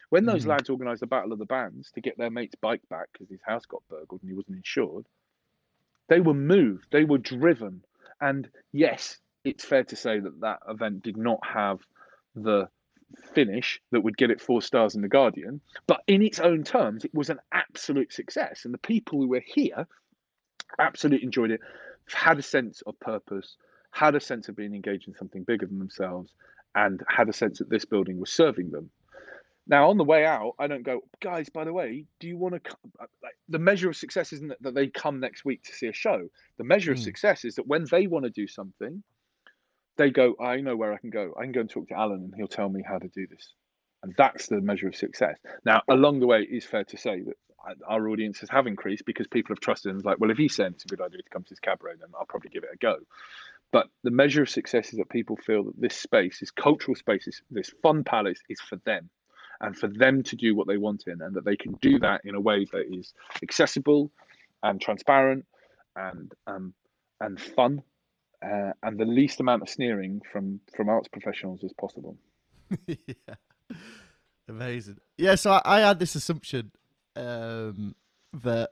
When 0.09 0.25
those 0.25 0.45
mm. 0.45 0.49
lads 0.49 0.69
organised 0.69 1.01
the 1.01 1.07
Battle 1.07 1.33
of 1.33 1.39
the 1.39 1.45
Bands 1.45 1.91
to 1.91 2.01
get 2.01 2.17
their 2.17 2.31
mate's 2.31 2.55
bike 2.55 2.81
back 2.89 3.09
because 3.13 3.29
his 3.29 3.41
house 3.45 3.65
got 3.65 3.83
burgled 3.89 4.21
and 4.21 4.29
he 4.29 4.35
wasn't 4.35 4.57
insured, 4.57 5.05
they 6.07 6.19
were 6.19 6.33
moved, 6.33 6.87
they 6.91 7.03
were 7.03 7.19
driven, 7.19 7.83
and 8.19 8.49
yes, 8.71 9.17
it's 9.43 9.63
fair 9.63 9.83
to 9.85 9.95
say 9.95 10.19
that 10.19 10.41
that 10.41 10.59
event 10.67 11.03
did 11.03 11.17
not 11.17 11.39
have 11.45 11.79
the 12.35 12.69
finish 13.33 13.81
that 13.91 14.01
would 14.01 14.17
get 14.17 14.31
it 14.31 14.41
four 14.41 14.61
stars 14.61 14.95
in 14.95 15.01
the 15.01 15.07
Guardian, 15.07 15.61
but 15.87 16.01
in 16.07 16.21
its 16.21 16.39
own 16.39 16.63
terms, 16.63 17.05
it 17.05 17.13
was 17.13 17.29
an 17.29 17.39
absolute 17.51 18.13
success. 18.13 18.65
And 18.65 18.73
the 18.73 18.79
people 18.79 19.19
who 19.19 19.27
were 19.27 19.43
here 19.45 19.87
absolutely 20.77 21.25
enjoyed 21.25 21.51
it, 21.51 21.61
had 22.07 22.39
a 22.39 22.43
sense 22.43 22.81
of 22.85 22.99
purpose, 22.99 23.55
had 23.91 24.15
a 24.15 24.19
sense 24.19 24.49
of 24.49 24.55
being 24.55 24.73
engaged 24.73 25.07
in 25.07 25.15
something 25.15 25.43
bigger 25.43 25.65
than 25.65 25.79
themselves, 25.79 26.31
and 26.75 27.01
had 27.07 27.29
a 27.29 27.33
sense 27.33 27.59
that 27.59 27.69
this 27.69 27.85
building 27.85 28.19
was 28.19 28.31
serving 28.31 28.71
them. 28.71 28.89
Now, 29.67 29.89
on 29.89 29.97
the 29.97 30.03
way 30.03 30.25
out, 30.25 30.55
I 30.57 30.65
don't 30.65 30.83
go, 30.83 31.01
guys. 31.19 31.49
By 31.49 31.63
the 31.63 31.73
way, 31.73 32.05
do 32.19 32.27
you 32.27 32.37
want 32.37 32.55
to? 32.55 32.71
Like, 33.21 33.37
the 33.49 33.59
measure 33.59 33.87
of 33.87 33.95
success 33.95 34.33
isn't 34.33 34.51
that 34.61 34.73
they 34.73 34.87
come 34.87 35.19
next 35.19 35.45
week 35.45 35.63
to 35.63 35.73
see 35.73 35.87
a 35.87 35.93
show. 35.93 36.27
The 36.57 36.63
measure 36.63 36.89
mm. 36.89 36.95
of 36.95 36.99
hmm. 36.99 37.03
success 37.03 37.45
is 37.45 37.55
that 37.55 37.67
when 37.67 37.85
they 37.91 38.07
want 38.07 38.25
to 38.25 38.31
do 38.31 38.47
something, 38.47 39.03
they 39.99 40.09
go, 40.09 40.35
I 40.41 40.61
know 40.61 40.75
where 40.75 40.93
I 40.93 40.97
can 40.97 41.11
go. 41.11 41.33
I 41.37 41.43
can 41.43 41.51
go 41.51 41.59
and 41.59 41.69
talk 41.69 41.89
to 41.89 41.95
Alan, 41.95 42.23
and 42.23 42.33
he'll 42.35 42.47
tell 42.47 42.69
me 42.69 42.81
how 42.87 42.97
to 42.97 43.07
do 43.09 43.27
this. 43.27 43.53
And 44.01 44.15
that's 44.17 44.47
the 44.47 44.61
measure 44.61 44.87
of 44.87 44.95
success. 44.95 45.37
Now, 45.65 45.81
along 45.89 46.21
the 46.21 46.27
way, 46.27 46.41
it 46.41 46.55
is 46.55 46.65
fair 46.65 46.85
to 46.85 46.97
say 46.97 47.21
that 47.21 47.35
our 47.85 48.07
audiences 48.07 48.49
have 48.49 48.65
increased 48.65 49.05
because 49.05 49.27
people 49.27 49.53
have 49.53 49.59
trusted 49.59 49.93
and 49.93 50.03
like, 50.05 50.19
well, 50.19 50.31
if 50.31 50.37
he's 50.37 50.55
saying 50.55 50.71
it's 50.73 50.85
a 50.85 50.87
good 50.87 51.01
idea 51.01 51.21
to 51.21 51.29
come 51.29 51.43
to 51.43 51.49
this 51.49 51.59
cabaret, 51.59 51.95
then 51.99 52.09
I'll 52.17 52.25
probably 52.25 52.49
give 52.49 52.63
it 52.63 52.69
a 52.73 52.77
go. 52.77 52.95
But 53.71 53.87
the 54.03 54.11
measure 54.11 54.41
of 54.41 54.49
success 54.49 54.93
is 54.93 54.97
that 54.97 55.09
people 55.09 55.35
feel 55.35 55.63
that 55.65 55.79
this 55.79 55.95
space, 55.95 56.39
this 56.39 56.49
cultural 56.49 56.95
space, 56.95 57.25
this, 57.25 57.41
this 57.51 57.69
fun 57.83 58.05
palace 58.05 58.39
is 58.49 58.61
for 58.61 58.77
them 58.85 59.09
and 59.59 59.77
for 59.77 59.87
them 59.87 60.23
to 60.23 60.37
do 60.37 60.55
what 60.55 60.67
they 60.67 60.77
want 60.77 61.03
in, 61.07 61.21
and 61.21 61.35
that 61.35 61.43
they 61.43 61.57
can 61.57 61.73
do 61.81 61.99
that 61.99 62.21
in 62.23 62.35
a 62.35 62.39
way 62.39 62.65
that 62.71 62.85
is 62.89 63.13
accessible 63.43 64.09
and 64.63 64.79
transparent 64.79 65.45
and 65.97 66.33
um, 66.47 66.73
and 67.19 67.39
fun 67.39 67.83
uh, 68.41 68.71
and 68.83 68.97
the 68.97 69.05
least 69.05 69.39
amount 69.39 69.61
of 69.61 69.69
sneering 69.69 70.21
from 70.31 70.59
from 70.75 70.89
arts 70.89 71.07
professionals 71.07 71.63
as 71.63 71.73
possible. 71.73 72.17
yeah. 72.87 73.35
Amazing. 74.49 74.97
Yeah, 75.17 75.35
so 75.35 75.51
I, 75.51 75.61
I 75.63 75.79
had 75.81 75.99
this 75.99 76.15
assumption 76.15 76.71
um, 77.15 77.95
that, 78.33 78.71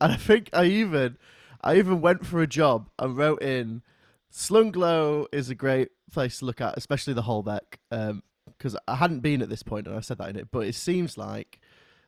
and 0.00 0.12
I 0.12 0.16
think 0.16 0.48
I 0.54 0.64
even, 0.64 1.18
I 1.60 1.76
even 1.76 2.00
went 2.00 2.24
for 2.24 2.40
a 2.40 2.46
job 2.46 2.88
and 2.98 3.16
wrote 3.16 3.42
in, 3.42 3.82
Slung 4.30 4.72
Low 4.72 5.26
is 5.30 5.50
a 5.50 5.54
great 5.54 5.90
place 6.10 6.38
to 6.38 6.46
look 6.46 6.60
at, 6.60 6.76
especially 6.78 7.12
the 7.12 7.22
Holbeck, 7.22 7.78
because 7.90 8.74
um, 8.74 8.80
I 8.88 8.96
hadn't 8.96 9.20
been 9.20 9.42
at 9.42 9.50
this 9.50 9.62
point 9.62 9.86
and 9.86 9.96
I 9.96 10.00
said 10.00 10.18
that 10.18 10.30
in 10.30 10.36
it, 10.36 10.48
but 10.50 10.66
it 10.66 10.74
seems 10.74 11.18
like 11.18 11.60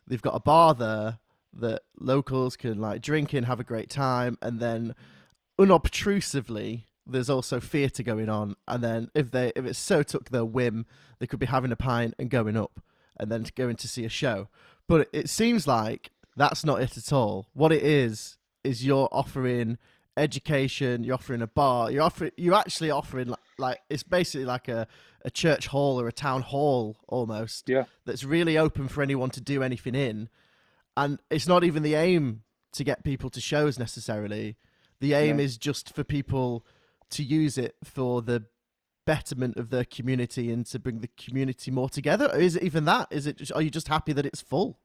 they've 0.07 0.23
got 0.23 0.35
a 0.35 0.41
bar 0.41 0.75
there 0.75 1.19
that 1.53 1.83
locals 1.99 2.57
can 2.57 2.81
like 2.81 3.03
drink 3.03 3.35
in, 3.35 3.45
have 3.45 3.61
a 3.61 3.65
great 3.65 3.91
time, 3.91 4.39
and 4.41 4.61
then 4.61 4.95
unobtrusively 5.59 6.87
there's 7.11 7.31
also 7.31 7.61
theatre 7.61 8.03
going 8.03 8.29
on, 8.29 8.57
and 8.69 8.83
then 8.83 9.11
if 9.15 9.31
they 9.31 9.53
if 9.57 9.65
it's 9.65 9.79
so 9.79 10.03
took 10.03 10.31
their 10.31 10.45
whim, 10.45 10.87
they 11.19 11.27
could 11.27 11.41
be 11.41 11.47
having 11.47 11.73
a 11.73 11.77
pint 11.77 12.15
and 12.19 12.31
going 12.31 12.57
up, 12.57 12.81
and 13.19 13.31
then 13.31 13.47
going 13.55 13.77
to 13.77 13.89
see 13.89 14.05
a 14.05 14.09
show. 14.09 14.49
But 14.89 15.09
it 15.13 15.29
seems 15.29 15.67
like 15.67 16.11
that's 16.37 16.65
not 16.65 16.83
it 16.83 16.97
at 16.97 17.13
all. 17.13 17.49
What 17.53 17.73
it 17.73 17.83
is 17.83 18.39
is 18.65 18.85
you're 18.85 19.09
offering 19.13 19.79
education. 20.17 21.05
You're 21.05 21.15
offering 21.15 21.43
a 21.43 21.47
bar. 21.47 21.91
You're 21.91 22.03
offering. 22.03 22.33
You're 22.37 22.55
actually 22.55 22.91
offering 22.91 23.29
like, 23.29 23.41
like 23.59 23.81
it's 23.89 24.03
basically 24.03 24.45
like 24.45 24.69
a 24.69 24.87
a 25.25 25.31
church 25.31 25.67
hall 25.67 26.01
or 26.01 26.09
a 26.09 26.13
town 26.13 26.43
hall 26.43 26.97
almost. 27.09 27.69
Yeah. 27.69 27.85
That's 28.07 28.25
really 28.25 28.57
open 28.57 28.89
for 28.89 29.03
anyone 29.03 29.31
to 29.31 29.41
do 29.41 29.63
anything 29.63 29.95
in, 29.95 30.29
and 30.97 31.19
it's 31.31 31.47
not 31.47 31.65
even 31.65 31.83
the 31.83 31.95
aim 31.95 32.43
to 32.73 32.85
get 32.85 33.05
people 33.05 33.31
to 33.31 33.41
shows 33.41 33.79
necessarily. 33.79 34.57
The 35.01 35.15
aim 35.15 35.39
yeah. 35.39 35.45
is 35.45 35.57
just 35.57 35.95
for 35.95 36.05
people 36.05 36.65
to 37.11 37.23
use 37.23 37.59
it 37.59 37.77
for 37.85 38.23
the 38.23 38.45
betterment 39.07 39.57
of 39.57 39.71
the 39.71 39.85
community 39.85 40.53
and 40.53 40.67
to 40.67 40.79
bring 40.79 41.01
the 41.01 41.11
community 41.17 41.71
more 41.71 41.89
together? 41.89 42.27
Or 42.33 42.39
is 42.39 42.57
it 42.57 42.63
even 42.63 42.85
that? 42.85 43.09
Is 43.11 43.27
it? 43.27 43.37
Just, 43.37 43.53
are 43.53 43.63
you 43.63 43.71
just 43.71 43.89
happy 43.89 44.13
that 44.13 44.27
it's 44.27 44.41
full? 44.41 44.79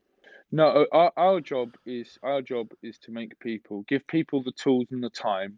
No, 0.52 0.86
our, 0.92 1.12
our 1.18 1.42
job 1.42 1.76
is 1.86 2.18
our 2.24 2.42
job 2.42 2.68
is 2.84 2.98
to 3.00 3.12
make 3.12 3.40
people 3.40 3.84
give 3.88 4.06
people 4.08 4.44
the 4.44 4.52
tools 4.52 4.88
and 4.92 5.04
the 5.04 5.10
time 5.10 5.58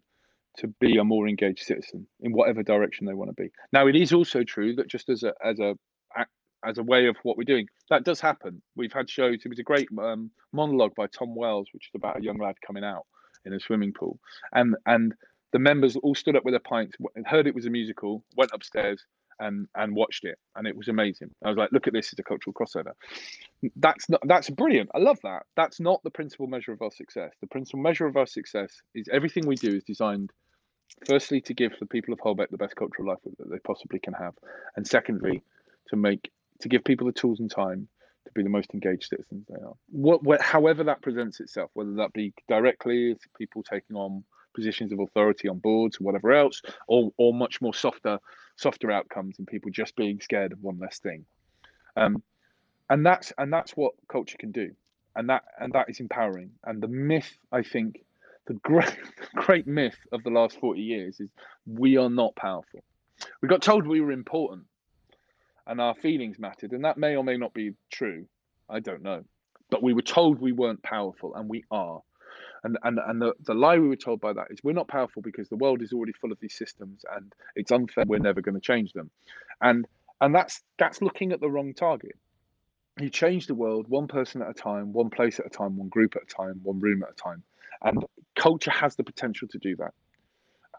to 0.58 0.68
be 0.80 0.96
a 0.96 1.04
more 1.04 1.28
engaged 1.28 1.64
citizen 1.64 2.06
in 2.20 2.32
whatever 2.32 2.62
direction 2.62 3.06
they 3.06 3.14
want 3.14 3.30
to 3.30 3.42
be. 3.42 3.50
Now, 3.72 3.86
it 3.86 3.94
is 3.94 4.12
also 4.12 4.42
true 4.42 4.74
that 4.76 4.88
just 4.88 5.08
as 5.08 5.22
a 5.22 5.32
as 5.44 5.58
a 5.60 5.74
as 6.64 6.78
a 6.78 6.82
way 6.82 7.06
of 7.06 7.16
what 7.22 7.36
we're 7.36 7.44
doing, 7.44 7.68
that 7.88 8.04
does 8.04 8.20
happen. 8.20 8.60
We've 8.74 8.92
had 8.92 9.08
shows. 9.08 9.38
It 9.44 9.48
was 9.48 9.60
a 9.60 9.64
great 9.64 9.88
um, 10.02 10.30
monologue 10.52 10.94
by 10.96 11.06
Tom 11.06 11.34
Wells, 11.36 11.68
which 11.72 11.84
is 11.84 11.94
about 11.94 12.18
a 12.18 12.22
young 12.22 12.38
lad 12.38 12.56
coming 12.66 12.82
out 12.82 13.06
in 13.44 13.52
a 13.52 13.60
swimming 13.60 13.92
pool, 13.92 14.18
and 14.52 14.74
and 14.86 15.14
the 15.52 15.58
members 15.58 15.96
all 15.96 16.14
stood 16.14 16.36
up 16.36 16.44
with 16.44 16.52
their 16.52 16.60
pints, 16.60 16.96
and 17.14 17.26
heard 17.26 17.46
it 17.46 17.54
was 17.54 17.66
a 17.66 17.70
musical, 17.70 18.24
went 18.36 18.50
upstairs 18.52 19.04
and 19.40 19.66
and 19.74 19.94
watched 19.94 20.24
it, 20.24 20.38
and 20.56 20.66
it 20.66 20.76
was 20.76 20.88
amazing. 20.88 21.30
I 21.44 21.48
was 21.48 21.56
like, 21.56 21.70
look 21.72 21.86
at 21.86 21.92
this, 21.92 22.12
it's 22.12 22.18
a 22.18 22.22
cultural 22.22 22.52
crossover. 22.52 22.92
That's 23.76 24.08
not 24.08 24.20
that's 24.26 24.50
brilliant. 24.50 24.90
I 24.94 24.98
love 24.98 25.18
that. 25.22 25.44
That's 25.56 25.80
not 25.80 26.02
the 26.02 26.10
principal 26.10 26.46
measure 26.46 26.72
of 26.72 26.82
our 26.82 26.90
success. 26.90 27.32
The 27.40 27.46
principal 27.46 27.80
measure 27.80 28.06
of 28.06 28.16
our 28.16 28.26
success 28.26 28.72
is 28.94 29.08
everything 29.12 29.46
we 29.46 29.56
do 29.56 29.74
is 29.76 29.84
designed 29.84 30.30
firstly 31.06 31.40
to 31.42 31.54
give 31.54 31.72
the 31.78 31.86
people 31.86 32.12
of 32.12 32.20
Holbeck 32.20 32.50
the 32.50 32.56
best 32.56 32.74
cultural 32.76 33.08
life 33.08 33.18
that 33.24 33.50
they 33.50 33.58
possibly 33.60 34.00
can 34.00 34.14
have, 34.14 34.34
and 34.76 34.86
secondly 34.86 35.42
to 35.88 35.96
make 35.96 36.30
to 36.60 36.68
give 36.68 36.84
people 36.84 37.06
the 37.06 37.12
tools 37.12 37.40
and 37.40 37.50
time 37.50 37.88
to 38.26 38.32
be 38.34 38.42
the 38.42 38.50
most 38.50 38.70
engaged 38.74 39.08
citizens 39.08 39.46
they 39.48 39.62
are. 39.64 39.74
What, 39.90 40.22
what 40.22 40.42
however 40.42 40.84
that 40.84 41.02
presents 41.02 41.40
itself, 41.40 41.70
whether 41.74 41.94
that 41.94 42.12
be 42.12 42.34
directly 42.48 43.16
people 43.36 43.62
taking 43.62 43.96
on 43.96 44.24
positions 44.54 44.92
of 44.92 45.00
authority 45.00 45.48
on 45.48 45.58
boards 45.58 45.96
or 46.00 46.04
whatever 46.04 46.32
else, 46.32 46.62
or 46.86 47.12
or 47.16 47.32
much 47.32 47.60
more 47.60 47.74
softer 47.74 48.18
softer 48.56 48.90
outcomes 48.90 49.38
and 49.38 49.46
people 49.46 49.70
just 49.70 49.94
being 49.96 50.20
scared 50.20 50.52
of 50.52 50.62
one 50.62 50.78
less 50.78 50.98
thing. 50.98 51.24
Um, 51.96 52.22
and 52.90 53.04
that's 53.04 53.32
and 53.38 53.52
that's 53.52 53.72
what 53.72 53.92
culture 54.08 54.38
can 54.38 54.52
do, 54.52 54.70
and 55.14 55.28
that 55.28 55.44
and 55.58 55.72
that 55.72 55.88
is 55.88 56.00
empowering. 56.00 56.50
And 56.64 56.82
the 56.82 56.88
myth, 56.88 57.30
I 57.52 57.62
think, 57.62 58.04
the 58.46 58.54
great 58.54 58.96
great 59.34 59.66
myth 59.66 59.98
of 60.12 60.22
the 60.22 60.30
last 60.30 60.58
forty 60.58 60.82
years 60.82 61.20
is 61.20 61.30
we 61.66 61.96
are 61.96 62.10
not 62.10 62.34
powerful. 62.36 62.82
We 63.42 63.48
got 63.48 63.62
told 63.62 63.86
we 63.86 64.00
were 64.00 64.12
important, 64.12 64.64
and 65.66 65.80
our 65.80 65.94
feelings 65.94 66.38
mattered, 66.38 66.72
and 66.72 66.84
that 66.84 66.98
may 66.98 67.16
or 67.16 67.24
may 67.24 67.36
not 67.36 67.52
be 67.52 67.72
true. 67.90 68.26
I 68.70 68.80
don't 68.80 69.02
know, 69.02 69.24
but 69.70 69.82
we 69.82 69.92
were 69.92 70.02
told 70.02 70.40
we 70.40 70.52
weren't 70.52 70.82
powerful, 70.82 71.34
and 71.34 71.48
we 71.48 71.64
are. 71.70 72.00
And 72.64 72.78
and 72.84 72.98
and 73.06 73.22
the, 73.22 73.34
the 73.44 73.54
lie 73.54 73.78
we 73.78 73.88
were 73.88 73.96
told 73.96 74.20
by 74.20 74.32
that 74.34 74.48
is 74.50 74.60
we're 74.64 74.72
not 74.72 74.88
powerful 74.88 75.22
because 75.22 75.48
the 75.48 75.56
world 75.56 75.82
is 75.82 75.92
already 75.92 76.12
full 76.12 76.32
of 76.32 76.40
these 76.40 76.54
systems 76.56 77.04
and 77.14 77.34
it's 77.56 77.72
unfair. 77.72 78.04
We're 78.06 78.18
never 78.20 78.40
going 78.42 78.56
to 78.56 78.60
change 78.60 78.92
them, 78.92 79.10
and 79.60 79.86
and 80.20 80.34
that's 80.34 80.62
that's 80.78 81.02
looking 81.02 81.32
at 81.32 81.40
the 81.40 81.50
wrong 81.50 81.74
target. 81.74 82.16
You 83.00 83.10
change 83.10 83.46
the 83.46 83.54
world 83.54 83.86
one 83.88 84.08
person 84.08 84.42
at 84.42 84.50
a 84.50 84.54
time, 84.54 84.92
one 84.92 85.10
place 85.10 85.40
at 85.40 85.46
a 85.46 85.50
time, 85.50 85.76
one 85.78 85.88
group 85.88 86.16
at 86.16 86.22
a 86.24 86.26
time, 86.26 86.60
one 86.62 86.80
room 86.80 87.02
at 87.04 87.10
a 87.10 87.14
time, 87.14 87.44
and 87.82 88.04
culture 88.36 88.72
has 88.72 88.96
the 88.96 89.04
potential 89.04 89.48
to 89.48 89.58
do 89.58 89.76
that. 89.76 89.94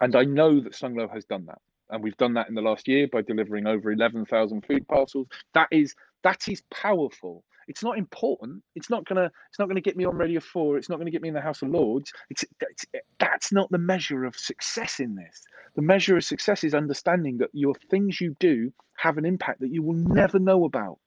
And 0.02 0.16
I 0.16 0.24
know 0.26 0.62
that 0.62 0.76
Slung 0.76 0.96
Low 0.96 1.08
has 1.10 1.26
done 1.26 1.46
that, 1.48 1.62
and 1.90 2.04
we've 2.04 2.18
done 2.18 2.34
that 2.36 2.50
in 2.50 2.56
the 2.56 2.62
last 2.62 2.88
year 2.88 3.08
by 3.12 3.22
delivering 3.22 3.68
over 3.68 3.92
eleven 3.92 4.26
thousand 4.26 4.66
food 4.66 4.88
parcels. 4.88 5.28
That 5.54 5.70
is 5.72 5.96
that 6.24 6.48
is 6.50 6.64
powerful 6.72 7.44
it's 7.70 7.84
not 7.84 8.00
important. 8.00 8.64
It's 8.76 8.90
not 8.90 9.06
gonna. 9.06 9.32
It's 9.50 9.60
not 9.60 9.68
gonna 9.68 9.80
get 9.80 9.96
me 9.96 10.04
on 10.04 10.18
Radio 10.18 10.40
Four. 10.40 10.78
It's 10.78 10.90
not 10.90 10.98
gonna 10.98 11.12
get 11.12 11.22
me 11.22 11.30
in 11.30 11.36
the 11.36 11.42
House 11.42 11.62
of 11.62 11.70
Lords. 11.70 12.12
It's, 12.32 12.44
it's 12.60 12.86
that's 13.20 13.52
not 13.54 13.70
the 13.70 13.78
measure 13.78 14.26
of 14.26 14.36
success 14.36 15.00
in 15.00 15.16
this. 15.16 15.44
The 15.76 15.84
measure 15.84 16.18
of 16.18 16.24
success 16.24 16.64
is 16.64 16.74
understanding 16.74 17.38
that 17.38 17.52
your 17.54 17.76
things 17.92 18.20
you 18.20 18.36
do 18.40 18.74
have 18.96 19.20
an 19.20 19.26
impact 19.26 19.62
that 19.62 19.72
you 19.72 19.84
will 19.84 19.94
never 19.94 20.40
know 20.40 20.66
about. 20.66 20.98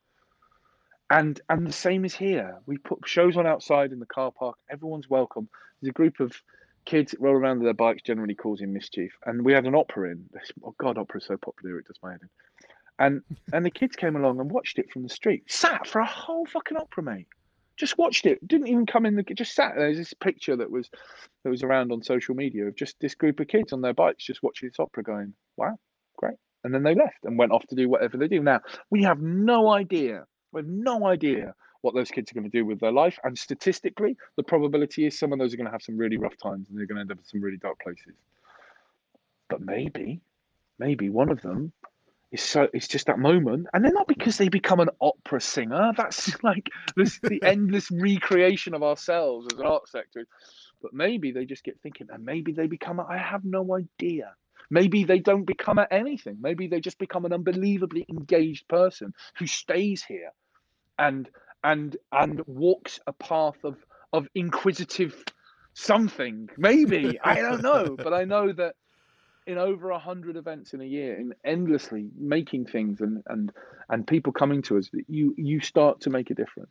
And 1.11 1.41
and 1.51 1.67
the 1.67 1.73
same 1.73 2.05
is 2.05 2.15
here. 2.15 2.59
We 2.65 2.79
put 2.79 3.07
shows 3.07 3.37
on 3.37 3.47
outside 3.47 3.91
in 3.91 3.99
the 3.99 4.07
car 4.07 4.31
park. 4.31 4.57
Everyone's 4.71 5.11
welcome. 5.11 5.49
There's 5.81 5.91
a 5.91 5.93
group 5.93 6.21
of 6.21 6.33
kids 6.85 7.13
roll 7.19 7.35
around 7.35 7.59
with 7.59 7.67
their 7.67 7.75
bikes, 7.75 8.03
generally 8.03 8.37
causing 8.37 8.73
mischief. 8.73 9.13
And 9.27 9.45
we 9.45 9.53
had 9.53 9.67
an 9.67 9.75
opera 9.75 10.13
in. 10.13 10.31
Oh 10.65 10.75
God, 10.79 10.97
opera 10.97 11.19
is 11.19 11.27
so 11.27 11.37
popular 11.37 11.81
it 11.81 11.87
does 11.87 11.99
my 12.03 12.13
head 12.13 12.21
in. 12.23 12.29
And 13.03 13.21
and 13.53 13.67
the 13.67 13.71
kids 13.71 13.97
came 13.97 14.15
along 14.15 14.39
and 14.39 14.49
watched 14.49 14.79
it 14.79 14.93
from 14.93 15.03
the 15.03 15.09
street. 15.09 15.43
Sat 15.51 15.89
for 15.89 16.01
a 16.01 16.07
whole 16.07 16.47
fucking 16.47 16.77
opera, 16.77 17.03
mate. 17.03 17.27
Just 17.77 17.99
watched 17.99 18.27
it. 18.27 18.47
Didn't 18.47 18.69
even 18.69 18.87
come 18.87 19.07
in 19.07 19.17
the. 19.17 19.25
Just 19.25 19.57
sat 19.57 19.73
there. 19.75 19.87
There's 19.87 19.99
this 19.99 20.15
picture 20.15 20.55
that 20.55 20.71
was 20.71 20.89
that 21.43 21.51
was 21.51 21.65
around 21.65 21.91
on 21.91 22.01
social 22.05 22.37
media 22.37 22.69
of 22.69 22.77
just 22.77 22.95
this 23.01 23.17
group 23.17 23.41
of 23.41 23.49
kids 23.49 23.73
on 23.73 23.81
their 23.81 23.93
bikes 23.93 24.25
just 24.25 24.41
watching 24.45 24.69
this 24.69 24.79
opera, 24.79 25.03
going, 25.03 25.35
"Wow, 25.57 25.81
great." 26.17 26.37
And 26.63 26.73
then 26.73 26.85
they 26.85 26.95
left 26.95 27.25
and 27.25 27.37
went 27.37 27.51
off 27.51 27.67
to 27.67 27.75
do 27.75 27.89
whatever 27.89 28.19
they 28.19 28.29
do. 28.29 28.41
Now 28.41 28.61
we 28.89 29.03
have 29.03 29.21
no 29.21 29.71
idea. 29.71 30.25
We 30.53 30.61
have 30.61 30.69
no 30.69 31.05
idea 31.05 31.57
what 31.81 31.97
those 31.97 32.13
kids 32.13 32.31
are 32.31 32.35
going 32.35 32.49
to 32.49 32.57
do 32.57 32.65
with 32.65 32.79
their 32.79 32.93
life. 32.93 33.19
And 33.25 33.37
statistically, 33.37 34.17
the 34.37 34.45
probability 34.45 35.07
is 35.07 35.19
some 35.19 35.33
of 35.33 35.41
those 35.41 35.53
are 35.53 35.57
going 35.57 35.67
to 35.67 35.73
have 35.73 35.83
some 35.83 35.99
really 35.99 36.19
rough 36.19 36.37
times 36.41 36.69
and 36.69 36.79
they're 36.79 36.87
going 36.87 36.99
to 36.99 37.01
end 37.01 37.11
up 37.11 37.19
in 37.19 37.25
some 37.25 37.41
really 37.41 37.57
dark 37.57 37.81
places. 37.81 38.15
But 39.49 39.61
maybe, 39.61 40.21
maybe 40.79 41.11
one 41.11 41.31
of 41.31 41.43
them 41.43 41.73
it's 42.33 42.43
so 42.43 42.67
it's 42.73 42.89
just 42.89 43.07
that 43.07 43.19
moment. 43.19 43.67
And 43.73 43.85
then 43.85 43.93
not 43.93 44.09
because 44.09 44.39
they 44.39 44.49
become 44.49 44.81
an 44.81 44.89
opera 45.01 45.41
singer. 45.41 45.93
That's 45.97 46.43
like 46.43 46.71
this 46.97 47.21
the 47.23 47.43
endless 47.45 47.91
recreation 47.91 48.75
of 48.75 48.83
ourselves 48.83 49.49
as 49.53 49.59
an 49.59 49.67
art 49.67 49.89
sector. 49.89 50.27
But 50.81 50.95
maybe 50.95 51.31
they 51.31 51.45
just 51.45 51.63
get 51.63 51.79
thinking 51.83 52.09
and 52.11 52.25
maybe 52.25 52.53
they 52.53 52.67
become 52.67 52.99
i 52.99 53.19
have 53.19 53.45
no 53.45 53.77
idea. 53.77 54.35
Maybe 54.71 55.05
they 55.05 55.19
don't 55.19 55.45
become 55.45 55.79
at 55.79 55.93
anything. 55.93 56.39
Maybe 56.41 56.67
they 56.67 56.81
just 56.81 56.99
become 56.99 57.27
an 57.27 57.35
unbelievably 57.35 58.07
engaged 58.09 58.67
person 58.67 59.13
who 59.39 59.47
stays 59.47 60.03
here 60.03 60.33
and 60.99 61.29
and 61.63 61.97
and 62.11 62.41
walks 62.47 62.99
a 63.07 63.13
path 63.13 63.63
of 63.65 63.77
of 64.15 64.27
inquisitive 64.35 65.23
something. 65.75 66.49
Maybe. 66.57 67.21
I 67.23 67.37
don't 67.37 67.63
know, 67.63 67.97
but 67.97 68.15
I 68.15 68.25
know 68.25 68.53
that 68.53 68.75
in 69.47 69.59
over 69.59 69.91
a 69.91 69.99
hundred 69.99 70.37
events 70.37 70.75
in 70.75 70.81
a 70.81 70.85
year, 70.85 71.19
in 71.19 71.35
endlessly 71.45 72.11
making 72.19 72.67
things 72.67 73.01
and 73.01 73.23
and 73.27 73.53
and 73.89 74.07
people 74.07 74.33
coming 74.33 74.63
to 74.63 74.79
us, 74.79 74.89
that 74.93 75.05
you 75.09 75.35
you 75.37 75.61
start 75.61 76.01
to 76.03 76.11
make 76.11 76.31
a 76.31 76.35
difference. 76.35 76.71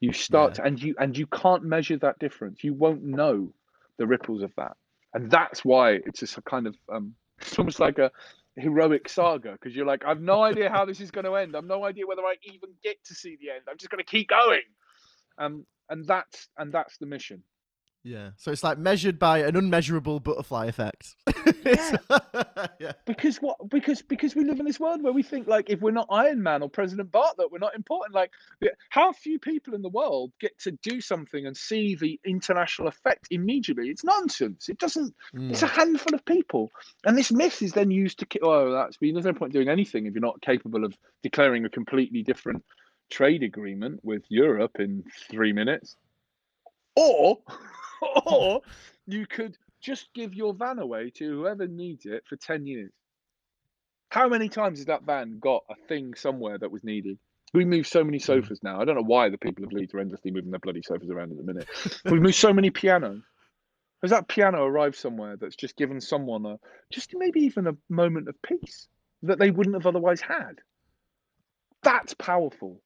You 0.00 0.12
start 0.12 0.54
Yeah. 0.56 0.56
to, 0.56 0.64
and 0.64 0.82
you 0.82 0.94
and 0.98 1.16
you 1.16 1.26
can't 1.26 1.64
measure 1.64 1.96
that 1.98 2.18
difference. 2.18 2.64
You 2.64 2.74
won't 2.74 3.02
know 3.02 3.52
the 3.98 4.06
ripples 4.06 4.42
of 4.42 4.52
that, 4.56 4.76
and 5.14 5.30
that's 5.30 5.64
why 5.64 5.92
it's 5.92 6.20
just 6.20 6.38
a 6.38 6.42
kind 6.42 6.66
of 6.66 6.76
um, 6.92 7.14
it's 7.40 7.58
almost 7.58 7.80
like 7.80 7.98
a 7.98 8.10
heroic 8.56 9.08
saga 9.08 9.52
because 9.52 9.74
you're 9.74 9.86
like, 9.86 10.04
I've 10.04 10.20
no 10.20 10.42
idea 10.50 10.70
how 10.70 10.84
this 10.84 11.00
is 11.00 11.10
going 11.10 11.24
to 11.24 11.34
end. 11.36 11.56
I've 11.56 11.64
no 11.64 11.84
idea 11.84 12.06
whether 12.06 12.22
I 12.22 12.34
even 12.44 12.70
get 12.82 13.02
to 13.06 13.14
see 13.14 13.36
the 13.40 13.50
end. 13.50 13.62
I'm 13.70 13.78
just 13.78 13.90
going 13.90 14.04
to 14.04 14.10
keep 14.10 14.28
going, 14.28 14.62
um, 15.38 15.66
and 15.88 16.06
that's 16.06 16.48
and 16.58 16.72
that's 16.72 16.98
the 16.98 17.06
mission. 17.06 17.42
Yeah. 18.04 18.30
So 18.36 18.50
it's 18.50 18.64
like 18.64 18.78
measured 18.78 19.18
by 19.20 19.38
an 19.38 19.54
unmeasurable 19.56 20.18
butterfly 20.20 20.66
effect. 20.66 21.14
Yeah. 21.64 21.96
yeah. 22.80 22.92
because 23.06 23.36
what 23.36 23.56
because 23.70 24.02
because 24.02 24.34
we 24.34 24.44
live 24.44 24.58
in 24.58 24.66
this 24.66 24.80
world 24.80 25.00
where 25.02 25.12
we 25.12 25.22
think 25.22 25.46
like 25.46 25.70
if 25.70 25.80
we're 25.80 25.92
not 25.92 26.08
Iron 26.10 26.42
Man 26.42 26.60
or 26.62 26.68
President 26.68 27.12
Bartlet, 27.12 27.52
we're 27.52 27.58
not 27.58 27.76
important. 27.76 28.14
Like 28.14 28.32
how 28.90 29.12
few 29.12 29.38
people 29.38 29.74
in 29.74 29.82
the 29.82 29.88
world 29.88 30.32
get 30.40 30.58
to 30.60 30.72
do 30.82 31.00
something 31.00 31.46
and 31.46 31.56
see 31.56 31.94
the 31.94 32.18
international 32.26 32.88
effect 32.88 33.28
immediately? 33.30 33.90
It's 33.90 34.02
nonsense. 34.02 34.68
It 34.68 34.78
doesn't. 34.78 35.14
It's 35.34 35.62
a 35.62 35.66
Mm. 35.68 35.76
handful 35.76 36.14
of 36.14 36.24
people, 36.24 36.72
and 37.04 37.16
this 37.16 37.30
myth 37.30 37.62
is 37.62 37.72
then 37.72 37.92
used 37.92 38.18
to. 38.18 38.26
ki- 38.26 38.40
Oh, 38.42 38.72
that's 38.72 38.96
there's 39.00 39.24
no 39.24 39.32
point 39.34 39.52
doing 39.52 39.68
anything 39.68 40.06
if 40.06 40.14
you're 40.14 40.20
not 40.20 40.40
capable 40.42 40.84
of 40.84 40.96
declaring 41.22 41.64
a 41.64 41.70
completely 41.70 42.22
different 42.24 42.64
trade 43.10 43.44
agreement 43.44 44.00
with 44.02 44.24
Europe 44.28 44.80
in 44.80 45.04
three 45.30 45.52
minutes, 45.52 45.96
or 46.96 47.38
or 48.26 48.62
you 49.06 49.26
could 49.26 49.56
just 49.80 50.08
give 50.14 50.34
your 50.34 50.54
van 50.54 50.78
away 50.78 51.10
to 51.10 51.24
whoever 51.24 51.66
needs 51.66 52.06
it 52.06 52.24
for 52.28 52.36
10 52.36 52.66
years. 52.66 52.92
How 54.10 54.28
many 54.28 54.48
times 54.48 54.78
has 54.78 54.86
that 54.86 55.04
van 55.04 55.38
got 55.40 55.64
a 55.70 55.74
thing 55.88 56.14
somewhere 56.14 56.58
that 56.58 56.70
was 56.70 56.84
needed? 56.84 57.18
We 57.54 57.64
move 57.64 57.86
so 57.86 58.02
many 58.04 58.18
sofas 58.18 58.62
now. 58.62 58.80
I 58.80 58.84
don't 58.84 58.94
know 58.94 59.02
why 59.02 59.28
the 59.28 59.38
people 59.38 59.64
of 59.64 59.72
Leeds 59.72 59.92
are 59.94 60.00
endlessly 60.00 60.30
moving 60.30 60.50
their 60.50 60.60
bloody 60.60 60.82
sofas 60.82 61.10
around 61.10 61.32
at 61.32 61.36
the 61.38 61.42
minute. 61.44 61.68
we 62.04 62.18
move 62.18 62.34
so 62.34 62.52
many 62.52 62.70
pianos. 62.70 63.22
Has 64.02 64.10
that 64.10 64.26
piano 64.26 64.64
arrived 64.64 64.96
somewhere 64.96 65.36
that's 65.36 65.54
just 65.54 65.76
given 65.76 66.00
someone 66.00 66.44
a 66.46 66.58
just 66.90 67.14
maybe 67.14 67.40
even 67.40 67.66
a 67.66 67.76
moment 67.88 68.28
of 68.28 68.40
peace 68.42 68.88
that 69.22 69.38
they 69.38 69.50
wouldn't 69.50 69.76
have 69.76 69.86
otherwise 69.86 70.20
had? 70.20 70.60
That's 71.82 72.14
powerful. 72.14 72.80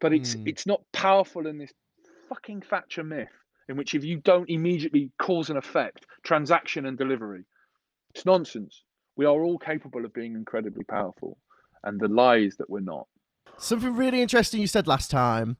But 0.00 0.12
it's 0.12 0.34
Mm. 0.34 0.48
it's 0.48 0.66
not 0.66 0.82
powerful 0.92 1.46
in 1.46 1.58
this 1.58 1.72
fucking 2.28 2.62
Thatcher 2.62 3.04
myth 3.04 3.28
in 3.70 3.76
which 3.76 3.94
if 3.94 4.04
you 4.04 4.16
don't 4.16 4.50
immediately 4.50 5.12
cause 5.18 5.48
and 5.48 5.56
effect, 5.56 6.04
transaction 6.24 6.86
and 6.86 6.98
delivery, 6.98 7.44
it's 8.12 8.26
nonsense. 8.26 8.82
We 9.16 9.24
are 9.24 9.42
all 9.42 9.58
capable 9.58 10.04
of 10.04 10.12
being 10.12 10.34
incredibly 10.34 10.84
powerful, 10.84 11.38
and 11.84 12.00
the 12.00 12.08
lie 12.08 12.38
is 12.38 12.56
that 12.56 12.68
we're 12.68 12.80
not. 12.80 13.06
Something 13.58 13.94
really 13.94 14.20
interesting 14.20 14.60
you 14.60 14.66
said 14.66 14.88
last 14.88 15.10
time 15.10 15.56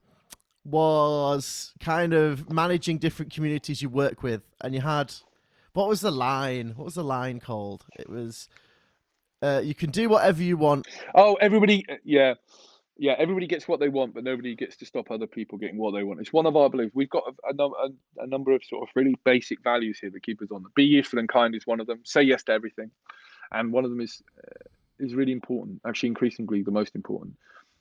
was 0.65 1.73
kind 1.79 2.13
of 2.13 2.51
managing 2.51 2.99
different 2.99 3.33
communities 3.33 3.81
you 3.81 3.89
work 3.89 4.23
with, 4.23 4.43
and 4.61 4.75
you 4.75 4.81
had 4.81 5.15
what 5.73 5.89
was 5.89 6.01
the 6.01 6.11
line? 6.11 6.73
What 6.75 6.87
was 6.87 6.95
the 6.95 7.05
line 7.05 7.39
called? 7.39 7.87
It 7.97 8.11
was 8.11 8.49
uh, 9.41 9.61
you 9.63 9.75
can 9.75 9.91
do 9.91 10.09
whatever 10.09 10.43
you 10.43 10.57
want. 10.57 10.89
Oh, 11.15 11.35
everybody, 11.35 11.87
yeah, 12.05 12.35
yeah, 13.01 13.15
everybody 13.17 13.47
gets 13.47 13.67
what 13.67 13.81
they 13.81 13.89
want, 13.89 14.13
but 14.13 14.25
nobody 14.25 14.55
gets 14.55 14.77
to 14.77 14.85
stop 14.85 15.11
other 15.11 15.27
people 15.27 15.57
getting 15.57 15.79
what 15.79 15.93
they 15.93 16.03
want. 16.03 16.21
It's 16.21 16.35
one 16.35 16.45
of 16.45 16.55
our 16.55 16.69
beliefs. 16.69 16.93
We've 16.95 17.09
got 17.09 17.25
a, 17.49 17.63
a, 17.63 17.89
a, 18.19 18.27
number 18.27 18.53
of 18.53 18.63
sort 18.63 18.83
of 18.83 18.91
really 18.95 19.15
basic 19.25 19.63
values 19.65 19.99
here 19.99 20.11
that 20.11 20.23
keep 20.23 20.43
us 20.43 20.49
on. 20.53 20.67
Be 20.75 20.85
useful 20.85 21.19
and 21.19 21.27
kind 21.27 21.55
is 21.55 21.67
one 21.67 21.81
of 21.81 21.87
them. 21.87 22.03
Say 22.05 22.21
yes 22.21 22.43
to 22.45 22.53
everything, 22.53 22.91
and 23.53 23.73
one 23.73 23.85
of 23.85 23.91
them 23.91 24.03
is 24.03 24.21
uh, 24.37 24.69
is 24.99 25.15
really 25.15 25.33
important. 25.33 25.81
Actually, 25.87 26.11
increasingly 26.11 26.63
the 26.63 26.71
most 26.71 26.95
important 26.95 27.37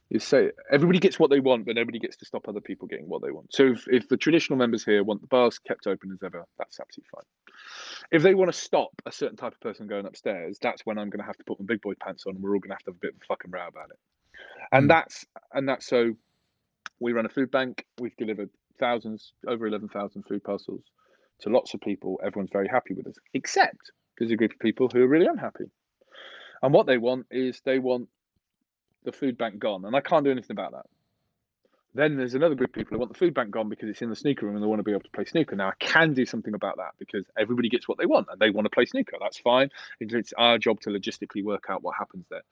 is 0.10 0.24
say 0.24 0.52
everybody 0.72 1.00
gets 1.00 1.20
what 1.20 1.30
they 1.30 1.42
want, 1.42 1.66
but 1.66 1.76
nobody 1.76 2.00
gets 2.00 2.16
to 2.16 2.26
stop 2.26 2.48
other 2.48 2.62
people 2.62 2.88
getting 2.88 3.10
what 3.10 3.22
they 3.22 3.32
want. 3.32 3.54
So 3.54 3.74
if, 3.74 3.88
if 3.90 4.08
the 4.08 4.16
traditional 4.16 4.58
members 4.58 4.86
here 4.86 5.04
want 5.04 5.20
the 5.20 5.28
bars 5.28 5.60
kept 5.60 5.86
open 5.86 6.12
as 6.14 6.24
ever, 6.24 6.46
that's 6.58 6.80
absolutely 6.80 7.10
fine. 7.14 7.26
If 8.10 8.24
they 8.24 8.36
want 8.36 8.54
to 8.54 8.58
stop 8.58 8.92
a 9.06 9.12
certain 9.12 9.36
type 9.36 9.54
of 9.54 9.60
person 9.60 9.86
going 9.86 10.06
upstairs, 10.06 10.58
that's 10.62 10.86
when 10.86 10.98
I'm 10.98 11.10
going 11.10 11.20
to 11.20 11.26
have 11.26 11.38
to 11.38 11.44
put 11.44 11.60
my 11.60 11.66
big 11.68 11.82
boy 11.82 11.94
pants 12.02 12.24
on, 12.26 12.36
and 12.36 12.44
we're 12.44 12.56
all 12.56 12.60
going 12.60 12.70
to 12.70 12.76
have 12.76 12.86
to 12.86 12.92
have 12.92 12.96
a 12.96 13.00
bit 13.00 13.16
of 13.16 13.22
a 13.22 13.26
fucking 13.26 13.52
row 13.52 13.68
about 13.68 13.90
it. 13.90 14.00
And 14.72 14.86
Mm. 14.86 14.90
that's 14.90 15.26
and 15.54 15.68
that's 15.68 15.86
so. 15.88 16.16
We 17.00 17.14
run 17.14 17.26
a 17.26 17.30
food 17.30 17.52
bank. 17.52 17.86
We've 18.00 18.16
delivered 18.18 18.50
thousands, 18.80 19.34
over 19.48 19.68
eleven 19.68 19.90
thousand 19.90 20.24
food 20.24 20.44
parcels 20.44 20.84
to 21.42 21.50
lots 21.50 21.74
of 21.74 21.82
people. 21.82 22.20
Everyone's 22.24 22.52
very 22.52 22.68
happy 22.68 22.94
with 22.94 23.08
us, 23.08 23.16
except 23.34 23.92
there's 24.18 24.32
a 24.32 24.36
group 24.36 24.52
of 24.52 24.60
people 24.60 24.90
who 24.90 25.02
are 25.04 25.08
really 25.08 25.28
unhappy. 25.28 25.72
And 26.62 26.74
what 26.74 26.88
they 26.88 26.98
want 26.98 27.28
is 27.32 27.62
they 27.64 27.80
want 27.80 28.10
the 29.04 29.12
food 29.14 29.38
bank 29.38 29.60
gone, 29.60 29.86
and 29.86 29.96
I 29.96 30.02
can't 30.02 30.26
do 30.26 30.32
anything 30.32 30.52
about 30.56 30.74
that. 30.74 30.86
Then 32.00 32.16
there's 32.16 32.34
another 32.34 32.56
group 32.56 32.70
of 32.70 32.76
people 32.76 32.96
who 32.96 33.00
want 33.00 33.12
the 33.12 33.20
food 33.20 33.34
bank 33.34 33.52
gone 33.52 33.68
because 33.68 33.90
it's 33.90 34.02
in 34.02 34.10
the 34.10 34.16
snooker 34.16 34.46
room 34.46 34.56
and 34.56 34.64
they 34.64 34.68
want 34.70 34.80
to 34.80 34.84
be 34.84 34.92
able 34.92 35.02
to 35.02 35.10
play 35.10 35.26
snooker. 35.26 35.58
Now 35.58 35.68
I 35.68 35.74
can 35.82 36.14
do 36.14 36.26
something 36.26 36.54
about 36.54 36.78
that 36.78 36.92
because 36.98 37.26
everybody 37.38 37.68
gets 37.68 37.90
what 37.90 37.98
they 37.98 38.06
want 38.06 38.28
and 38.32 38.40
they 38.40 38.52
want 38.52 38.64
to 38.68 38.70
play 38.70 38.86
snooker. 38.86 39.18
That's 39.20 39.38
fine. 39.38 39.70
It's, 40.00 40.32
our 40.38 40.58
job 40.58 40.80
to 40.82 40.92
logistically 40.92 41.44
work 41.44 41.66
out 41.68 41.84
what 41.84 41.98
happens 42.00 42.26
there. 42.30 42.44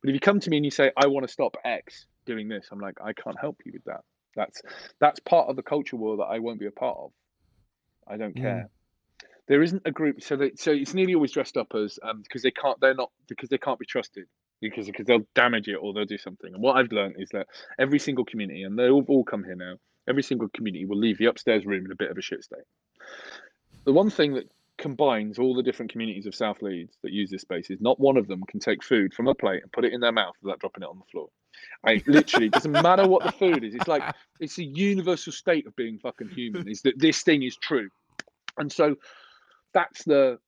But 0.00 0.10
if 0.10 0.14
you 0.14 0.20
come 0.20 0.38
to 0.38 0.48
me 0.48 0.58
and 0.58 0.64
you 0.64 0.70
say 0.70 0.92
I 0.96 1.08
want 1.08 1.26
to 1.26 1.32
stop 1.32 1.56
X 1.64 2.06
doing 2.24 2.46
this, 2.46 2.68
I'm 2.70 2.78
like 2.78 2.98
I 3.02 3.14
can't 3.14 3.36
help 3.36 3.56
you 3.64 3.72
with 3.72 3.82
that. 3.86 4.02
That's 4.36 4.62
that's 5.00 5.18
part 5.18 5.48
of 5.48 5.56
the 5.56 5.64
culture 5.64 5.96
war 5.96 6.18
that 6.18 6.26
I 6.30 6.38
won't 6.38 6.60
be 6.60 6.66
a 6.66 6.70
part 6.70 6.98
of. 6.98 7.10
I 8.06 8.16
don't 8.16 8.36
Mm. 8.36 8.42
care. 8.42 8.68
There 9.48 9.62
isn't 9.64 9.82
a 9.86 9.90
group, 9.90 10.22
so 10.22 10.36
they, 10.36 10.52
so 10.54 10.70
it's 10.70 10.94
nearly 10.94 11.16
always 11.16 11.32
dressed 11.32 11.56
up 11.56 11.74
as 11.74 11.98
um, 12.04 12.22
because 12.22 12.42
they 12.42 12.52
can't, 12.52 12.78
they're 12.80 12.94
not 12.94 13.10
because 13.26 13.48
they 13.48 13.58
can't 13.58 13.80
be 13.80 13.86
trusted 13.86 14.28
because 14.60 14.86
because 14.86 15.06
they'll 15.06 15.26
damage 15.34 15.68
it 15.68 15.76
or 15.76 15.92
they'll 15.92 16.04
do 16.04 16.18
something. 16.18 16.52
And 16.52 16.62
what 16.62 16.76
I've 16.76 16.92
learned 16.92 17.16
is 17.18 17.28
that 17.30 17.46
every 17.78 17.98
single 17.98 18.24
community, 18.24 18.62
and 18.62 18.78
they 18.78 18.88
all, 18.88 19.04
all 19.08 19.24
come 19.24 19.44
here 19.44 19.56
now, 19.56 19.74
every 20.08 20.22
single 20.22 20.48
community 20.48 20.84
will 20.84 20.98
leave 20.98 21.18
the 21.18 21.26
upstairs 21.26 21.66
room 21.66 21.84
in 21.84 21.92
a 21.92 21.96
bit 21.96 22.10
of 22.10 22.18
a 22.18 22.22
shit 22.22 22.44
state. 22.44 22.64
The 23.84 23.92
one 23.92 24.10
thing 24.10 24.34
that 24.34 24.50
combines 24.78 25.38
all 25.38 25.54
the 25.54 25.62
different 25.62 25.90
communities 25.90 26.26
of 26.26 26.34
South 26.34 26.62
Leeds 26.62 26.96
that 27.02 27.12
use 27.12 27.30
this 27.30 27.42
space 27.42 27.68
is 27.68 27.80
not 27.80 27.98
one 27.98 28.16
of 28.16 28.28
them 28.28 28.42
can 28.48 28.60
take 28.60 28.82
food 28.82 29.12
from 29.12 29.26
a 29.26 29.34
plate 29.34 29.62
and 29.62 29.72
put 29.72 29.84
it 29.84 29.92
in 29.92 30.00
their 30.00 30.12
mouth 30.12 30.34
without 30.42 30.60
dropping 30.60 30.84
it 30.84 30.88
on 30.88 30.98
the 30.98 31.04
floor. 31.10 31.28
I 31.84 32.02
literally 32.06 32.48
doesn't 32.48 32.72
matter 32.72 33.06
what 33.06 33.24
the 33.24 33.32
food 33.32 33.64
is. 33.64 33.74
It's 33.74 33.88
like 33.88 34.02
it's 34.40 34.58
a 34.58 34.64
universal 34.64 35.32
state 35.32 35.66
of 35.66 35.74
being 35.74 35.98
fucking 35.98 36.28
human. 36.28 36.68
Is 36.68 36.82
that 36.82 36.98
this 36.98 37.22
thing 37.22 37.42
is 37.42 37.56
true, 37.56 37.88
and 38.56 38.70
so 38.70 38.96
that's 39.74 40.04
the 40.04 40.38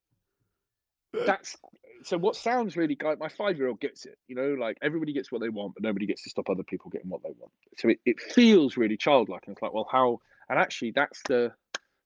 that's 1.27 1.57
so 2.03 2.19
what 2.19 2.37
sounds 2.37 2.77
really 2.77 2.97
like 3.03 3.19
my 3.19 3.29
five 3.29 3.57
year 3.57 3.69
old 3.69 3.81
gets 3.81 4.07
it. 4.07 4.19
You 4.29 4.37
know, 4.37 4.55
like 4.55 4.79
everybody 4.83 5.13
gets 5.13 5.31
what 5.31 5.41
they 5.41 5.49
want, 5.49 5.75
but 5.75 5.83
nobody 5.83 6.07
gets 6.07 6.23
to 6.25 6.31
stop 6.31 6.51
other 6.51 6.63
people 6.63 6.91
getting 6.91 7.11
what 7.11 7.23
they 7.23 7.33
want. 7.39 7.53
So 7.79 7.89
it, 7.89 8.01
it 8.05 8.21
feels 8.21 8.77
really 8.77 8.97
childlike, 8.97 9.43
and 9.47 9.55
it's 9.55 9.63
like, 9.63 9.73
well, 9.73 9.89
how? 9.91 10.21
And 10.49 10.59
actually, 10.59 10.93
that's 10.93 11.21
the 11.29 11.53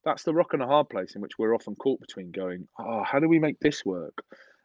that's 0.04 0.24
the 0.24 0.34
rock 0.34 0.52
and 0.52 0.62
a 0.62 0.66
hard 0.66 0.88
place 0.88 1.14
in 1.14 1.22
which 1.22 1.38
we're 1.38 1.54
often 1.54 1.74
caught 1.74 2.00
between 2.00 2.30
going, 2.30 2.68
oh, 2.78 3.02
how 3.02 3.18
do 3.18 3.28
we 3.28 3.38
make 3.38 3.58
this 3.60 3.84
work? 3.84 4.22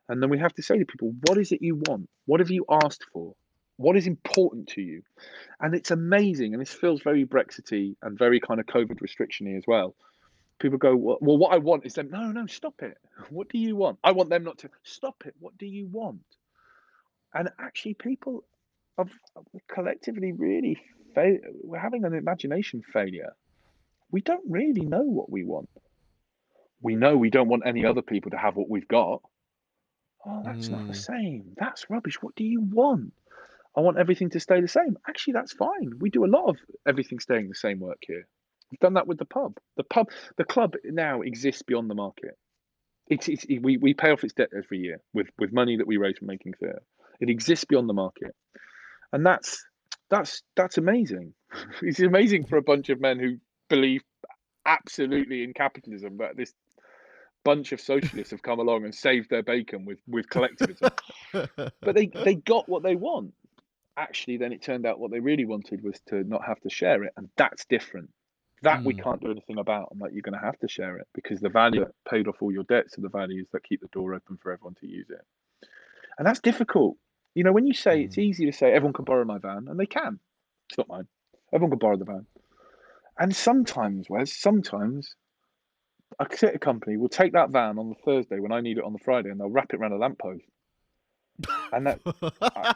And 0.10 0.22
then 0.22 0.30
we 0.30 0.40
have 0.40 0.54
to 0.56 0.64
say 0.64 0.78
to 0.78 0.86
people, 0.86 1.14
what 1.28 1.38
is 1.38 1.52
it 1.52 1.62
you 1.62 1.82
want? 1.88 2.10
What 2.26 2.40
have 2.40 2.52
you 2.52 2.66
asked 2.84 3.06
for? 3.14 3.36
What 3.78 3.96
is 3.96 4.08
important 4.08 4.68
to 4.70 4.82
you? 4.82 5.04
And 5.62 5.74
it's 5.74 5.92
amazing. 5.92 6.54
And 6.54 6.62
this 6.62 6.74
feels 6.74 7.02
very 7.02 7.24
Brexity 7.24 7.96
and 8.02 8.18
very 8.18 8.40
kind 8.40 8.60
of 8.60 8.66
COVID 8.66 9.00
restrictiony 9.00 9.58
as 9.58 9.64
well. 9.66 9.96
People 10.60 10.78
go, 10.80 10.95
well, 10.95 11.18
well, 11.22 11.38
what 11.38 11.53
I 11.53 11.57
want 11.60 11.86
is 11.86 11.93
them. 11.95 12.10
No, 12.12 12.32
no, 12.32 12.47
stop 12.47 12.76
it. 12.82 12.97
What 13.30 13.49
do 13.49 13.57
you 13.60 13.76
want? 13.76 13.99
I 14.03 14.12
want 14.14 14.30
them 14.30 14.43
not 14.43 14.60
to 14.60 14.70
stop 14.84 15.24
it. 15.26 15.36
What 15.39 15.57
do 15.57 15.66
you 15.68 15.88
want? 15.88 16.22
And 17.34 17.49
actually, 17.60 17.95
people 17.95 18.45
have 18.97 19.10
collectively 19.74 20.34
really 20.34 20.78
fail. 21.16 21.38
We're 21.64 21.80
having 21.80 22.05
an 22.05 22.14
imagination 22.16 22.84
failure. 22.93 23.34
We 24.12 24.22
don't 24.22 24.45
really 24.49 24.86
know 24.86 25.03
what 25.03 25.32
we 25.32 25.43
want. 25.45 25.70
We 26.82 26.95
know 26.95 27.18
we 27.18 27.30
don't 27.32 27.49
want 27.49 27.64
any 27.66 27.86
other 27.86 28.01
people 28.03 28.32
to 28.32 28.38
have 28.38 28.55
what 28.55 28.70
we've 28.70 28.88
got. 28.88 29.22
Oh, 30.26 30.41
that's 30.45 30.72
not 30.72 30.86
the 30.88 30.93
Mm. 30.93 30.95
same. 30.95 31.53
That's 31.57 31.89
rubbish. 31.89 32.22
What 32.22 32.36
do 32.36 32.43
you 32.45 32.62
want? 32.62 33.14
I 33.78 33.82
want 33.82 33.97
everything 33.99 34.32
to 34.32 34.39
stay 34.41 34.62
the 34.62 34.68
same. 34.68 34.97
Actually, 35.07 35.34
that's 35.34 35.53
fine. 35.53 35.93
We 35.99 36.10
do 36.12 36.26
a 36.26 36.28
lot 36.28 36.49
of 36.49 36.57
everything 36.88 37.20
staying 37.20 37.49
the 37.49 37.55
same 37.55 37.80
work 37.80 37.99
here. 38.07 38.28
We've 38.72 38.80
done 38.80 38.94
that 38.96 39.08
with 39.08 39.18
the 39.18 39.26
pub. 39.26 39.58
The 39.78 39.84
pub, 39.84 40.10
the 40.38 40.44
club 40.46 40.76
now 40.84 41.22
exists 41.22 41.64
beyond 41.64 41.90
the 41.90 41.96
market. 41.96 42.38
It's, 43.08 43.28
it's 43.28 43.44
it- 43.46 43.62
we, 43.64 43.78
we 43.78 43.94
pay 43.94 44.12
off 44.12 44.24
its 44.24 44.34
debt 44.34 44.50
every 44.56 44.80
year 44.80 45.02
with, 45.14 45.28
with 45.40 45.52
money 45.54 45.78
that 45.78 45.88
we 45.88 45.98
raise 45.98 46.18
from 46.18 46.28
making 46.28 46.54
theatre. 46.54 46.84
It 47.20 47.30
exists 47.30 47.66
beyond 47.66 47.90
the 47.90 47.94
market, 47.94 48.34
and 49.12 49.26
that's 49.26 49.64
that's 50.10 50.42
that's 50.56 50.78
amazing. 50.78 51.34
it's 51.82 52.00
amazing 52.00 52.46
for 52.46 52.58
a 52.58 52.62
bunch 52.62 52.90
of 52.90 53.02
men 53.02 53.20
who 53.20 53.38
believe 53.70 54.04
absolutely 54.66 55.44
in 55.44 55.54
capitalism, 55.54 56.16
but 56.18 56.38
this 56.38 56.54
bunch 57.44 57.72
of 57.72 57.82
socialists 57.82 58.32
have 58.32 58.42
come 58.42 58.60
along 58.60 58.84
and 58.86 58.94
saved 58.94 59.30
their 59.30 59.44
bacon 59.44 59.86
with 59.86 60.00
with 60.08 60.30
collectivism. 60.30 60.92
but 61.34 61.96
they 61.96 62.08
they 62.24 62.36
got 62.36 62.70
what 62.70 62.84
they 62.84 62.96
want. 62.96 63.34
Actually, 63.98 64.38
then 64.38 64.54
it 64.54 64.62
turned 64.62 64.86
out 64.86 65.00
what 65.00 65.12
they 65.12 65.20
really 65.20 65.46
wanted 65.46 65.84
was 65.84 66.00
to 66.08 66.24
not 66.24 66.46
have 66.46 66.60
to 66.62 66.70
share 66.70 67.04
it, 67.04 67.12
and 67.18 67.30
that's 67.36 67.66
different. 67.66 68.10
That 68.62 68.84
we 68.84 68.93
Mm. 68.93 69.03
can't 69.03 69.22
do 69.22 69.32
anything 69.32 69.57
about. 69.57 69.89
I'm 69.91 69.99
like, 69.99 70.12
you're 70.14 70.22
going 70.22 70.38
to 70.39 70.45
have 70.45 70.60
to 70.60 70.68
share 70.68 70.97
it 70.97 71.07
because 71.14 71.39
the 71.39 71.49
value 71.49 71.86
paid 72.10 72.28
off 72.28 72.41
all 72.41 72.51
your 72.51 72.64
debts 72.64 72.97
are 72.97 73.01
the 73.01 73.10
values 73.10 73.47
that 73.53 73.64
keep 73.64 73.82
the 73.82 73.88
door 73.88 74.14
open 74.14 74.38
for 74.38 74.51
everyone 74.51 74.76
to 74.76 74.88
use 74.88 75.10
it. 75.10 75.26
And 76.18 76.28
that's 76.28 76.41
difficult. 76.41 76.97
You 77.36 77.43
know, 77.43 77.53
when 77.53 77.66
you 77.66 77.74
say 77.74 78.01
it's 78.01 78.18
easy 78.18 78.45
to 78.45 78.51
say 78.51 78.74
everyone 78.74 78.93
can 78.93 79.05
borrow 79.05 79.24
my 79.24 79.38
van, 79.38 79.68
and 79.70 79.80
they 79.80 79.86
can. 79.86 80.20
It's 80.70 80.78
not 80.78 80.89
mine. 80.89 81.07
Everyone 81.53 81.72
can 81.72 81.80
borrow 81.80 81.97
the 81.97 82.05
van. 82.05 82.26
And 83.18 83.36
sometimes, 83.36 84.10
Wes, 84.10 84.34
sometimes 84.34 85.16
a 86.20 86.26
company 86.60 86.97
will 86.97 87.10
take 87.10 87.34
that 87.34 87.51
van 87.51 87.80
on 87.80 87.89
the 87.89 87.95
Thursday 88.03 88.39
when 88.39 88.51
I 88.51 88.62
need 88.62 88.78
it 88.78 88.84
on 88.84 88.93
the 88.93 88.99
Friday, 88.99 89.30
and 89.30 89.39
they'll 89.39 89.49
wrap 89.49 89.74
it 89.74 89.78
around 89.80 89.93
a 89.93 89.97
lamppost. 89.97 90.43
And 91.72 91.88
that 91.88 92.00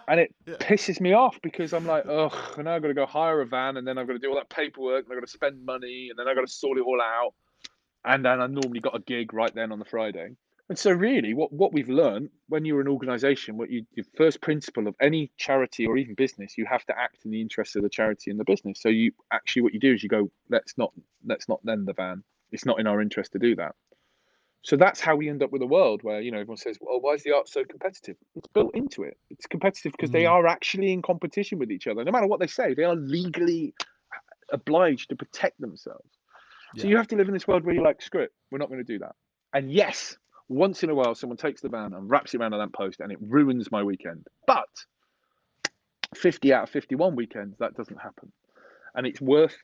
and 0.08 0.20
it 0.20 0.34
pisses 0.46 1.00
me 1.02 1.14
off 1.14 1.40
because 1.42 1.74
I'm 1.74 1.86
like, 1.86 2.06
ugh, 2.08 2.36
and 2.56 2.66
now 2.66 2.76
I've 2.76 2.82
got 2.82 2.90
to 2.90 2.94
go 2.94 3.06
hire 3.06 3.42
a 3.42 3.46
van, 3.46 3.78
and 3.78 3.88
then 3.88 3.98
I've 3.98 4.08
got 4.08 4.14
to 4.14 4.20
do 4.20 4.30
all 4.30 4.36
that 4.36 4.50
paperwork, 4.50 5.06
and 5.06 5.14
I've 5.14 5.20
got 5.20 5.28
to 5.28 5.32
spend 5.32 5.66
money, 5.66 6.10
and 6.10 6.18
then 6.18 6.28
I've 6.28 6.36
got 6.36 6.48
to 6.48 6.52
sort 6.54 6.78
it 6.78 6.82
all 6.82 7.02
out. 7.02 7.34
And 8.06 8.26
then 8.26 8.42
I 8.42 8.48
normally 8.48 8.82
got 8.82 8.96
a 8.96 9.00
gig 9.00 9.34
right 9.34 9.54
then 9.54 9.72
on 9.72 9.80
the 9.80 9.86
Friday. 9.86 10.36
And 10.70 10.80
so, 10.80 10.92
really, 10.92 11.34
what, 11.34 11.52
what 11.52 11.74
we've 11.74 11.90
learned 11.90 12.30
when 12.48 12.64
you're 12.64 12.82
an 12.82 12.88
organisation, 12.88 13.58
what 13.58 13.70
you 13.70 13.86
your 13.94 14.06
first 14.16 14.42
principle 14.42 14.88
of 14.88 14.96
any 15.02 15.32
charity 15.38 15.86
or 15.86 15.98
even 15.98 16.16
business, 16.16 16.58
you 16.58 16.66
have 16.66 16.86
to 16.86 16.98
act 16.98 17.26
in 17.26 17.32
the 17.32 17.42
interest 17.42 17.76
of 17.76 17.84
the 17.84 17.90
charity 17.90 18.32
and 18.32 18.40
the 18.40 18.46
business. 18.46 18.82
So 18.82 18.90
you 18.90 19.12
actually 19.32 19.64
what 19.64 19.74
you 19.74 19.80
do 19.80 19.94
is 19.94 20.02
you 20.04 20.10
go, 20.10 20.32
let's 20.50 20.78
not 20.78 20.94
let's 21.26 21.50
not 21.50 21.60
lend 21.66 21.88
the 21.88 21.94
van. 21.94 22.24
It's 22.52 22.66
not 22.66 22.80
in 22.80 22.88
our 22.88 23.02
interest 23.02 23.34
to 23.34 23.40
do 23.40 23.56
that. 23.58 23.76
So 24.64 24.78
that's 24.78 25.02
how 25.02 25.16
we 25.18 25.30
end 25.30 25.44
up 25.44 25.52
with 25.52 25.62
a 25.62 25.68
world 25.68 26.04
where 26.04 26.22
you 26.22 26.32
know 26.32 26.40
everyone 26.40 26.58
says, 26.58 26.78
"Well, 26.80 27.02
why 27.02 27.14
is 27.14 27.24
the 27.24 27.34
art 27.34 27.50
so 27.50 27.66
competitive?" 27.66 28.16
It's 28.36 28.48
built 28.48 28.74
into 28.74 29.04
it. 29.04 29.18
It's 29.30 29.46
competitive 29.46 29.92
because 29.92 30.12
they 30.12 30.24
Mm. 30.24 30.32
are 30.32 30.48
actually 30.48 30.94
in 30.94 31.02
competition 31.02 31.60
with 31.60 31.70
each 31.70 31.86
other. 31.86 32.04
No 32.04 32.12
matter 32.12 32.28
what 32.28 32.40
they 32.40 32.48
say, 32.48 32.74
they 32.74 32.86
are 32.86 32.96
legally 32.96 33.74
obliged 34.52 35.10
to 35.10 35.16
protect 35.16 35.60
themselves. 35.60 36.10
So 36.78 36.88
you 36.88 36.98
have 36.98 37.08
to 37.10 37.16
live 37.16 37.28
in 37.28 37.34
this 37.34 37.48
world 37.48 37.64
where 37.66 37.76
you're 37.76 37.84
like, 37.84 38.02
"Screw 38.02 38.22
it, 38.22 38.34
we're 38.50 38.58
not 38.58 38.70
going 38.70 38.80
to 38.80 38.86
do 38.86 39.00
that." 39.00 39.16
And 39.54 39.72
yes, 39.72 40.18
once 40.48 40.82
in 40.82 40.90
a 40.90 40.96
while, 40.96 41.14
someone 41.14 41.38
takes 41.38 41.62
the 41.62 41.70
van 41.70 41.94
and 41.94 42.10
wraps 42.10 42.34
it 42.34 42.42
around 42.42 42.54
a 42.54 42.58
lamppost, 42.58 43.00
and 43.02 43.12
it 43.12 43.20
ruins 43.22 43.70
my 43.72 43.84
weekend. 43.84 44.28
But 44.48 44.70
50 46.16 46.54
out 46.54 46.64
of 46.64 46.70
51 46.70 47.16
weekends, 47.16 47.58
that 47.58 47.76
doesn't 47.76 47.98
happen, 47.98 48.32
and 48.96 49.06
it's 49.06 49.22
worth 49.22 49.58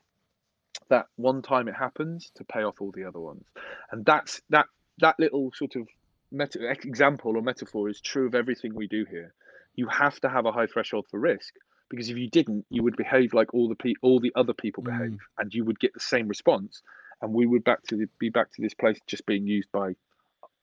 that 0.90 1.08
one 1.16 1.42
time 1.42 1.68
it 1.68 1.76
happens 1.76 2.32
to 2.36 2.44
pay 2.44 2.64
off 2.64 2.82
all 2.82 2.92
the 2.92 3.06
other 3.06 3.20
ones. 3.20 3.46
And 3.92 4.06
that's 4.06 4.42
that 4.50 4.68
that 5.00 5.20
little 5.20 5.52
sort 5.56 5.76
of 5.76 5.88
meta, 6.32 6.60
example 6.70 7.36
or 7.38 7.42
metaphor 7.42 7.90
is 7.90 8.02
true 8.02 8.28
of 8.28 8.36
everything 8.36 8.74
we 8.76 8.88
do 8.88 9.06
here. 9.10 9.34
You 9.76 9.88
have 9.88 10.20
to 10.22 10.30
have 10.30 10.46
a 10.46 10.52
high 10.52 10.68
threshold 10.68 11.06
for 11.10 11.20
risk 11.20 11.54
because 11.90 12.10
if 12.10 12.18
you 12.18 12.30
didn't, 12.30 12.66
you 12.70 12.84
would 12.84 12.96
behave 12.98 13.34
like 13.34 13.54
all 13.54 13.68
the 13.70 13.76
pe- 13.76 13.94
all 14.02 14.20
the 14.20 14.32
other 14.36 14.54
people 14.54 14.84
Mm. 14.84 14.86
behave, 14.98 15.20
and 15.38 15.54
you 15.54 15.66
would 15.66 15.80
get 15.80 15.94
the 15.94 16.00
same 16.00 16.28
response, 16.28 16.82
and 17.22 17.34
we 17.34 17.46
would 17.48 17.64
back 17.64 17.84
to 17.88 17.96
the, 17.98 18.08
be 18.20 18.30
back 18.30 18.52
to 18.54 18.62
this 18.62 18.74
place 18.74 19.00
just 19.08 19.26
being 19.26 19.48
used 19.48 19.72
by 19.72 19.96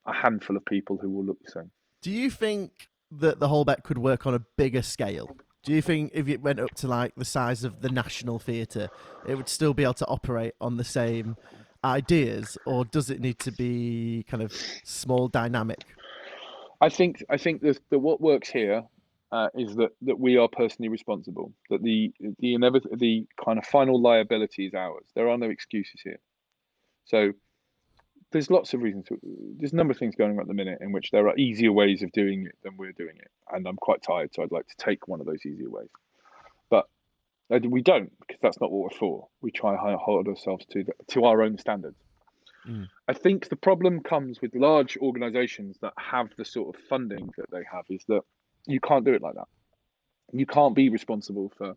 a 0.07 0.13
handful 0.13 0.57
of 0.57 0.65
people 0.65 0.99
who 0.99 1.11
will 1.11 1.25
look 1.25 1.43
the 1.45 1.51
same. 1.51 1.71
Do 2.03 2.13
you 2.13 2.31
think 2.31 2.89
that 3.11 3.41
the 3.41 3.49
Holbeck 3.49 3.83
could 3.83 3.99
work 3.99 4.27
on 4.27 4.35
a 4.35 4.39
bigger 4.57 4.83
scale? 4.83 5.37
Do 5.65 5.73
you 5.73 5.83
think 5.83 6.13
if 6.15 6.29
it 6.29 6.41
went 6.41 6.61
up 6.61 6.73
to 6.77 6.87
like 6.87 7.15
the 7.17 7.25
size 7.25 7.65
of 7.65 7.81
the 7.83 7.89
National 7.89 8.39
Theatre, 8.39 8.89
it 9.27 9.35
would 9.35 9.49
still 9.49 9.75
be 9.75 9.83
able 9.83 9.95
to 9.95 10.07
operate 10.07 10.55
on 10.61 10.77
the 10.77 10.85
same 10.85 11.37
ideas, 11.85 12.59
or 12.67 12.85
does 12.85 13.11
it 13.11 13.21
need 13.21 13.39
to 13.41 13.53
be 13.53 14.25
kind 14.29 14.43
of 14.43 14.53
small, 14.85 15.29
dynamic? 15.29 15.85
I 16.81 16.89
think 16.89 17.25
I 17.31 17.37
think 17.37 17.63
that, 17.63 17.81
what 17.91 18.21
works 18.21 18.49
here 18.49 18.85
uh, 19.33 19.49
is 19.55 19.75
that 19.77 19.91
that 20.03 20.19
we 20.19 20.37
are 20.37 20.49
personally 20.49 20.89
responsible. 20.89 21.53
That 21.71 21.83
the 21.83 22.13
the 22.21 22.55
inevit- 22.55 22.99
the 22.99 23.27
kind 23.43 23.59
of 23.59 23.65
final 23.67 24.01
liability 24.01 24.67
is 24.67 24.75
ours. 24.75 25.05
There 25.15 25.29
are 25.29 25.39
no 25.39 25.49
excuses 25.49 26.01
here. 26.03 26.21
So 27.07 27.33
there's 28.33 28.51
lots 28.51 28.75
of 28.75 28.83
reasons. 28.83 29.07
There's 29.59 29.73
a 29.73 29.77
number 29.77 29.93
of 29.93 29.99
things 29.99 30.15
going 30.17 30.33
on 30.33 30.41
at 30.41 30.49
the 30.49 30.55
minute 30.55 30.79
in 30.81 30.93
which 30.93 31.11
there 31.11 31.29
are 31.29 31.37
easier 31.37 31.73
ways 31.73 32.03
of 32.03 32.13
doing 32.13 32.47
it 32.47 32.57
than 32.63 32.77
we're 32.77 32.93
doing 32.93 33.17
it, 33.17 33.31
and 33.53 33.67
I'm 33.67 33.77
quite 33.77 34.03
tired, 34.03 34.35
so 34.35 34.43
I'd 34.43 34.53
like 34.53 34.67
to 34.69 34.77
take 34.77 35.09
one 35.09 35.21
of 35.21 35.27
those 35.27 35.47
easier 35.47 35.71
ways. 35.71 35.89
We 37.49 37.83
don't 37.83 38.11
because 38.21 38.41
that's 38.43 38.61
not 38.61 38.73
what 38.73 38.83
we're 38.83 38.99
for. 38.99 39.29
We 39.41 39.51
try 39.51 39.73
and 39.73 39.99
hold 39.99 40.27
ourselves 40.29 40.67
to 40.71 40.85
the, 40.85 40.93
to 41.09 41.25
our 41.25 41.43
own 41.43 41.59
standards. 41.59 41.97
Mm. 42.69 42.89
I 43.07 43.13
think 43.13 43.49
the 43.49 43.57
problem 43.57 44.01
comes 44.01 44.41
with 44.41 44.55
large 44.55 44.97
organisations 44.97 45.79
that 45.83 45.93
have 45.97 46.31
the 46.37 46.45
sort 46.45 46.75
of 46.75 46.83
funding 46.89 47.31
that 47.39 47.51
they 47.51 47.63
have 47.71 47.85
is 47.89 48.05
that 48.09 48.23
you 48.67 48.81
can't 48.81 49.05
do 49.05 49.15
it 49.15 49.23
like 49.23 49.35
that. 49.35 49.47
You 50.33 50.47
can't 50.47 50.75
be 50.75 50.89
responsible 50.89 51.53
for 51.57 51.77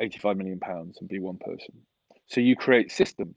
85 0.00 0.36
million 0.36 0.60
pounds 0.60 0.98
and 1.00 1.08
be 1.08 1.18
one 1.18 1.38
person. 1.38 1.74
So 2.28 2.40
you 2.40 2.54
create 2.54 2.92
systems. 2.92 3.34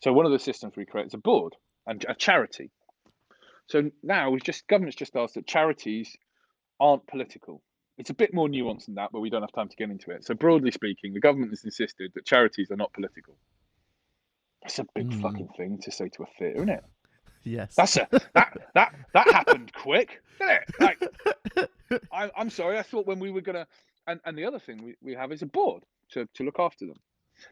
So 0.00 0.12
one 0.12 0.26
of 0.26 0.32
the 0.32 0.38
systems 0.38 0.76
we 0.76 0.86
create 0.86 1.08
is 1.08 1.14
a 1.14 1.18
board 1.18 1.56
and 1.86 2.04
a 2.08 2.14
charity. 2.14 2.70
So 3.66 3.90
now 4.02 4.30
we've 4.30 4.42
just 4.42 4.68
government's 4.68 4.96
just 4.96 5.16
asked 5.16 5.34
that 5.34 5.46
charities 5.46 6.16
aren't 6.78 7.06
political. 7.08 7.62
It's 7.98 8.10
a 8.10 8.14
bit 8.14 8.32
more 8.32 8.48
nuanced 8.48 8.86
than 8.86 8.94
that, 8.94 9.10
but 9.12 9.20
we 9.20 9.28
don't 9.28 9.42
have 9.42 9.52
time 9.52 9.68
to 9.68 9.76
get 9.76 9.90
into 9.90 10.10
it. 10.12 10.24
So 10.24 10.34
broadly 10.34 10.70
speaking, 10.70 11.12
the 11.12 11.20
government 11.20 11.50
has 11.50 11.64
insisted 11.64 12.12
that 12.14 12.24
charities 12.24 12.70
are 12.70 12.76
not 12.76 12.92
political. 12.92 13.34
That's 14.62 14.78
a 14.78 14.86
big 14.94 15.10
Mm. 15.10 15.20
fucking 15.20 15.48
thing 15.56 15.78
to 15.82 15.90
say 15.90 16.08
to 16.10 16.22
a 16.22 16.26
theatre, 16.38 16.56
isn't 16.56 16.68
it? 16.68 16.84
Yes. 17.44 17.74
That's 17.74 17.96
a 17.96 18.08
that 18.34 18.56
that 18.74 18.94
that 19.14 19.28
happened 19.32 19.72
quick, 19.72 20.22
didn't 20.38 20.62
it? 20.62 20.74
Like, 20.80 22.00
I, 22.12 22.30
I'm 22.36 22.50
sorry. 22.50 22.78
I 22.78 22.82
thought 22.82 23.06
when 23.06 23.20
we 23.20 23.30
were 23.30 23.40
gonna, 23.40 23.66
and, 24.06 24.20
and 24.24 24.36
the 24.36 24.44
other 24.44 24.58
thing 24.58 24.82
we, 24.84 24.94
we 25.00 25.14
have 25.14 25.32
is 25.32 25.42
a 25.42 25.46
board 25.46 25.84
to, 26.10 26.26
to 26.34 26.42
look 26.44 26.58
after 26.58 26.86
them. 26.86 26.96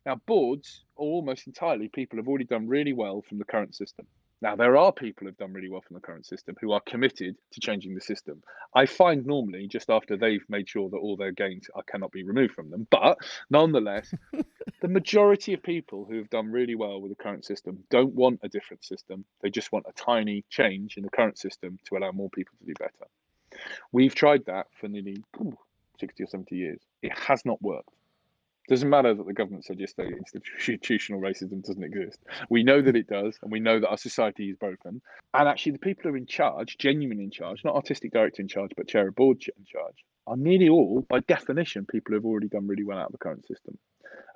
Now, 0.05 0.17
boards 0.27 0.85
are 0.97 1.03
almost 1.05 1.47
entirely 1.47 1.89
people 1.89 2.19
have 2.19 2.27
already 2.29 2.45
done 2.45 2.67
really 2.69 2.93
well 2.93 3.23
from 3.23 3.39
the 3.39 3.45
current 3.45 3.75
system. 3.75 4.07
Now, 4.43 4.55
there 4.55 4.77
are 4.77 4.93
people 4.93 5.27
who've 5.27 5.37
done 5.37 5.55
really 5.55 5.71
well 5.71 5.81
from 5.81 5.95
the 5.95 6.01
current 6.01 6.27
system 6.27 6.57
who 6.61 6.73
are 6.73 6.81
committed 6.87 7.37
to 7.53 7.61
changing 7.61 7.95
the 7.95 8.01
system. 8.03 8.43
I 8.75 8.85
find 8.85 9.25
normally 9.25 9.67
just 9.67 9.89
after 9.89 10.17
they've 10.17 10.45
made 10.49 10.69
sure 10.69 10.91
that 10.91 10.99
all 10.99 11.17
their 11.17 11.33
gains 11.33 11.69
are, 11.75 11.83
cannot 11.83 12.13
be 12.13 12.23
removed 12.23 12.55
from 12.55 12.71
them, 12.71 12.87
but 12.91 13.17
nonetheless, 13.49 14.13
the 14.83 14.89
majority 14.89 15.55
of 15.55 15.63
people 15.63 16.05
who 16.05 16.19
have 16.19 16.29
done 16.29 16.53
really 16.53 16.75
well 16.75 17.01
with 17.01 17.11
the 17.11 17.23
current 17.23 17.47
system 17.47 17.83
don't 17.89 18.15
want 18.15 18.41
a 18.43 18.49
different 18.49 18.85
system. 18.85 19.25
They 19.41 19.49
just 19.49 19.73
want 19.73 19.87
a 19.89 19.93
tiny 19.93 20.45
change 20.51 20.99
in 20.99 21.03
the 21.03 21.11
current 21.11 21.39
system 21.39 21.79
to 21.87 21.97
allow 21.97 22.13
more 22.13 22.31
people 22.31 22.55
to 22.59 22.67
do 22.67 22.75
better. 22.79 23.11
We've 23.91 24.15
tried 24.15 24.45
that 24.47 24.67
for 24.79 24.89
nearly 24.89 25.25
ooh, 25.41 25.57
60 25.99 26.23
or 26.23 26.27
70 26.27 26.57
years. 26.57 26.81
It 27.01 27.17
has 27.19 27.45
not 27.47 27.63
worked. 27.63 27.89
Doesn't 28.69 28.91
matter 28.91 29.15
that 29.15 29.27
the 29.27 29.33
government 29.33 29.65
said 29.65 29.79
yesterday 29.79 30.17
institutional 30.17 31.21
racism 31.21 31.65
doesn't 31.65 31.85
exist. 31.85 32.19
We 32.51 32.65
know 32.65 32.83
that 32.83 32.97
it 32.97 33.07
does, 33.07 33.39
and 33.43 33.53
we 33.53 33.61
know 33.61 33.79
that 33.79 33.89
our 33.89 33.97
society 33.97 34.51
is 34.51 34.57
broken. 34.57 35.01
And 35.35 35.49
actually, 35.49 35.73
the 35.73 35.79
people 35.79 36.05
who 36.05 36.09
are 36.11 36.17
in 36.17 36.27
charge, 36.27 36.77
genuine 36.79 37.21
in 37.21 37.31
charge, 37.31 37.63
not 37.65 37.77
artistic 37.77 38.13
director 38.13 38.43
in 38.43 38.49
charge, 38.49 38.73
but 38.77 38.89
chair 38.89 39.07
of 39.09 39.15
board 39.15 39.43
in 39.57 39.65
charge, 39.65 40.05
are 40.27 40.37
nearly 40.37 40.69
all, 40.69 41.07
by 41.09 41.21
definition, 41.21 41.87
people 41.87 42.11
who 42.11 42.17
have 42.17 42.25
already 42.25 42.49
done 42.49 42.67
really 42.67 42.83
well 42.83 42.99
out 42.99 43.07
of 43.07 43.13
the 43.13 43.19
current 43.19 43.47
system. 43.47 43.79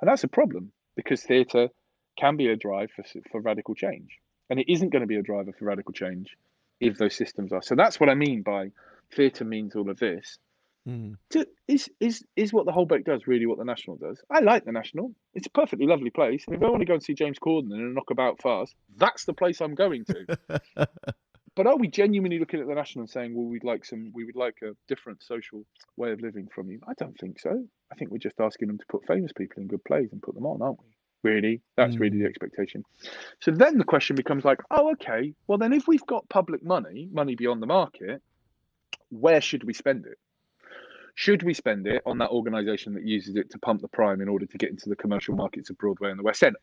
And 0.00 0.08
that's 0.08 0.24
a 0.24 0.28
problem 0.28 0.72
because 0.94 1.22
theatre 1.22 1.68
can 2.16 2.36
be 2.36 2.48
a 2.48 2.56
drive 2.56 2.90
for, 2.92 3.04
for 3.30 3.40
radical 3.40 3.74
change. 3.74 4.18
And 4.48 4.60
it 4.60 4.70
isn't 4.70 4.90
going 4.90 5.02
to 5.02 5.06
be 5.06 5.16
a 5.16 5.22
driver 5.22 5.52
for 5.58 5.64
radical 5.64 5.92
change 5.92 6.36
if 6.80 6.98
those 6.98 7.14
systems 7.14 7.52
are. 7.52 7.62
So 7.62 7.74
that's 7.74 7.98
what 7.98 8.08
I 8.08 8.14
mean 8.14 8.42
by 8.42 8.70
theatre 9.14 9.44
means 9.44 9.76
all 9.76 9.90
of 9.90 9.98
this. 9.98 10.38
Mm. 10.88 11.16
To, 11.30 11.46
is 11.68 11.90
is 12.00 12.24
is 12.36 12.52
what 12.52 12.66
the 12.66 12.72
Holbeck 12.72 13.04
does 13.04 13.26
really 13.26 13.46
what 13.46 13.58
the 13.58 13.64
National 13.64 13.96
does? 13.96 14.20
I 14.30 14.40
like 14.40 14.64
the 14.64 14.72
National. 14.72 15.12
It's 15.34 15.46
a 15.46 15.50
perfectly 15.50 15.86
lovely 15.86 16.10
place. 16.10 16.44
And 16.46 16.56
if 16.56 16.62
I 16.62 16.68
want 16.68 16.80
to 16.80 16.86
go 16.86 16.94
and 16.94 17.02
see 17.02 17.14
James 17.14 17.38
Corden 17.38 17.72
in 17.72 17.80
a 17.80 17.92
knockabout 17.92 18.40
farce, 18.40 18.74
that's 18.96 19.24
the 19.24 19.34
place 19.34 19.60
I'm 19.60 19.74
going 19.74 20.04
to. 20.06 20.60
but 21.54 21.66
are 21.66 21.76
we 21.76 21.88
genuinely 21.88 22.38
looking 22.38 22.60
at 22.60 22.66
the 22.66 22.74
National 22.74 23.02
and 23.02 23.10
saying, 23.10 23.34
well, 23.34 23.46
we'd 23.46 23.64
like 23.64 23.84
some, 23.84 24.10
we 24.14 24.24
would 24.24 24.36
like 24.36 24.56
a 24.62 24.72
different 24.88 25.22
social 25.22 25.66
way 25.96 26.12
of 26.12 26.20
living 26.22 26.48
from 26.54 26.70
you? 26.70 26.80
I 26.88 26.92
don't 26.98 27.18
think 27.18 27.38
so. 27.38 27.62
I 27.92 27.94
think 27.96 28.10
we're 28.10 28.18
just 28.18 28.40
asking 28.40 28.68
them 28.68 28.78
to 28.78 28.86
put 28.88 29.06
famous 29.06 29.32
people 29.32 29.62
in 29.62 29.68
good 29.68 29.84
plays 29.84 30.08
and 30.12 30.22
put 30.22 30.34
them 30.34 30.46
on, 30.46 30.62
aren't 30.62 30.80
we? 30.82 30.90
Really, 31.22 31.60
that's 31.76 31.98
really 31.98 32.18
the 32.18 32.24
expectation. 32.24 32.82
So 33.40 33.50
then 33.50 33.76
the 33.76 33.84
question 33.84 34.16
becomes 34.16 34.42
like, 34.42 34.60
oh, 34.70 34.92
okay. 34.92 35.34
Well, 35.46 35.58
then 35.58 35.74
if 35.74 35.86
we've 35.86 36.06
got 36.06 36.26
public 36.30 36.64
money, 36.64 37.10
money 37.12 37.34
beyond 37.34 37.60
the 37.60 37.66
market, 37.66 38.22
where 39.10 39.42
should 39.42 39.64
we 39.64 39.74
spend 39.74 40.06
it? 40.06 40.16
Should 41.14 41.42
we 41.42 41.54
spend 41.54 41.86
it 41.86 42.02
on 42.06 42.18
that 42.18 42.30
organisation 42.30 42.94
that 42.94 43.06
uses 43.06 43.36
it 43.36 43.50
to 43.50 43.58
pump 43.58 43.82
the 43.82 43.88
prime 43.88 44.20
in 44.20 44.28
order 44.28 44.46
to 44.46 44.58
get 44.58 44.70
into 44.70 44.88
the 44.88 44.96
commercial 44.96 45.34
markets 45.34 45.70
of 45.70 45.78
Broadway 45.78 46.10
and 46.10 46.18
the 46.18 46.24
West 46.24 46.42
End? 46.42 46.56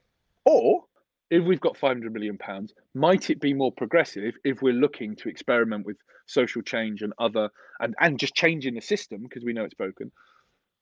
Or 0.45 0.85
if 1.29 1.43
we've 1.43 1.59
got 1.59 1.77
500 1.77 2.13
million 2.13 2.37
pounds, 2.37 2.73
might 2.93 3.29
it 3.29 3.39
be 3.39 3.53
more 3.53 3.71
progressive 3.71 4.35
if 4.43 4.61
we're 4.61 4.73
looking 4.73 5.15
to 5.17 5.29
experiment 5.29 5.85
with 5.85 5.97
social 6.25 6.61
change 6.61 7.01
and 7.01 7.13
other 7.19 7.49
and, 7.79 7.95
and 7.99 8.19
just 8.19 8.35
changing 8.35 8.75
the 8.75 8.81
system 8.81 9.23
because 9.23 9.43
we 9.43 9.53
know 9.53 9.63
it's 9.63 9.73
broken 9.73 10.11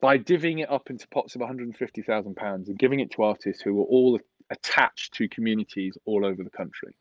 by 0.01 0.18
divvying 0.18 0.61
it 0.61 0.70
up 0.70 0.89
into 0.89 1.07
pots 1.07 1.36
of 1.36 1.41
150,000 1.41 2.36
pounds 2.36 2.70
and 2.70 2.78
giving 2.78 2.99
it 2.99 3.11
to 3.11 3.24
artists 3.24 3.61
who 3.61 3.80
are 3.80 3.86
all 3.86 4.20
attached 4.49 5.13
to 5.13 5.28
communities 5.28 5.97
all 6.05 6.26
over 6.26 6.43
the 6.43 6.49
country? 6.49 6.95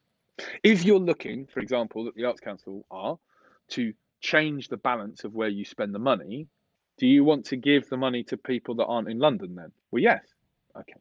If 0.62 0.84
you're 0.84 0.98
looking, 0.98 1.46
for 1.46 1.60
example, 1.60 2.04
that 2.04 2.14
the 2.14 2.24
Arts 2.24 2.40
Council 2.40 2.86
are 2.90 3.18
to 3.70 3.92
change 4.24 4.68
the 4.68 4.78
balance 4.78 5.24
of 5.24 5.34
where 5.34 5.50
you 5.50 5.64
spend 5.64 5.94
the 5.94 5.98
money, 5.98 6.48
do 6.96 7.06
you 7.06 7.24
want 7.24 7.44
to 7.46 7.56
give 7.56 7.88
the 7.88 7.96
money 7.98 8.24
to 8.24 8.36
people 8.38 8.74
that 8.76 8.86
aren't 8.86 9.10
in 9.10 9.18
London 9.18 9.54
then? 9.54 9.70
Well, 9.90 10.02
yes. 10.02 10.22
Okay. 10.74 10.94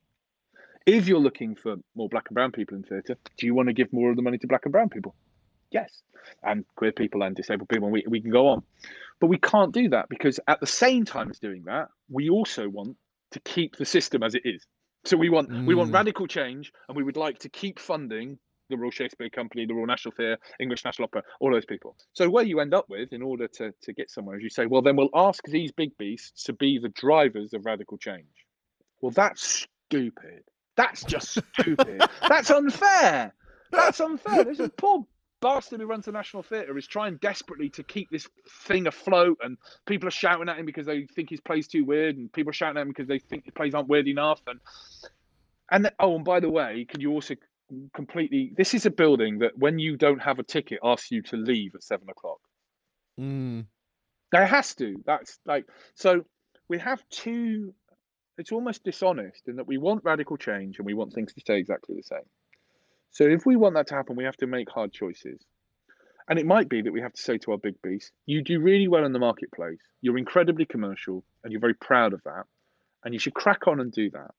If 0.86 1.08
you're 1.08 1.20
looking 1.20 1.56
for 1.56 1.78
more 1.96 2.10
black 2.10 2.26
and 2.28 2.36
brown 2.36 2.52
people 2.52 2.76
in 2.76 2.84
theatre, 2.84 3.16
do 3.38 3.46
you 3.46 3.56
want 3.56 3.68
to 3.70 3.74
give 3.74 3.94
more 3.94 4.10
of 4.10 4.18
the 4.18 4.22
money 4.22 4.38
to 4.40 4.48
black 4.48 4.66
and 4.66 4.74
brown 4.74 4.90
people? 4.90 5.16
Yes. 5.72 6.02
And 6.44 6.66
queer 6.76 6.92
people 6.92 7.24
and 7.24 7.34
disabled 7.36 7.70
people, 7.70 7.86
and 7.86 7.94
we, 7.94 8.04
we 8.08 8.22
can 8.22 8.32
go 8.32 8.48
on. 8.48 8.64
But 9.22 9.28
we 9.28 9.38
can't 9.38 9.74
do 9.74 9.90
that 9.90 10.10
because 10.10 10.40
at 10.48 10.60
the 10.60 10.68
same 10.68 11.06
time 11.06 11.30
as 11.30 11.40
doing 11.40 11.64
that, 11.66 11.88
we 12.10 12.30
also 12.30 12.68
want 12.68 12.98
to 13.32 13.40
keep 13.40 13.78
the 13.78 13.86
system 13.86 14.22
as 14.22 14.36
it 14.36 14.42
is. 14.44 14.66
So 15.06 15.16
we 15.16 15.30
want 15.30 15.50
mm. 15.50 15.66
we 15.66 15.76
want 15.76 15.92
mm. 15.92 15.96
radical 15.96 16.28
change, 16.28 16.72
and 16.88 16.98
we 16.98 17.04
would 17.04 17.18
like 17.18 17.40
to 17.40 17.50
keep 17.50 17.80
funding 17.80 18.38
the 18.70 18.78
Royal 18.78 18.92
Shakespeare 18.92 19.30
Company, 19.30 19.66
the 19.66 19.74
Royal 19.74 19.88
National 19.88 20.14
Theatre, 20.14 20.38
English 20.60 20.86
National 20.86 21.06
Opera, 21.06 21.24
all 21.40 21.52
those 21.52 21.66
people. 21.66 21.96
So 22.14 22.30
where 22.30 22.44
you 22.44 22.60
end 22.60 22.74
up 22.74 22.90
with, 22.90 23.14
in 23.14 23.22
order 23.22 23.48
to, 23.48 23.74
to 23.82 23.94
get 23.94 24.10
somewhere, 24.10 24.38
is 24.38 24.44
you 24.44 24.50
say, 24.50 24.66
well, 24.66 24.82
then 24.82 24.96
we'll 24.96 25.10
ask 25.14 25.44
these 25.46 25.72
big 25.72 25.98
beasts 25.98 26.44
to 26.44 26.54
be 26.54 26.80
the 26.80 26.90
drivers 26.90 27.54
of 27.54 27.66
radical 27.66 27.98
change. 27.98 28.26
Well, 29.02 29.12
that's 29.12 29.68
stupid. 29.88 30.44
That's 30.76 31.04
just 31.04 31.40
stupid. 31.54 32.02
that's 32.28 32.50
unfair. 32.50 33.34
That's 33.72 34.00
unfair. 34.00 34.44
There's 34.44 34.60
a 34.60 34.70
poor 34.70 35.06
bastard 35.44 35.82
who 35.82 35.86
runs 35.86 36.06
the 36.06 36.12
National 36.12 36.42
Theatre 36.42 36.78
is 36.78 36.88
trying 36.88 37.18
desperately 37.18 37.70
to 37.72 37.84
keep 37.84 38.10
this 38.10 38.28
thing 38.66 38.88
afloat, 38.88 39.38
and 39.44 39.58
people 39.86 40.08
are 40.08 40.12
shouting 40.12 40.48
at 40.48 40.58
him 40.58 40.66
because 40.66 40.86
they 40.86 41.06
think 41.06 41.30
his 41.30 41.42
play's 41.42 41.68
too 41.68 41.84
weird, 41.84 42.18
and 42.18 42.32
people 42.32 42.50
are 42.52 42.54
shouting 42.54 42.78
at 42.78 42.82
him 42.84 42.88
because 42.88 43.08
they 43.08 43.20
think 43.20 43.44
his 43.44 43.54
plays 43.54 43.76
aren't 43.76 43.90
weird 43.90 44.08
enough. 44.08 44.42
And 44.48 44.60
and 45.70 45.92
oh, 46.00 46.16
and 46.16 46.24
by 46.24 46.40
the 46.40 46.50
way, 46.50 46.86
can 46.90 47.02
you 47.02 47.12
also 47.12 47.36
completely? 47.94 48.54
This 48.56 48.74
is 48.74 48.86
a 48.86 48.92
building 48.92 49.40
that 49.40 49.58
when 49.58 49.80
you 49.80 49.98
don't 49.98 50.22
have 50.22 50.40
a 50.40 50.44
ticket, 50.44 50.80
asks 50.84 51.12
you 51.12 51.22
to 51.24 51.38
leave 51.38 51.76
at 51.76 51.84
seven 51.84 52.10
o'clock. 52.10 52.40
Mm. 53.20 53.66
There 54.32 54.46
has 54.46 54.74
to. 54.76 54.96
That's 55.06 55.40
like 55.46 55.66
so. 55.96 56.26
We 56.68 56.80
have 56.80 57.04
two. 57.10 57.74
It's 58.38 58.52
almost 58.52 58.84
dishonest 58.84 59.48
in 59.48 59.58
that 59.58 59.68
we 59.68 59.78
want 59.78 60.04
radical 60.04 60.38
change 60.38 60.78
and 60.80 60.86
we 60.86 60.96
want 60.96 61.14
things 61.14 61.34
to 61.34 61.40
stay 61.42 61.58
exactly 61.58 61.96
the 61.96 62.04
same. 62.04 62.28
So 63.12 63.26
if 63.26 63.46
we 63.46 63.56
want 63.56 63.76
that 63.76 63.88
to 63.88 63.96
happen, 63.96 64.16
we 64.16 64.24
have 64.24 64.38
to 64.38 64.48
make 64.48 64.70
hard 64.70 64.92
choices. 64.92 65.40
And 66.28 66.40
it 66.40 66.48
might 66.48 66.68
be 66.68 66.82
that 66.82 66.92
we 66.92 67.02
have 67.02 67.14
to 67.14 67.22
say 67.22 67.38
to 67.40 67.52
our 67.52 67.58
big 67.58 67.80
beast, 67.84 68.12
you 68.26 68.42
do 68.42 68.60
really 68.60 68.88
well 68.88 69.06
in 69.06 69.14
the 69.14 69.20
marketplace. 69.20 69.78
You're 70.02 70.18
incredibly 70.18 70.66
commercial 70.66 71.24
and 71.44 71.52
you're 71.52 71.62
very 71.62 71.76
proud 71.76 72.14
of 72.14 72.24
that. 72.24 72.46
And 73.04 73.14
you 73.14 73.20
should 73.20 73.34
crack 73.36 73.68
on 73.68 73.80
and 73.80 73.92
do 73.92 74.10
that 74.12 74.32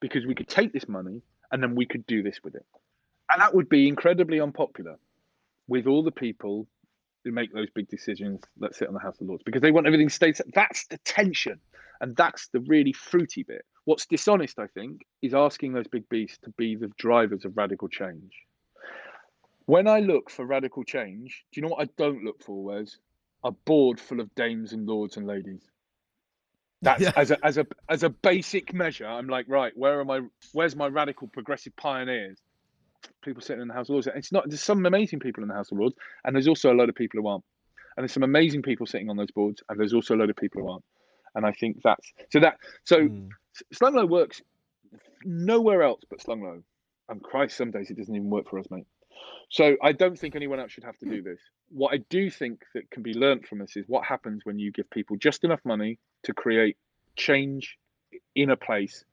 because 0.00 0.26
we 0.26 0.34
could 0.34 0.48
take 0.48 0.72
this 0.72 0.88
money 0.88 1.20
and 1.50 1.62
then 1.62 1.74
we 1.74 1.86
could 1.86 2.06
do 2.06 2.22
this 2.22 2.40
with 2.42 2.54
it. 2.54 2.66
And 3.30 3.42
that 3.42 3.54
would 3.54 3.68
be 3.68 3.88
incredibly 3.88 4.40
unpopular 4.40 4.98
with 5.66 5.86
all 5.86 6.02
the 6.02 6.10
people 6.10 6.66
who 7.24 7.32
make 7.32 7.52
those 7.52 7.68
big 7.74 7.88
decisions 7.88 8.40
that 8.58 8.74
sit 8.74 8.88
on 8.88 8.94
the 8.94 9.00
House 9.00 9.20
of 9.20 9.26
Lords 9.26 9.42
because 9.44 9.62
they 9.62 9.70
want 9.70 9.86
everything 9.86 10.08
to 10.08 10.14
stay. 10.14 10.32
That's 10.54 10.86
the 10.86 10.98
tension. 10.98 11.60
And 12.00 12.16
that's 12.16 12.48
the 12.48 12.60
really 12.60 12.92
fruity 12.92 13.42
bit. 13.42 13.64
What's 13.84 14.06
dishonest, 14.06 14.58
I 14.58 14.66
think, 14.68 15.02
is 15.20 15.34
asking 15.34 15.72
those 15.72 15.88
big 15.88 16.08
beasts 16.08 16.38
to 16.44 16.50
be 16.50 16.76
the 16.76 16.90
drivers 16.98 17.44
of 17.44 17.56
radical 17.56 17.88
change. 17.88 18.32
When 19.66 19.88
I 19.88 20.00
look 20.00 20.30
for 20.30 20.46
radical 20.46 20.84
change, 20.84 21.44
do 21.52 21.60
you 21.60 21.62
know 21.62 21.74
what 21.74 21.82
I 21.82 21.90
don't 21.96 22.24
look 22.24 22.42
for, 22.42 22.62
Wes? 22.64 22.96
A 23.44 23.50
board 23.50 24.00
full 24.00 24.20
of 24.20 24.34
dames 24.34 24.72
and 24.72 24.86
lords 24.86 25.16
and 25.16 25.26
ladies. 25.26 25.62
That's 26.80 27.02
yeah. 27.02 27.12
as 27.16 27.30
a 27.30 27.44
as 27.44 27.58
a 27.58 27.66
as 27.88 28.02
a 28.02 28.08
basic 28.10 28.72
measure. 28.72 29.06
I'm 29.06 29.28
like, 29.28 29.46
right, 29.48 29.72
where 29.76 30.00
are 30.00 30.04
my 30.04 30.20
where's 30.52 30.76
my 30.76 30.86
radical 30.86 31.28
progressive 31.28 31.74
pioneers? 31.76 32.38
People 33.22 33.42
sitting 33.42 33.62
in 33.62 33.68
the 33.68 33.74
House 33.74 33.88
of 33.88 33.94
Lords. 33.94 34.08
It's 34.14 34.32
not 34.32 34.48
there's 34.48 34.62
some 34.62 34.86
amazing 34.86 35.20
people 35.20 35.42
in 35.42 35.48
the 35.48 35.54
House 35.54 35.72
of 35.72 35.78
Lords, 35.78 35.96
and 36.24 36.34
there's 36.34 36.48
also 36.48 36.72
a 36.72 36.74
load 36.74 36.88
of 36.88 36.94
people 36.94 37.20
who 37.20 37.26
aren't. 37.26 37.44
And 37.96 38.04
there's 38.04 38.12
some 38.12 38.22
amazing 38.22 38.62
people 38.62 38.86
sitting 38.86 39.10
on 39.10 39.16
those 39.16 39.32
boards, 39.32 39.60
and 39.68 39.78
there's 39.78 39.92
also 39.92 40.14
a 40.14 40.18
load 40.18 40.30
of 40.30 40.36
people 40.36 40.62
who 40.62 40.70
aren't. 40.70 40.84
And 41.34 41.44
I 41.44 41.52
think 41.52 41.78
that's 41.82 42.12
so 42.30 42.40
that 42.40 42.58
so 42.84 43.08
mm. 43.08 43.28
Slung 43.72 43.94
Low 43.94 44.06
works 44.06 44.40
nowhere 45.24 45.82
else 45.82 46.02
but 46.08 46.20
Slung 46.20 46.42
Low. 46.42 46.62
And 47.08 47.22
Christ, 47.22 47.56
some 47.56 47.70
days 47.70 47.90
it 47.90 47.96
doesn't 47.96 48.14
even 48.14 48.30
work 48.30 48.48
for 48.48 48.58
us, 48.58 48.66
mate. 48.70 48.86
So 49.50 49.76
I 49.82 49.92
don't 49.92 50.18
think 50.18 50.36
anyone 50.36 50.60
else 50.60 50.72
should 50.72 50.84
have 50.84 50.98
to 50.98 51.06
do 51.06 51.22
this. 51.22 51.38
What 51.70 51.94
I 51.94 51.98
do 52.10 52.30
think 52.30 52.62
that 52.74 52.90
can 52.90 53.02
be 53.02 53.14
learnt 53.14 53.46
from 53.46 53.58
this 53.58 53.76
is 53.76 53.84
what 53.86 54.04
happens 54.04 54.42
when 54.44 54.58
you 54.58 54.70
give 54.72 54.90
people 54.90 55.16
just 55.16 55.44
enough 55.44 55.60
money 55.64 55.98
to 56.24 56.34
create 56.34 56.76
change 57.16 57.78
in 58.34 58.50
a 58.50 58.56
place 58.56 59.04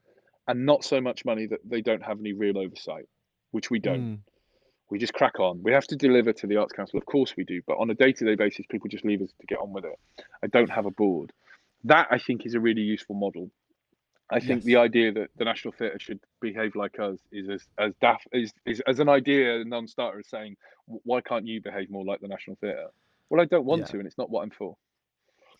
and 0.47 0.65
not 0.65 0.83
so 0.83 1.01
much 1.01 1.25
money 1.25 1.47
that 1.47 1.59
they 1.65 1.81
don't 1.81 2.03
have 2.03 2.19
any 2.19 2.33
real 2.33 2.57
oversight, 2.57 3.05
which 3.51 3.69
we 3.69 3.79
don't. 3.79 4.01
Mm. 4.01 4.19
We 4.91 4.99
just 4.99 5.13
crack 5.13 5.39
on. 5.39 5.63
We 5.63 5.71
have 5.71 5.87
to 5.87 5.95
deliver 5.95 6.31
to 6.33 6.47
the 6.47 6.57
Arts 6.57 6.73
Council, 6.73 6.99
of 6.99 7.05
course 7.05 7.33
we 7.35 7.43
do, 7.43 7.61
but 7.65 7.77
on 7.79 7.89
a 7.89 7.95
day 7.95 8.11
to 8.11 8.25
day 8.25 8.35
basis, 8.35 8.65
people 8.69 8.87
just 8.87 9.03
leave 9.03 9.21
us 9.21 9.31
to 9.39 9.47
get 9.47 9.59
on 9.59 9.73
with 9.73 9.85
it. 9.85 9.97
I 10.43 10.47
don't 10.47 10.69
have 10.69 10.85
a 10.85 10.91
board. 10.91 11.31
That 11.85 12.07
I 12.11 12.19
think 12.19 12.45
is 12.45 12.53
a 12.53 12.59
really 12.59 12.81
useful 12.81 13.15
model. 13.15 13.49
I 14.31 14.39
think 14.39 14.61
yes. 14.61 14.63
the 14.63 14.75
idea 14.77 15.11
that 15.11 15.29
the 15.37 15.45
National 15.45 15.71
Theatre 15.71 15.99
should 15.99 16.19
behave 16.41 16.75
like 16.75 16.99
us 16.99 17.19
is 17.31 17.47
as 17.47 17.61
as 17.77 17.93
daft 18.01 18.27
is, 18.31 18.51
is 18.65 18.81
as 18.87 18.99
an 18.99 19.07
idea 19.07 19.61
a 19.61 19.63
non-starter 19.63 20.19
is 20.19 20.27
saying 20.27 20.55
why 20.87 21.21
can't 21.21 21.45
you 21.47 21.61
behave 21.61 21.89
more 21.89 22.03
like 22.03 22.21
the 22.21 22.27
National 22.27 22.57
Theatre? 22.57 22.87
Well, 23.29 23.41
I 23.41 23.45
don't 23.45 23.65
want 23.65 23.81
yeah. 23.81 23.87
to, 23.87 23.97
and 23.97 24.07
it's 24.07 24.17
not 24.17 24.29
what 24.29 24.41
I'm 24.43 24.51
for. 24.51 24.77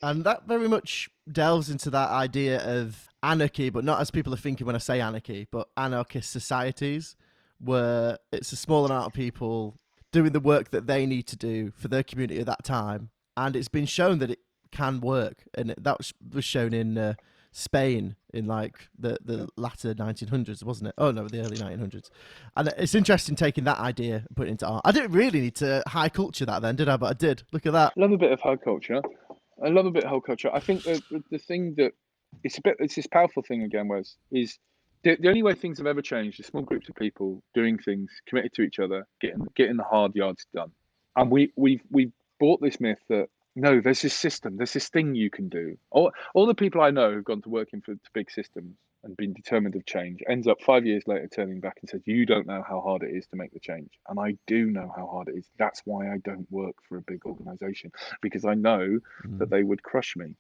And 0.02 0.24
that 0.24 0.48
very 0.48 0.68
much 0.68 1.10
delves 1.32 1.70
into 1.70 1.90
that 1.92 2.10
idea 2.10 2.60
of 2.60 3.08
anarchy, 3.24 3.70
but 3.70 3.84
not 3.84 4.02
as 4.02 4.12
people 4.12 4.34
are 4.34 4.38
thinking 4.38 4.68
when 4.68 4.76
I 4.76 4.80
say 4.80 5.00
anarchy, 5.00 5.48
but 5.52 5.70
anarchist 5.78 6.32
societies, 6.32 7.16
where 7.60 8.18
it's 8.32 8.52
a 8.52 8.58
small 8.58 8.86
amount 8.86 9.08
of 9.08 9.14
people 9.14 9.78
doing 10.12 10.32
the 10.32 10.40
work 10.40 10.72
that 10.72 10.88
they 10.88 11.06
need 11.06 11.28
to 11.28 11.36
do 11.36 11.72
for 11.72 11.88
their 11.88 12.04
community 12.04 12.40
at 12.40 12.46
that 12.46 12.64
time, 12.64 13.10
and 13.38 13.56
it's 13.56 13.68
been 13.68 13.86
shown 13.86 14.20
that 14.20 14.32
it 14.32 14.40
can 14.72 15.02
work, 15.02 15.44
and 15.54 15.74
that 15.78 15.98
was 16.34 16.46
shown 16.46 16.74
in. 16.74 16.98
Uh, 16.98 17.14
Spain 17.58 18.18
in 18.34 18.48
like 18.48 18.90
the, 19.00 19.18
the 19.24 19.48
latter 19.56 19.94
1900s, 19.94 20.62
wasn't 20.62 20.90
it? 20.90 20.96
Oh 20.98 21.12
no, 21.12 21.26
the 21.26 21.40
early 21.40 21.56
1900s. 21.56 22.10
And 22.58 22.68
it's 22.78 22.94
interesting 22.94 23.38
taking 23.38 23.64
that 23.64 23.80
idea 23.80 24.18
and 24.28 24.36
putting 24.36 24.50
it 24.50 24.52
into 24.52 24.68
art. 24.68 24.82
I 24.84 24.92
didn't 24.92 25.14
really 25.14 25.40
need 25.40 25.56
to 25.56 25.82
high 25.88 26.10
culture 26.10 26.46
that 26.46 26.62
then, 26.62 26.76
did 26.76 26.90
I? 26.90 26.98
But 26.98 27.12
I 27.12 27.14
did. 27.14 27.44
Look 27.54 27.66
at 27.66 27.72
that. 27.72 27.94
Love 27.96 28.12
a 28.12 28.18
bit 28.18 28.34
of 28.34 28.42
high 28.42 28.58
culture. 28.58 29.02
I 29.64 29.70
love 29.70 29.86
a 29.86 29.92
bit 29.92 30.04
of 30.04 30.10
high 30.10 30.20
culture. 30.20 30.50
I 30.54 30.60
think 30.60 30.84
the, 30.84 31.02
the, 31.32 31.38
thing 31.38 31.76
that 31.78 31.94
it's 32.44 32.58
a 32.58 32.62
bit 32.62 32.76
it's 32.80 32.96
this 32.96 33.08
powerful 33.08 33.42
thing 33.42 33.64
again 33.64 33.88
was 33.88 34.18
is 34.34 34.60
the, 35.04 35.16
the 35.18 35.30
only 35.30 35.42
way 35.42 35.54
things 35.54 35.78
have 35.78 35.88
ever 35.88 36.02
changed 36.02 36.42
is 36.42 36.48
small 36.48 36.64
groups 36.64 36.90
of 36.90 36.96
people 36.96 37.42
doing 37.54 37.78
things 37.78 38.12
committed 38.28 38.52
to 38.56 38.64
each 38.64 38.80
other, 38.80 39.08
getting 39.22 39.48
getting 39.56 39.78
the 39.78 39.84
hard 39.84 40.14
yards 40.14 40.46
done. 40.54 40.72
And 41.16 41.32
we 41.32 41.54
we 41.56 41.80
we 41.90 42.12
bought 42.38 42.60
this 42.60 42.82
myth 42.82 43.00
that 43.08 43.30
no, 43.56 43.80
there's 43.80 44.02
this 44.02 44.14
system, 44.14 44.58
there's 44.58 44.74
this 44.74 44.90
thing 44.90 45.16
you 45.16 45.30
can 45.30 45.48
do. 45.48 45.78
All, 45.90 46.12
all 46.34 46.46
the 46.46 46.54
people 46.54 46.82
I 46.82 46.92
know 46.92 47.14
who've 47.14 47.24
gone 47.24 47.42
to 47.44 47.50
working 47.50 47.82
for 47.82 47.96
big 48.14 48.30
systems 48.30 48.76
and 49.04 49.16
been 49.16 49.34
determined 49.34 49.76
of 49.76 49.86
change 49.86 50.20
ends 50.28 50.48
up 50.48 50.58
five 50.62 50.86
years 50.86 51.04
later 51.08 51.30
turning 51.34 51.62
back 51.62 51.78
and 51.82 51.90
says, 51.90 52.02
You 52.06 52.26
don't 52.26 52.48
know 52.48 52.64
how 52.68 52.82
hard 52.82 53.04
it 53.04 53.16
is 53.16 53.26
to 53.28 53.38
make 53.38 53.54
the 53.54 53.60
change. 53.60 53.92
And 54.10 54.20
I 54.20 54.36
do 54.46 54.66
know 54.66 54.92
how 54.96 55.08
hard 55.08 55.30
it 55.30 55.38
is. 55.38 55.48
That's 55.58 55.82
why 55.86 56.12
I 56.12 56.18
don't 56.18 56.52
work 56.52 56.76
for 56.90 56.98
a 56.98 57.02
big 57.02 57.26
organization 57.26 57.92
because 58.22 58.44
I 58.44 58.56
know 58.56 59.00
mm. 59.26 59.40
that 59.40 59.50
they 59.50 59.64
would 59.64 59.84
crush 59.84 60.16
me 60.18 60.36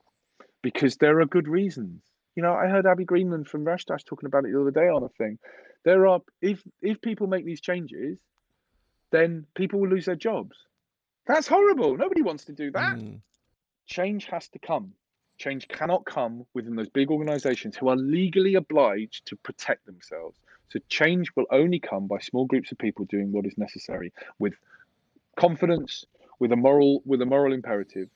because 0.62 0.98
there 0.98 1.22
are 1.22 1.26
good 1.26 1.48
reasons. 1.48 2.02
You 2.36 2.44
know, 2.44 2.54
I 2.54 2.68
heard 2.68 2.86
Abbi 2.86 3.04
Greenland 3.04 3.48
from 3.48 3.64
Rashdash 3.64 4.04
talking 4.04 4.28
about 4.28 4.44
it 4.44 4.52
the 4.52 4.60
other 4.60 4.72
day 4.72 4.90
on 4.90 5.04
a 5.04 5.10
thing. 5.10 5.40
There 5.86 6.08
are, 6.08 6.20
if 6.42 6.62
if 6.82 7.00
people 7.02 7.28
make 7.28 7.46
these 7.46 7.62
changes, 7.62 8.18
then 9.12 9.46
people 9.56 9.80
will 9.80 9.90
lose 9.90 10.06
their 10.06 10.16
jobs 10.16 10.58
that's 11.26 11.48
horrible. 11.48 11.98
Nobody 11.98 12.22
wants 12.22 12.46
to 12.46 12.54
do 12.54 12.72
that. 12.72 12.98
Mm. 12.98 13.20
Change 13.88 14.26
has 14.26 14.48
to 14.50 14.60
come. 14.60 14.94
Change 15.38 15.68
cannot 15.68 16.06
come 16.06 16.46
within 16.54 16.76
those 16.76 16.90
big 16.90 17.10
organizations 17.10 17.76
who 17.76 17.90
are 17.90 17.98
legally 17.98 18.56
obliged 18.56 19.26
to 19.28 19.36
protect 19.36 19.86
themselves. 19.86 20.40
So 20.70 20.80
change 20.90 21.30
will 21.36 21.46
only 21.52 21.80
come 21.80 22.08
by 22.08 22.20
small 22.20 22.46
groups 22.46 22.72
of 22.72 22.78
people 22.78 23.06
doing 23.06 23.32
what 23.32 23.46
is 23.46 23.58
necessary 23.58 24.14
with 24.40 24.54
confidence, 25.36 26.06
with 26.40 26.52
a 26.52 26.56
moral, 26.56 27.02
with 27.06 27.22
a 27.22 27.26
moral 27.26 27.54
imperative. 27.54 28.10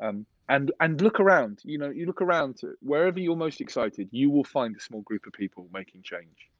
Um, 0.00 0.26
and 0.48 0.72
and 0.80 1.00
look 1.00 1.20
around. 1.20 1.60
You 1.64 1.78
know, 1.78 1.90
you 1.90 2.06
look 2.06 2.22
around 2.22 2.58
to 2.58 2.74
wherever 2.80 3.20
you're 3.20 3.36
most 3.36 3.60
excited, 3.60 4.08
you 4.10 4.30
will 4.30 4.44
find 4.44 4.76
a 4.76 4.80
small 4.80 5.02
group 5.02 5.26
of 5.26 5.32
people 5.32 5.68
making 5.72 6.02
change. 6.02 6.50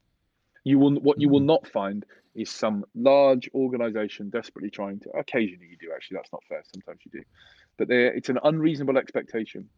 You 0.65 0.79
will 0.79 0.95
what 1.01 1.21
you 1.21 1.29
will 1.29 1.41
mm-hmm. 1.41 1.47
not 1.47 1.69
find 1.69 2.05
is 2.35 2.51
some 2.51 2.85
large 2.95 3.51
organization 3.55 4.31
desperately 4.31 4.71
trying 4.71 5.01
to. 5.01 5.11
Occasionally, 5.11 5.69
you 5.71 5.77
do 5.77 5.93
actually. 5.95 6.17
That's 6.17 6.33
not 6.33 6.45
fair. 6.49 6.63
Sometimes 6.73 7.01
you 7.05 7.21
do, 7.21 7.25
but 7.77 7.89
there 7.89 8.15
it's 8.15 8.29
an 8.29 8.39
unreasonable 8.43 8.99
expectation. 8.99 9.69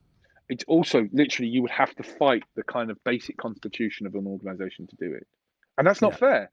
It's 0.48 0.64
also 0.64 1.08
literally 1.12 1.48
you 1.48 1.62
would 1.62 1.70
have 1.70 1.94
to 1.94 2.02
fight 2.02 2.42
the 2.56 2.64
kind 2.64 2.90
of 2.90 3.02
basic 3.04 3.36
constitution 3.36 4.06
of 4.06 4.14
an 4.14 4.26
organization 4.26 4.86
to 4.88 4.96
do 4.96 5.14
it, 5.14 5.26
and 5.78 5.86
that's 5.86 6.02
not 6.02 6.12
yeah. 6.12 6.18
fair. 6.18 6.50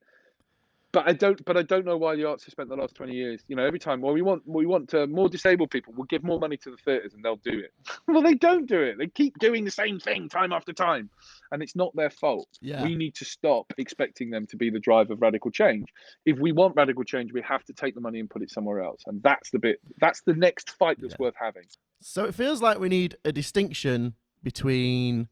But 0.92 1.06
I 1.06 1.12
don't. 1.12 1.44
But 1.44 1.56
I 1.56 1.62
don't 1.62 1.84
know 1.84 1.96
why 1.96 2.16
the 2.16 2.24
arts 2.24 2.44
have 2.44 2.52
spent 2.52 2.68
the 2.68 2.76
last 2.76 2.94
twenty 2.94 3.14
years. 3.14 3.42
You 3.48 3.56
know, 3.56 3.64
every 3.64 3.78
time. 3.78 4.00
Well, 4.00 4.14
we 4.14 4.22
want 4.22 4.42
we 4.46 4.66
want 4.66 4.92
uh, 4.94 5.06
more 5.06 5.28
disabled 5.28 5.70
people. 5.70 5.92
We'll 5.96 6.06
give 6.06 6.24
more 6.24 6.38
money 6.38 6.56
to 6.58 6.70
the 6.70 6.76
theatres, 6.78 7.14
and 7.14 7.22
they'll 7.24 7.36
do 7.36 7.58
it. 7.58 7.72
well, 8.08 8.22
they 8.22 8.34
don't 8.34 8.66
do 8.66 8.80
it. 8.80 8.96
They 8.98 9.06
keep 9.08 9.38
doing 9.38 9.64
the 9.64 9.70
same 9.70 10.00
thing 10.00 10.28
time 10.28 10.52
after 10.52 10.72
time, 10.72 11.10
and 11.52 11.62
it's 11.62 11.76
not 11.76 11.94
their 11.94 12.10
fault. 12.10 12.48
Yeah. 12.60 12.82
We 12.82 12.94
need 12.96 13.14
to 13.16 13.24
stop 13.24 13.72
expecting 13.78 14.30
them 14.30 14.46
to 14.46 14.56
be 14.56 14.70
the 14.70 14.80
drive 14.80 15.10
of 15.10 15.20
radical 15.20 15.50
change. 15.50 15.88
If 16.24 16.38
we 16.38 16.52
want 16.52 16.74
radical 16.76 17.04
change, 17.04 17.32
we 17.32 17.42
have 17.42 17.64
to 17.64 17.72
take 17.72 17.94
the 17.94 18.00
money 18.00 18.20
and 18.20 18.30
put 18.30 18.42
it 18.42 18.50
somewhere 18.50 18.80
else, 18.80 19.02
and 19.06 19.22
that's 19.22 19.50
the 19.50 19.58
bit. 19.58 19.80
That's 20.00 20.22
the 20.22 20.34
next 20.34 20.70
fight 20.70 20.98
that's 21.00 21.12
Yeah. 21.18 21.24
worth 21.24 21.34
having. 21.38 21.64
So 22.00 22.24
it 22.24 22.34
feels 22.34 22.62
like 22.62 22.78
we 22.78 22.88
need 22.88 23.16
a 23.24 23.32
distinction 23.32 24.14
between 24.42 25.28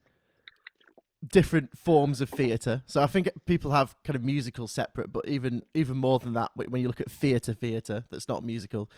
different 1.33 1.77
forms 1.77 2.21
of 2.21 2.29
theatre. 2.29 2.83
So 2.87 3.03
I 3.03 3.07
think 3.07 3.29
people 3.47 3.71
have 3.73 3.95
kind 4.05 4.17
of 4.17 4.25
musical 4.25 4.67
separate, 4.69 5.13
but 5.13 5.29
even 5.29 5.63
even 5.75 5.97
more 5.97 6.19
than 6.19 6.35
that, 6.35 6.51
when 6.55 6.81
you 6.81 6.89
look 6.89 7.01
at 7.01 7.11
theatre, 7.11 7.53
theatre 7.53 8.05
that's 8.11 8.29
not 8.29 8.45
musical, 8.45 8.91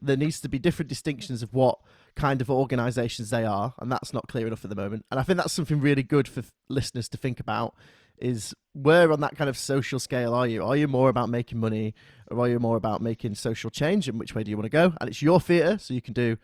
there 0.00 0.16
needs 0.16 0.40
to 0.40 0.48
be 0.48 0.58
different 0.58 0.88
distinctions 0.88 1.42
of 1.42 1.52
what 1.54 1.78
kind 2.14 2.40
of 2.40 2.50
organisations 2.50 3.30
they 3.30 3.44
are, 3.44 3.74
and 3.78 3.90
that's 3.90 4.12
not 4.12 4.28
clear 4.28 4.46
enough 4.46 4.64
at 4.64 4.70
the 4.70 4.76
moment. 4.76 5.04
And 5.10 5.20
I 5.20 5.22
think 5.22 5.38
that's 5.38 5.52
something 5.52 5.80
really 5.80 6.02
good 6.02 6.28
for 6.28 6.42
listeners 6.68 7.08
to 7.10 7.16
think 7.16 7.40
about. 7.40 7.74
Is 8.18 8.54
where 8.72 9.12
on 9.12 9.20
that 9.20 9.36
kind 9.36 9.50
of 9.50 9.58
social 9.58 9.98
scale 9.98 10.32
are 10.32 10.46
you? 10.46 10.64
Are 10.64 10.76
you 10.76 10.88
more 10.88 11.10
about 11.10 11.28
making 11.28 11.58
money, 11.58 11.94
or 12.30 12.40
are 12.40 12.48
you 12.48 12.58
more 12.58 12.76
about 12.76 13.02
making 13.02 13.34
social 13.34 13.68
change? 13.68 14.08
And 14.08 14.18
which 14.18 14.34
way 14.34 14.42
do 14.42 14.50
you 14.50 14.56
want 14.56 14.64
to 14.64 14.70
go? 14.70 14.94
And 15.00 15.10
it's 15.10 15.20
your 15.20 15.38
theatre, 15.38 15.76
so 15.78 15.92
you 15.92 16.00
can 16.00 16.14
do 16.14 16.38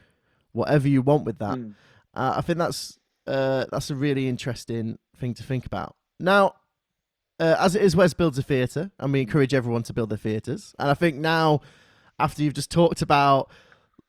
whatever 0.53 0.87
you 0.87 1.01
want 1.01 1.25
with 1.25 1.39
that. 1.39 1.57
Mm. 1.57 1.75
Uh, 2.15 2.35
I 2.37 2.41
think 2.43 2.59
that's 2.59 2.99
uh, 3.27 3.65
that's 3.71 3.89
a 3.89 3.95
really 3.95 4.29
interesting 4.29 4.99
thing 5.23 5.33
to 5.35 5.43
think 5.43 5.65
about. 5.65 5.95
Now, 6.21 6.57
uh, 7.41 7.57
as 7.59 7.75
it 7.75 7.83
is, 7.83 7.97
Wes 7.97 8.13
builds 8.13 8.39
a 8.39 8.43
theatre, 8.43 8.91
and 8.99 9.13
we 9.13 9.21
encourage 9.23 9.55
everyone 9.55 9.83
to 9.85 9.93
build 9.95 10.11
their 10.11 10.19
theatres. 10.19 10.75
And 10.79 10.91
I 10.91 10.95
think 10.95 11.17
now, 11.17 11.61
after 12.19 12.43
you've 12.43 12.55
just 12.55 12.71
talked 12.71 13.01
about 13.03 13.51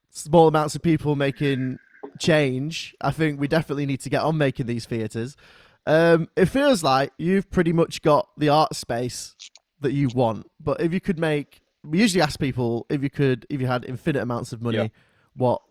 small 0.09 0.47
amounts 0.47 0.76
of 0.76 0.82
people 0.82 1.16
making 1.16 1.78
change, 2.20 2.93
I 2.99 3.11
think 3.11 3.39
we 3.39 3.47
definitely 3.47 3.86
need 3.86 4.01
to 4.01 4.09
get 4.09 4.22
on 4.24 4.38
making 4.38 4.66
these 4.66 4.86
theatres. 4.86 5.38
Um, 5.86 6.30
it 6.36 6.45
feels 6.47 6.84
like 6.84 7.11
you've 7.18 7.49
pretty 7.49 7.74
much 7.74 8.01
got 8.01 8.28
the 8.38 8.49
art 8.49 8.76
space 8.76 9.36
that 9.82 9.93
you 9.93 10.09
want, 10.14 10.49
but 10.59 10.82
if 10.82 10.93
you 10.93 10.99
could 10.99 11.20
make, 11.20 11.61
we 11.84 11.99
usually 11.99 12.22
ask 12.22 12.39
people 12.39 12.86
if 12.89 13.03
you 13.03 13.09
could, 13.09 13.45
if 13.49 13.59
you 13.61 13.68
had 13.68 13.84
infinite 13.86 14.22
amounts 14.22 14.53
of 14.53 14.61
money, 14.61 14.78
Yeah. 14.78 14.88
what 15.36 15.61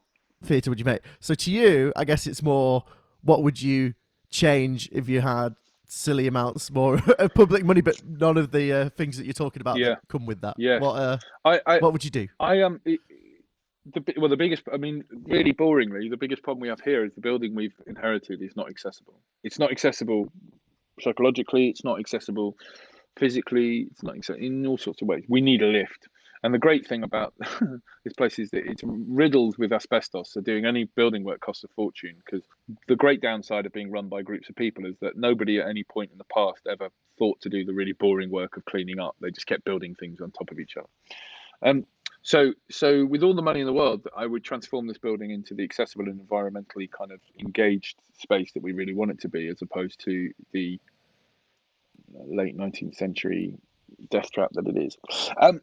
theatre 0.45 0.71
would 0.71 0.79
you 0.79 0.85
make? 0.85 1.01
So 1.21 1.35
to 1.35 1.51
you, 1.51 1.93
I 1.97 2.05
guess 2.05 2.27
it's 2.27 2.43
more, 2.43 2.85
what 3.23 3.43
would 3.43 3.63
you 3.63 3.95
change 4.33 4.89
if 4.91 5.09
you 5.09 5.21
had 5.21 5.55
silly 5.87 6.27
amounts 6.27 6.71
more 6.71 6.95
of 7.19 7.35
public 7.35 7.65
money, 7.65 7.83
but 7.83 8.03
none 8.05 8.37
of 8.37 8.51
the 8.51 8.73
uh, 8.73 8.89
things 8.91 9.17
that 9.19 9.25
you're 9.25 9.33
talking 9.35 9.61
about 9.61 9.79
Yeah. 9.79 9.91
that 9.91 10.01
come 10.09 10.27
with 10.27 10.41
that? 10.41 10.55
Yes. 10.59 10.81
What 10.81 10.95
uh, 10.95 11.19
I, 11.45 11.61
I, 11.67 11.79
what 11.79 11.93
would 11.93 12.05
you 12.05 12.11
do? 12.11 12.27
I 12.41 12.57
am. 12.57 12.81
Um, 12.87 12.99
the 13.95 14.15
well, 14.17 14.31
the 14.31 14.37
biggest. 14.37 14.63
I 14.73 14.77
mean, 14.77 15.05
really 15.27 15.53
boringly, 15.53 16.09
the 16.09 16.17
biggest 16.17 16.43
problem 16.43 16.61
we 16.61 16.69
have 16.69 16.81
here 16.81 17.05
is 17.05 17.13
the 17.15 17.21
building 17.21 17.55
we've 17.55 17.75
inherited 17.87 18.41
is 18.41 18.55
not 18.57 18.69
accessible. 18.69 19.21
It's 19.43 19.59
not 19.59 19.71
accessible 19.73 20.33
psychologically. 21.01 21.69
It's 21.69 21.83
not 21.83 21.99
accessible 21.99 22.57
physically. 23.19 23.89
It's 23.91 24.03
not 24.03 24.15
accessible 24.17 24.47
in 24.47 24.67
all 24.67 24.79
sorts 24.79 25.03
of 25.03 25.09
ways. 25.09 25.25
We 25.29 25.41
need 25.41 25.63
a 25.63 25.67
lift. 25.67 26.09
And 26.43 26.53
the 26.53 26.59
great 26.59 26.87
thing 26.87 27.05
about 27.05 27.35
this 28.05 28.15
place 28.15 28.39
is 28.39 28.51
that 28.51 28.67
it's 28.67 28.83
riddled 28.85 29.57
with 29.59 29.73
asbestos. 29.73 30.33
So 30.33 30.41
doing 30.41 30.65
any 30.65 30.85
building 30.85 31.23
work 31.23 31.41
costs 31.41 31.63
a 31.65 31.69
fortune. 31.69 32.17
Because 32.25 32.45
the 32.89 32.97
great 32.97 33.21
downside 33.21 33.65
of 33.65 33.73
being 33.73 33.91
run 33.91 34.09
by 34.09 34.23
groups 34.23 34.49
of 34.49 34.57
people 34.57 34.87
is 34.87 34.97
that 35.01 35.17
nobody 35.17 35.61
at 35.61 35.69
any 35.69 35.85
point 35.85 36.11
in 36.11 36.19
the 36.19 36.25
past 36.25 36.67
ever 36.69 36.89
thought 37.19 37.41
to 37.43 37.49
do 37.49 37.65
the 37.65 37.73
really 37.73 37.93
boring 37.93 38.31
work 38.31 38.57
of 38.57 38.65
cleaning 38.65 38.99
up. 38.99 39.15
They 39.21 39.31
just 39.31 39.47
kept 39.47 39.65
building 39.65 39.95
things 39.95 40.21
on 40.21 40.33
top 40.33 40.51
of 40.51 40.59
each 40.59 40.77
other. 40.77 40.89
Um, 41.63 41.87
so, 42.23 42.53
so 42.71 43.05
with 43.05 43.23
all 43.23 43.35
the 43.35 43.43
money 43.43 43.61
in 43.61 43.67
the 43.67 43.73
world, 43.73 44.07
I 44.17 44.27
would 44.27 44.45
transform 44.45 44.87
this 44.87 44.99
building 44.99 45.31
into 45.31 45.55
the 45.55 45.65
accessible 45.65 46.07
and 46.07 46.21
environmentally 46.21 46.91
kind 46.91 47.11
of 47.13 47.21
engaged 47.39 47.97
space 48.19 48.53
that 48.53 48.63
we 48.63 48.73
really 48.73 48.95
want 48.95 49.11
it 49.11 49.21
to 49.21 49.29
be, 49.29 49.49
as 49.49 49.61
opposed 49.63 50.01
to 50.05 50.31
the 50.53 50.81
late 52.13 52.57
19th 52.57 52.95
century 52.95 53.55
death 54.11 54.31
trap 54.31 54.51
that 54.53 54.67
it 54.67 54.77
is. 54.77 54.97
Um, 55.41 55.61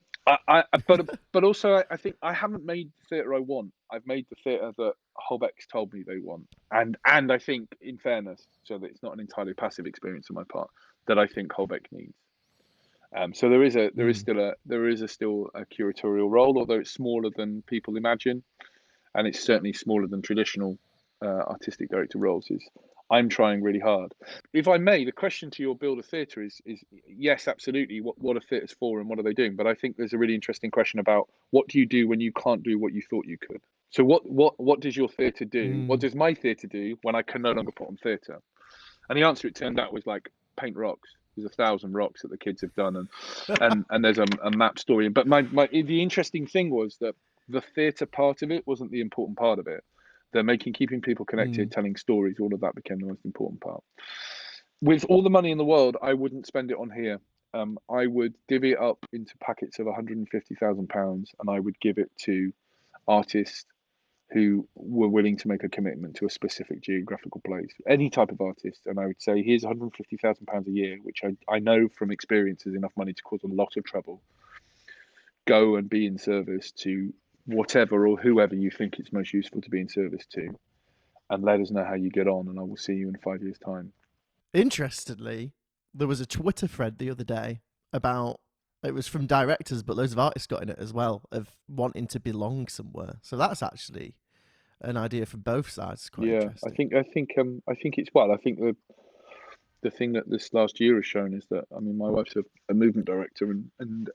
I, 0.48 0.64
I, 0.74 0.78
but 0.88 1.20
but 1.32 1.44
also, 1.44 1.82
I, 1.90 1.98
think 1.98 2.16
I 2.22 2.34
haven't 2.34 2.66
made 2.66 2.90
the 3.00 3.16
theatre 3.16 3.34
I 3.34 3.40
want. 3.40 3.72
I've 3.92 4.06
made 4.06 4.26
the 4.30 4.36
theatre 4.44 4.72
that 4.78 4.94
Holbeck's 5.18 5.68
told 5.72 5.94
me 5.94 6.04
they 6.06 6.20
want, 6.20 6.48
and 6.72 6.98
and 7.06 7.32
I 7.32 7.38
think, 7.40 7.70
in 7.82 7.98
fairness, 7.98 8.46
so 8.64 8.78
that 8.78 8.88
it's 8.88 9.04
not 9.04 9.14
an 9.14 9.20
entirely 9.20 9.54
passive 9.54 9.86
experience 9.86 10.28
on 10.30 10.36
my 10.36 10.44
part, 10.52 10.70
that 11.08 11.18
I 11.18 11.28
think 11.28 11.52
Holbeck 11.52 11.86
needs. 11.92 12.14
Um, 13.16 13.34
so 13.34 13.50
there 13.50 13.64
is 13.64 13.76
a 13.76 13.92
there 13.96 14.10
is 14.10 14.18
Mm. 14.18 14.22
still 14.22 14.40
a 14.40 14.54
there 14.66 14.88
is 14.88 15.02
a 15.02 15.08
still 15.08 15.50
a 15.56 15.66
curatorial 15.66 16.30
role, 16.30 16.58
although 16.60 16.80
it's 16.80 16.92
smaller 16.92 17.30
than 17.36 17.64
people 17.64 17.98
imagine, 17.98 18.44
and 19.16 19.28
it's 19.28 19.40
certainly 19.40 19.74
smaller 19.74 20.08
than 20.08 20.22
traditional 20.22 20.78
uh, 21.24 21.26
artistic 21.26 21.90
director 21.90 22.20
roles. 22.20 22.52
Is 22.52 22.70
I'm 23.12 23.30
trying 23.30 23.64
really 23.64 23.80
hard. 23.80 24.14
If 24.54 24.68
I 24.68 24.78
may, 24.78 25.04
the 25.06 25.12
question 25.12 25.50
to 25.52 25.64
your 25.64 25.76
build 25.76 26.00
a 26.00 26.04
theatre 26.04 26.42
is 26.44 26.62
is 26.66 26.84
yes, 27.08 27.48
absolutely. 27.48 28.02
What 28.02 28.20
what 28.22 28.38
are 28.38 28.42
theatres 28.42 28.76
for 28.80 29.00
and 29.00 29.10
what 29.10 29.20
are 29.20 29.24
they 29.24 29.34
doing? 29.34 29.56
But 29.56 29.68
I 29.68 29.74
think 29.74 29.98
there's 29.98 30.14
a 30.14 30.18
really 30.18 30.36
interesting 30.36 30.72
question 30.72 31.00
about 31.00 31.30
what 31.52 31.68
do 31.68 31.80
you 31.80 31.86
do 31.86 32.08
when 32.08 32.20
you 32.20 32.32
can't 32.34 32.64
do 32.64 32.78
what 32.80 32.94
you 32.94 33.02
thought 33.10 33.26
you 33.26 33.38
could. 33.38 33.62
So 33.90 34.04
what 34.04 34.30
what 34.30 34.60
what 34.60 34.80
does 34.80 34.96
your 34.96 35.10
theatre 35.10 35.46
do? 35.46 35.84
What 35.88 35.98
Mm. 36.00 36.02
does 36.02 36.16
my 36.16 36.34
theatre 36.34 36.68
do 36.68 36.98
when 37.02 37.16
I 37.16 37.22
can 37.24 37.42
no 37.42 37.52
longer 37.52 37.72
put 37.72 37.88
on 37.88 37.98
theatre? 37.98 38.42
And 39.10 39.18
the 39.18 39.24
answer 39.24 39.48
it 39.48 39.56
turned 39.56 39.80
out 39.80 39.92
was 39.94 40.06
like 40.06 40.30
paint 40.58 40.78
rocks. 40.78 41.10
There's 41.36 41.52
a 41.52 41.56
thousand 41.56 41.94
rocks 41.94 42.22
that 42.22 42.28
the 42.30 42.38
kids 42.38 42.62
have 42.62 42.76
done, 42.76 42.96
and 42.98 43.10
and 43.62 43.86
and 43.90 44.06
there's 44.06 44.20
a, 44.20 44.28
a 44.44 44.52
map 44.52 44.78
story. 44.78 45.10
But 45.10 45.26
my, 45.26 45.42
my 45.44 45.68
the 45.68 46.02
interesting 46.04 46.46
thing 46.46 46.70
was 46.70 46.98
that 47.02 47.16
the 47.48 47.62
theatre 47.62 48.06
part 48.06 48.44
of 48.44 48.52
it 48.52 48.68
wasn't 48.68 48.92
the 48.92 49.02
important 49.02 49.38
part 49.38 49.58
of 49.58 49.68
it. 49.68 49.84
The 50.32 50.44
making, 50.44 50.74
keeping 50.74 51.02
people 51.02 51.26
connected, 51.26 51.72
telling 51.72 51.96
stories, 51.96 52.38
all 52.40 52.54
of 52.54 52.62
that 52.62 52.76
became 52.76 53.00
the 53.00 53.08
most 53.08 53.26
important 53.26 53.62
part. 53.62 53.84
With 54.82 55.06
all 55.10 55.24
the 55.24 55.30
money 55.30 55.52
in 55.52 55.58
the 55.58 55.66
world, 55.66 55.98
I 56.02 56.14
wouldn't 56.14 56.46
spend 56.46 56.72
it 56.72 56.78
on 56.78 56.92
here. 56.92 57.20
Um, 57.54 57.80
I 57.90 58.06
would 58.06 58.36
divvy 58.48 58.74
it 58.74 58.80
up 58.80 59.04
into 59.12 59.36
packets 59.40 59.80
of 59.80 59.88
150,000 59.88 60.88
pounds, 60.88 61.32
and 61.40 61.50
I 61.50 61.60
would 61.60 61.80
give 61.80 61.98
it 61.98 62.12
to 62.26 62.54
artists 63.08 63.66
who 64.32 64.68
were 64.76 65.08
willing 65.08 65.38
to 65.38 65.48
make 65.48 65.64
a 65.64 65.70
commitment 65.70 66.16
to 66.18 66.26
a 66.26 66.30
specific 66.30 66.82
geographical 66.82 67.42
place, 67.42 67.74
any 67.88 68.10
type 68.10 68.32
of 68.32 68.40
artist. 68.40 68.82
And 68.86 69.00
I 69.00 69.08
would 69.08 69.22
say, 69.22 69.42
here's 69.42 69.64
150,000 69.64 70.46
pounds 70.46 70.68
a 70.68 70.72
year, 70.72 71.00
which 71.02 71.22
I, 71.24 71.36
I 71.52 71.60
know 71.60 71.88
from 71.90 72.12
experience 72.12 72.68
is 72.68 72.76
enough 72.76 72.92
money 72.96 73.14
to 73.14 73.24
cause 73.24 73.42
a 73.44 73.48
lot 73.48 73.76
of 73.76 73.84
trouble. 73.84 74.22
Go 75.48 75.78
and 75.78 75.90
be 75.90 76.06
in 76.06 76.20
service 76.20 76.72
to 76.84 77.12
whatever 77.46 78.08
or 78.08 78.18
whoever 78.18 78.56
you 78.56 78.72
think 78.72 79.00
it's 79.00 79.12
most 79.12 79.34
useful 79.34 79.62
to 79.62 79.70
be 79.70 79.82
in 79.82 79.90
service 79.90 80.26
to, 80.34 80.50
and 81.30 81.44
let 81.44 81.60
us 81.60 81.72
know 81.72 81.84
how 81.84 81.96
you 81.96 82.10
get 82.10 82.28
on. 82.28 82.48
And 82.48 82.60
I 82.60 82.64
will 82.64 82.78
see 82.78 82.94
you 82.94 83.10
in 83.10 83.18
five 83.24 83.42
years' 83.42 83.60
time. 83.60 83.92
Interestingly, 84.54 85.54
there 85.94 86.08
was 86.08 86.22
a 86.22 86.26
Twitter 86.26 86.68
thread 86.68 86.98
the 86.98 87.10
other 87.10 87.24
day 87.24 87.62
about 87.94 88.40
it 88.84 88.94
was 88.94 89.08
from 89.08 89.26
directors, 89.26 89.84
but 89.84 89.98
loads 89.98 90.14
of 90.14 90.20
artists 90.20 90.48
got 90.48 90.64
in 90.64 90.70
it 90.70 90.80
as 90.80 90.94
well 90.94 91.24
of 91.32 91.50
wanting 91.68 92.08
to 92.08 92.20
belong 92.20 92.68
somewhere. 92.68 93.18
So 93.22 93.36
that's 93.36 93.62
actually 93.62 94.16
an 94.82 94.96
idea 94.96 95.26
from 95.26 95.42
both 95.42 95.70
sides. 95.70 96.10
Quite 96.10 96.28
yeah, 96.28 96.50
I 96.66 96.70
think 96.70 96.94
I 96.94 97.04
think 97.04 97.32
um 97.38 97.62
I 97.68 97.76
think 97.76 97.98
it's 97.98 98.10
well. 98.14 98.32
I 98.32 98.38
think 98.38 98.60
the 98.60 98.76
the 99.82 99.92
thing 99.92 100.14
that 100.14 100.30
this 100.30 100.54
last 100.54 100.80
year 100.80 100.96
has 100.96 101.06
shown 101.06 101.34
is 101.34 101.46
that 101.50 101.66
I 101.76 101.80
mean 101.80 101.98
my 101.98 102.10
wife's 102.10 102.36
a, 102.36 102.44
a 102.70 102.74
movement 102.74 103.08
director 103.08 103.52
and 103.52 103.70
and 103.80 104.10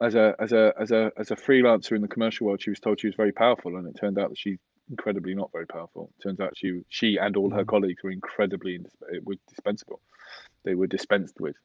as 0.00 0.14
a 0.14 0.34
as 0.38 0.52
a 0.52 0.72
as 0.78 0.90
a 0.90 1.12
as 1.16 1.30
a 1.30 1.36
freelancer 1.36 1.92
in 1.92 2.02
the 2.02 2.08
commercial 2.08 2.46
world, 2.46 2.60
she 2.62 2.70
was 2.70 2.80
told 2.80 3.00
she 3.00 3.06
was 3.06 3.16
very 3.16 3.32
powerful, 3.32 3.76
and 3.76 3.86
it 3.86 3.98
turned 3.98 4.18
out 4.18 4.30
that 4.30 4.38
she's 4.38 4.58
incredibly 4.90 5.34
not 5.34 5.50
very 5.52 5.66
powerful. 5.66 6.10
It 6.18 6.22
turns 6.22 6.40
out 6.40 6.56
she 6.56 6.82
she 6.88 7.16
and 7.16 7.36
all 7.36 7.50
her 7.50 7.64
Mm. 7.64 7.68
colleagues 7.68 8.02
were 8.02 8.10
incredibly 8.10 8.84
were 9.22 9.36
dispensable. 9.48 10.00
They 10.64 10.74
were 10.74 10.86
dispensed 10.86 11.40
with, 11.40 11.56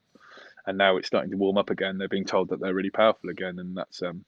and 0.66 0.78
now 0.78 0.96
it's 0.96 1.08
starting 1.08 1.30
to 1.32 1.36
warm 1.36 1.58
up 1.58 1.70
again. 1.70 1.98
They're 1.98 2.08
being 2.08 2.24
told 2.24 2.50
that 2.50 2.60
they're 2.60 2.74
really 2.74 2.90
powerful 2.90 3.30
again, 3.30 3.58
and 3.58 3.76
that's 3.76 4.02
um 4.02 4.24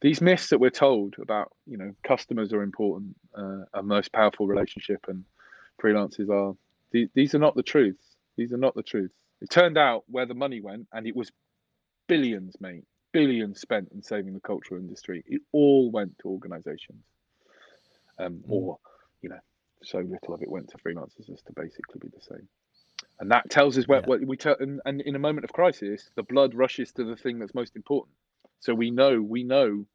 these 0.00 0.20
myths 0.20 0.48
that 0.50 0.58
we're 0.60 0.70
told 0.70 1.16
about 1.20 1.52
you 1.66 1.76
know 1.76 1.92
customers 2.04 2.52
are 2.52 2.62
important, 2.62 3.16
uh, 3.36 3.64
a 3.74 3.82
most 3.82 4.12
powerful 4.12 4.46
relationship, 4.46 5.04
and 5.08 5.24
freelancers 5.82 6.30
are. 6.30 6.56
The, 6.92 7.08
these 7.14 7.34
are 7.34 7.38
not 7.38 7.54
the 7.54 7.62
truths. 7.62 8.16
These 8.36 8.52
are 8.52 8.58
not 8.58 8.74
the 8.74 8.82
truths. 8.82 9.14
It 9.42 9.50
turned 9.50 9.76
out 9.76 10.04
where 10.06 10.24
the 10.24 10.34
money 10.34 10.60
went, 10.60 10.86
and 10.92 11.06
it 11.06 11.14
was 11.14 11.30
billions, 12.06 12.56
mate, 12.60 12.84
billions 13.12 13.60
spent 13.60 13.90
in 13.92 14.02
saving 14.02 14.34
the 14.34 14.40
cultural 14.40 14.80
industry. 14.80 15.24
It 15.26 15.42
all 15.52 15.90
went 15.90 16.18
to 16.20 16.28
organisations, 16.28 17.04
um, 18.18 18.44
Mm. 18.48 18.48
or 18.48 18.78
you 19.22 19.30
know, 19.30 19.40
so 19.84 19.98
little 19.98 20.34
of 20.34 20.42
it 20.42 20.50
went 20.50 20.68
to 20.70 20.78
freelancers 20.78 21.30
as 21.32 21.42
to 21.42 21.52
basically 21.54 22.00
be 22.00 22.08
the 22.08 22.22
same. 22.22 22.48
And 23.20 23.30
that 23.32 23.50
tells 23.50 23.78
us 23.78 23.88
where, 23.88 24.00
Yeah. 24.00 24.06
what 24.06 24.20
we 24.24 24.36
tell. 24.36 24.56
And, 24.60 24.80
and 24.84 25.00
in 25.02 25.16
a 25.16 25.18
moment 25.20 25.44
of 25.44 25.52
crisis, 25.52 26.10
the 26.16 26.22
blood 26.22 26.54
rushes 26.54 26.92
to 26.92 27.04
the 27.04 27.16
thing 27.16 27.38
that's 27.38 27.54
most 27.54 27.76
important. 27.76 28.16
So 28.60 28.74
we 28.74 28.90
know, 28.90 29.22
we 29.22 29.44
know 29.44 29.86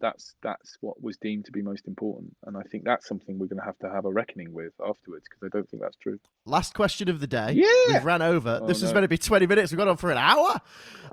that's 0.00 0.34
that's 0.42 0.76
what 0.80 1.02
was 1.02 1.16
deemed 1.16 1.46
to 1.46 1.52
be 1.52 1.62
most 1.62 1.86
important, 1.86 2.36
and 2.44 2.56
I 2.56 2.62
think 2.62 2.84
that's 2.84 3.06
something 3.08 3.38
we're 3.38 3.46
going 3.46 3.60
to 3.60 3.64
have 3.64 3.78
to 3.78 3.90
have 3.90 4.04
a 4.04 4.12
reckoning 4.12 4.52
with 4.52 4.72
afterwards 4.80 5.24
because 5.28 5.46
I 5.46 5.56
don't 5.56 5.68
think 5.68 5.82
that's 5.82 5.96
true. 5.96 6.18
Last 6.44 6.74
question 6.74 7.08
of 7.08 7.20
the 7.20 7.26
day. 7.26 7.52
Yeah. 7.52 7.94
We've 7.94 8.04
ran 8.04 8.22
over. 8.22 8.60
Oh, 8.62 8.66
this 8.66 8.82
was 8.82 8.90
no. 8.90 8.94
meant 8.94 9.04
to 9.04 9.08
be 9.08 9.18
20 9.18 9.46
minutes. 9.46 9.72
We've 9.72 9.78
gone 9.78 9.88
on 9.88 9.96
for 9.96 10.10
an 10.10 10.18
hour. 10.18 10.60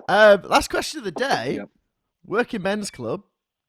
Um, 0.08 0.42
last 0.44 0.70
question 0.70 1.00
of 1.00 1.06
the 1.06 1.12
day. 1.12 1.56
Yep. 1.58 1.70
Working 2.26 2.62
men's 2.62 2.92
club. 2.92 3.24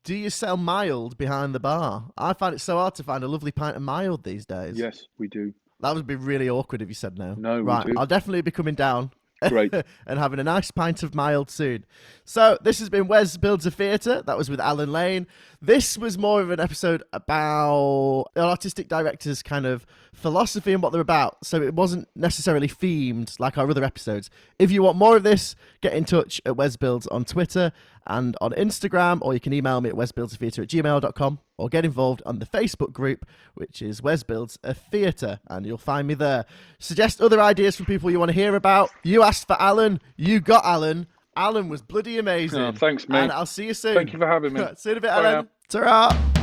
Do 0.05 0.15
you 0.15 0.31
sell 0.31 0.57
mild 0.57 1.17
behind 1.17 1.55
the 1.55 1.61
bar? 1.61 2.11
I 2.19 2.35
find 2.35 2.55
it 2.55 2.61
so 2.61 2.77
hard 2.77 2.95
to 2.97 3.03
find 3.03 3.25
a 3.25 3.29
lovely 3.29 3.53
pint 3.53 3.77
of 3.77 3.83
mild 3.83 4.25
these 4.25 4.45
days. 4.45 4.79
Yes, 4.79 5.07
we 5.19 5.29
do. 5.29 5.55
That 5.81 5.95
would 5.95 6.07
be 6.07 6.17
really 6.17 6.49
awkward 6.49 6.83
if 6.83 6.89
you 6.89 6.95
said 6.95 7.19
no. 7.19 7.35
No, 7.35 7.61
right. 7.61 7.87
I'll 7.97 8.07
definitely 8.07 8.43
be 8.43 8.51
coming 8.51 8.75
down 8.75 9.11
Great. 9.49 9.75
and 10.07 10.19
having 10.19 10.39
a 10.39 10.45
nice 10.45 10.71
pint 10.71 11.03
of 11.03 11.15
mild 11.15 11.51
soon. 11.51 11.85
So 12.25 12.59
this 12.63 12.79
has 12.79 12.89
been 12.89 13.07
Wes 13.07 13.37
Builds 13.37 13.67
a 13.67 13.71
Theatre. 13.71 14.23
That 14.23 14.39
was 14.39 14.49
with 14.51 14.61
Alan 14.61 14.93
Lane. 14.93 15.27
This 15.61 15.97
was 15.99 16.19
more 16.19 16.41
of 16.41 16.51
an 16.51 16.61
episode 16.61 17.03
about 17.13 18.27
an 18.35 18.43
artistic 18.43 18.89
director's 18.89 19.43
kind 19.43 19.67
of 19.67 19.87
philosophy 20.13 20.73
and 20.73 20.83
what 20.83 20.93
they're 20.93 21.01
about. 21.01 21.45
So 21.45 21.61
it 21.63 21.75
wasn't 21.75 22.09
necessarily 22.15 22.69
themed 22.69 23.39
like 23.39 23.59
our 23.59 23.69
other 23.69 23.85
episodes. 23.85 24.31
If 24.59 24.71
you 24.71 24.83
want 24.83 24.97
more 24.97 25.17
of 25.17 25.23
this, 25.23 25.57
get 25.81 25.93
in 25.95 26.05
touch 26.05 26.41
at 26.47 26.57
Wes 26.57 26.77
Builds 26.77 27.07
on 27.09 27.25
Twitter 27.25 27.73
and 28.07 28.37
on 28.41 28.53
Instagram, 28.53 29.19
or 29.23 29.35
you 29.35 29.41
can 29.41 29.53
email 29.53 29.81
me 29.81 29.91
at 29.91 29.97
wesbuildsatheatre 29.97 30.63
at 30.63 30.69
gmail.com 30.69 31.39
or 31.57 31.69
get 31.69 31.85
involved 31.85 32.23
on 32.27 32.39
the 32.39 32.47
Facebook 32.47 32.93
group, 32.93 33.27
which 33.55 33.81
is 33.81 34.03
Wes 34.03 34.23
Builds 34.23 34.59
a 34.63 34.75
Theatre, 34.75 35.41
and 35.49 35.65
you'll 35.67 35.79
find 35.79 36.07
me 36.07 36.15
there. 36.15 36.45
Suggest 36.79 37.21
other 37.21 37.41
ideas 37.41 37.77
from 37.77 37.87
people 37.87 38.11
you 38.11 38.19
want 38.19 38.31
to 38.31 38.35
hear 38.35 38.55
about. 38.55 38.91
You 39.03 39.23
asked 39.23 39.47
for 39.47 39.57
Alan, 39.61 40.01
you 40.17 40.41
got 40.41 40.65
Alan. 40.65 41.07
Alan 41.37 41.69
was 41.69 41.83
bloody 41.83 42.19
amazing. 42.19 42.61
Oh, 42.61 42.73
thanks, 42.73 43.09
mate. 43.09 43.19
And 43.19 43.33
I'll 43.33 43.47
see 43.47 43.67
you 43.67 43.75
soon. 43.75 43.95
Thank 43.95 44.13
you 44.13 44.19
for 44.19 44.27
having 44.27 44.53
me. 44.53 44.65
see 44.77 44.91
you 44.91 44.93
in 44.93 44.99
a 44.99 45.01
bit, 45.01 45.11
Bye 45.11 45.33
Alan. 45.33 45.49
Ta-ra. 45.69 46.34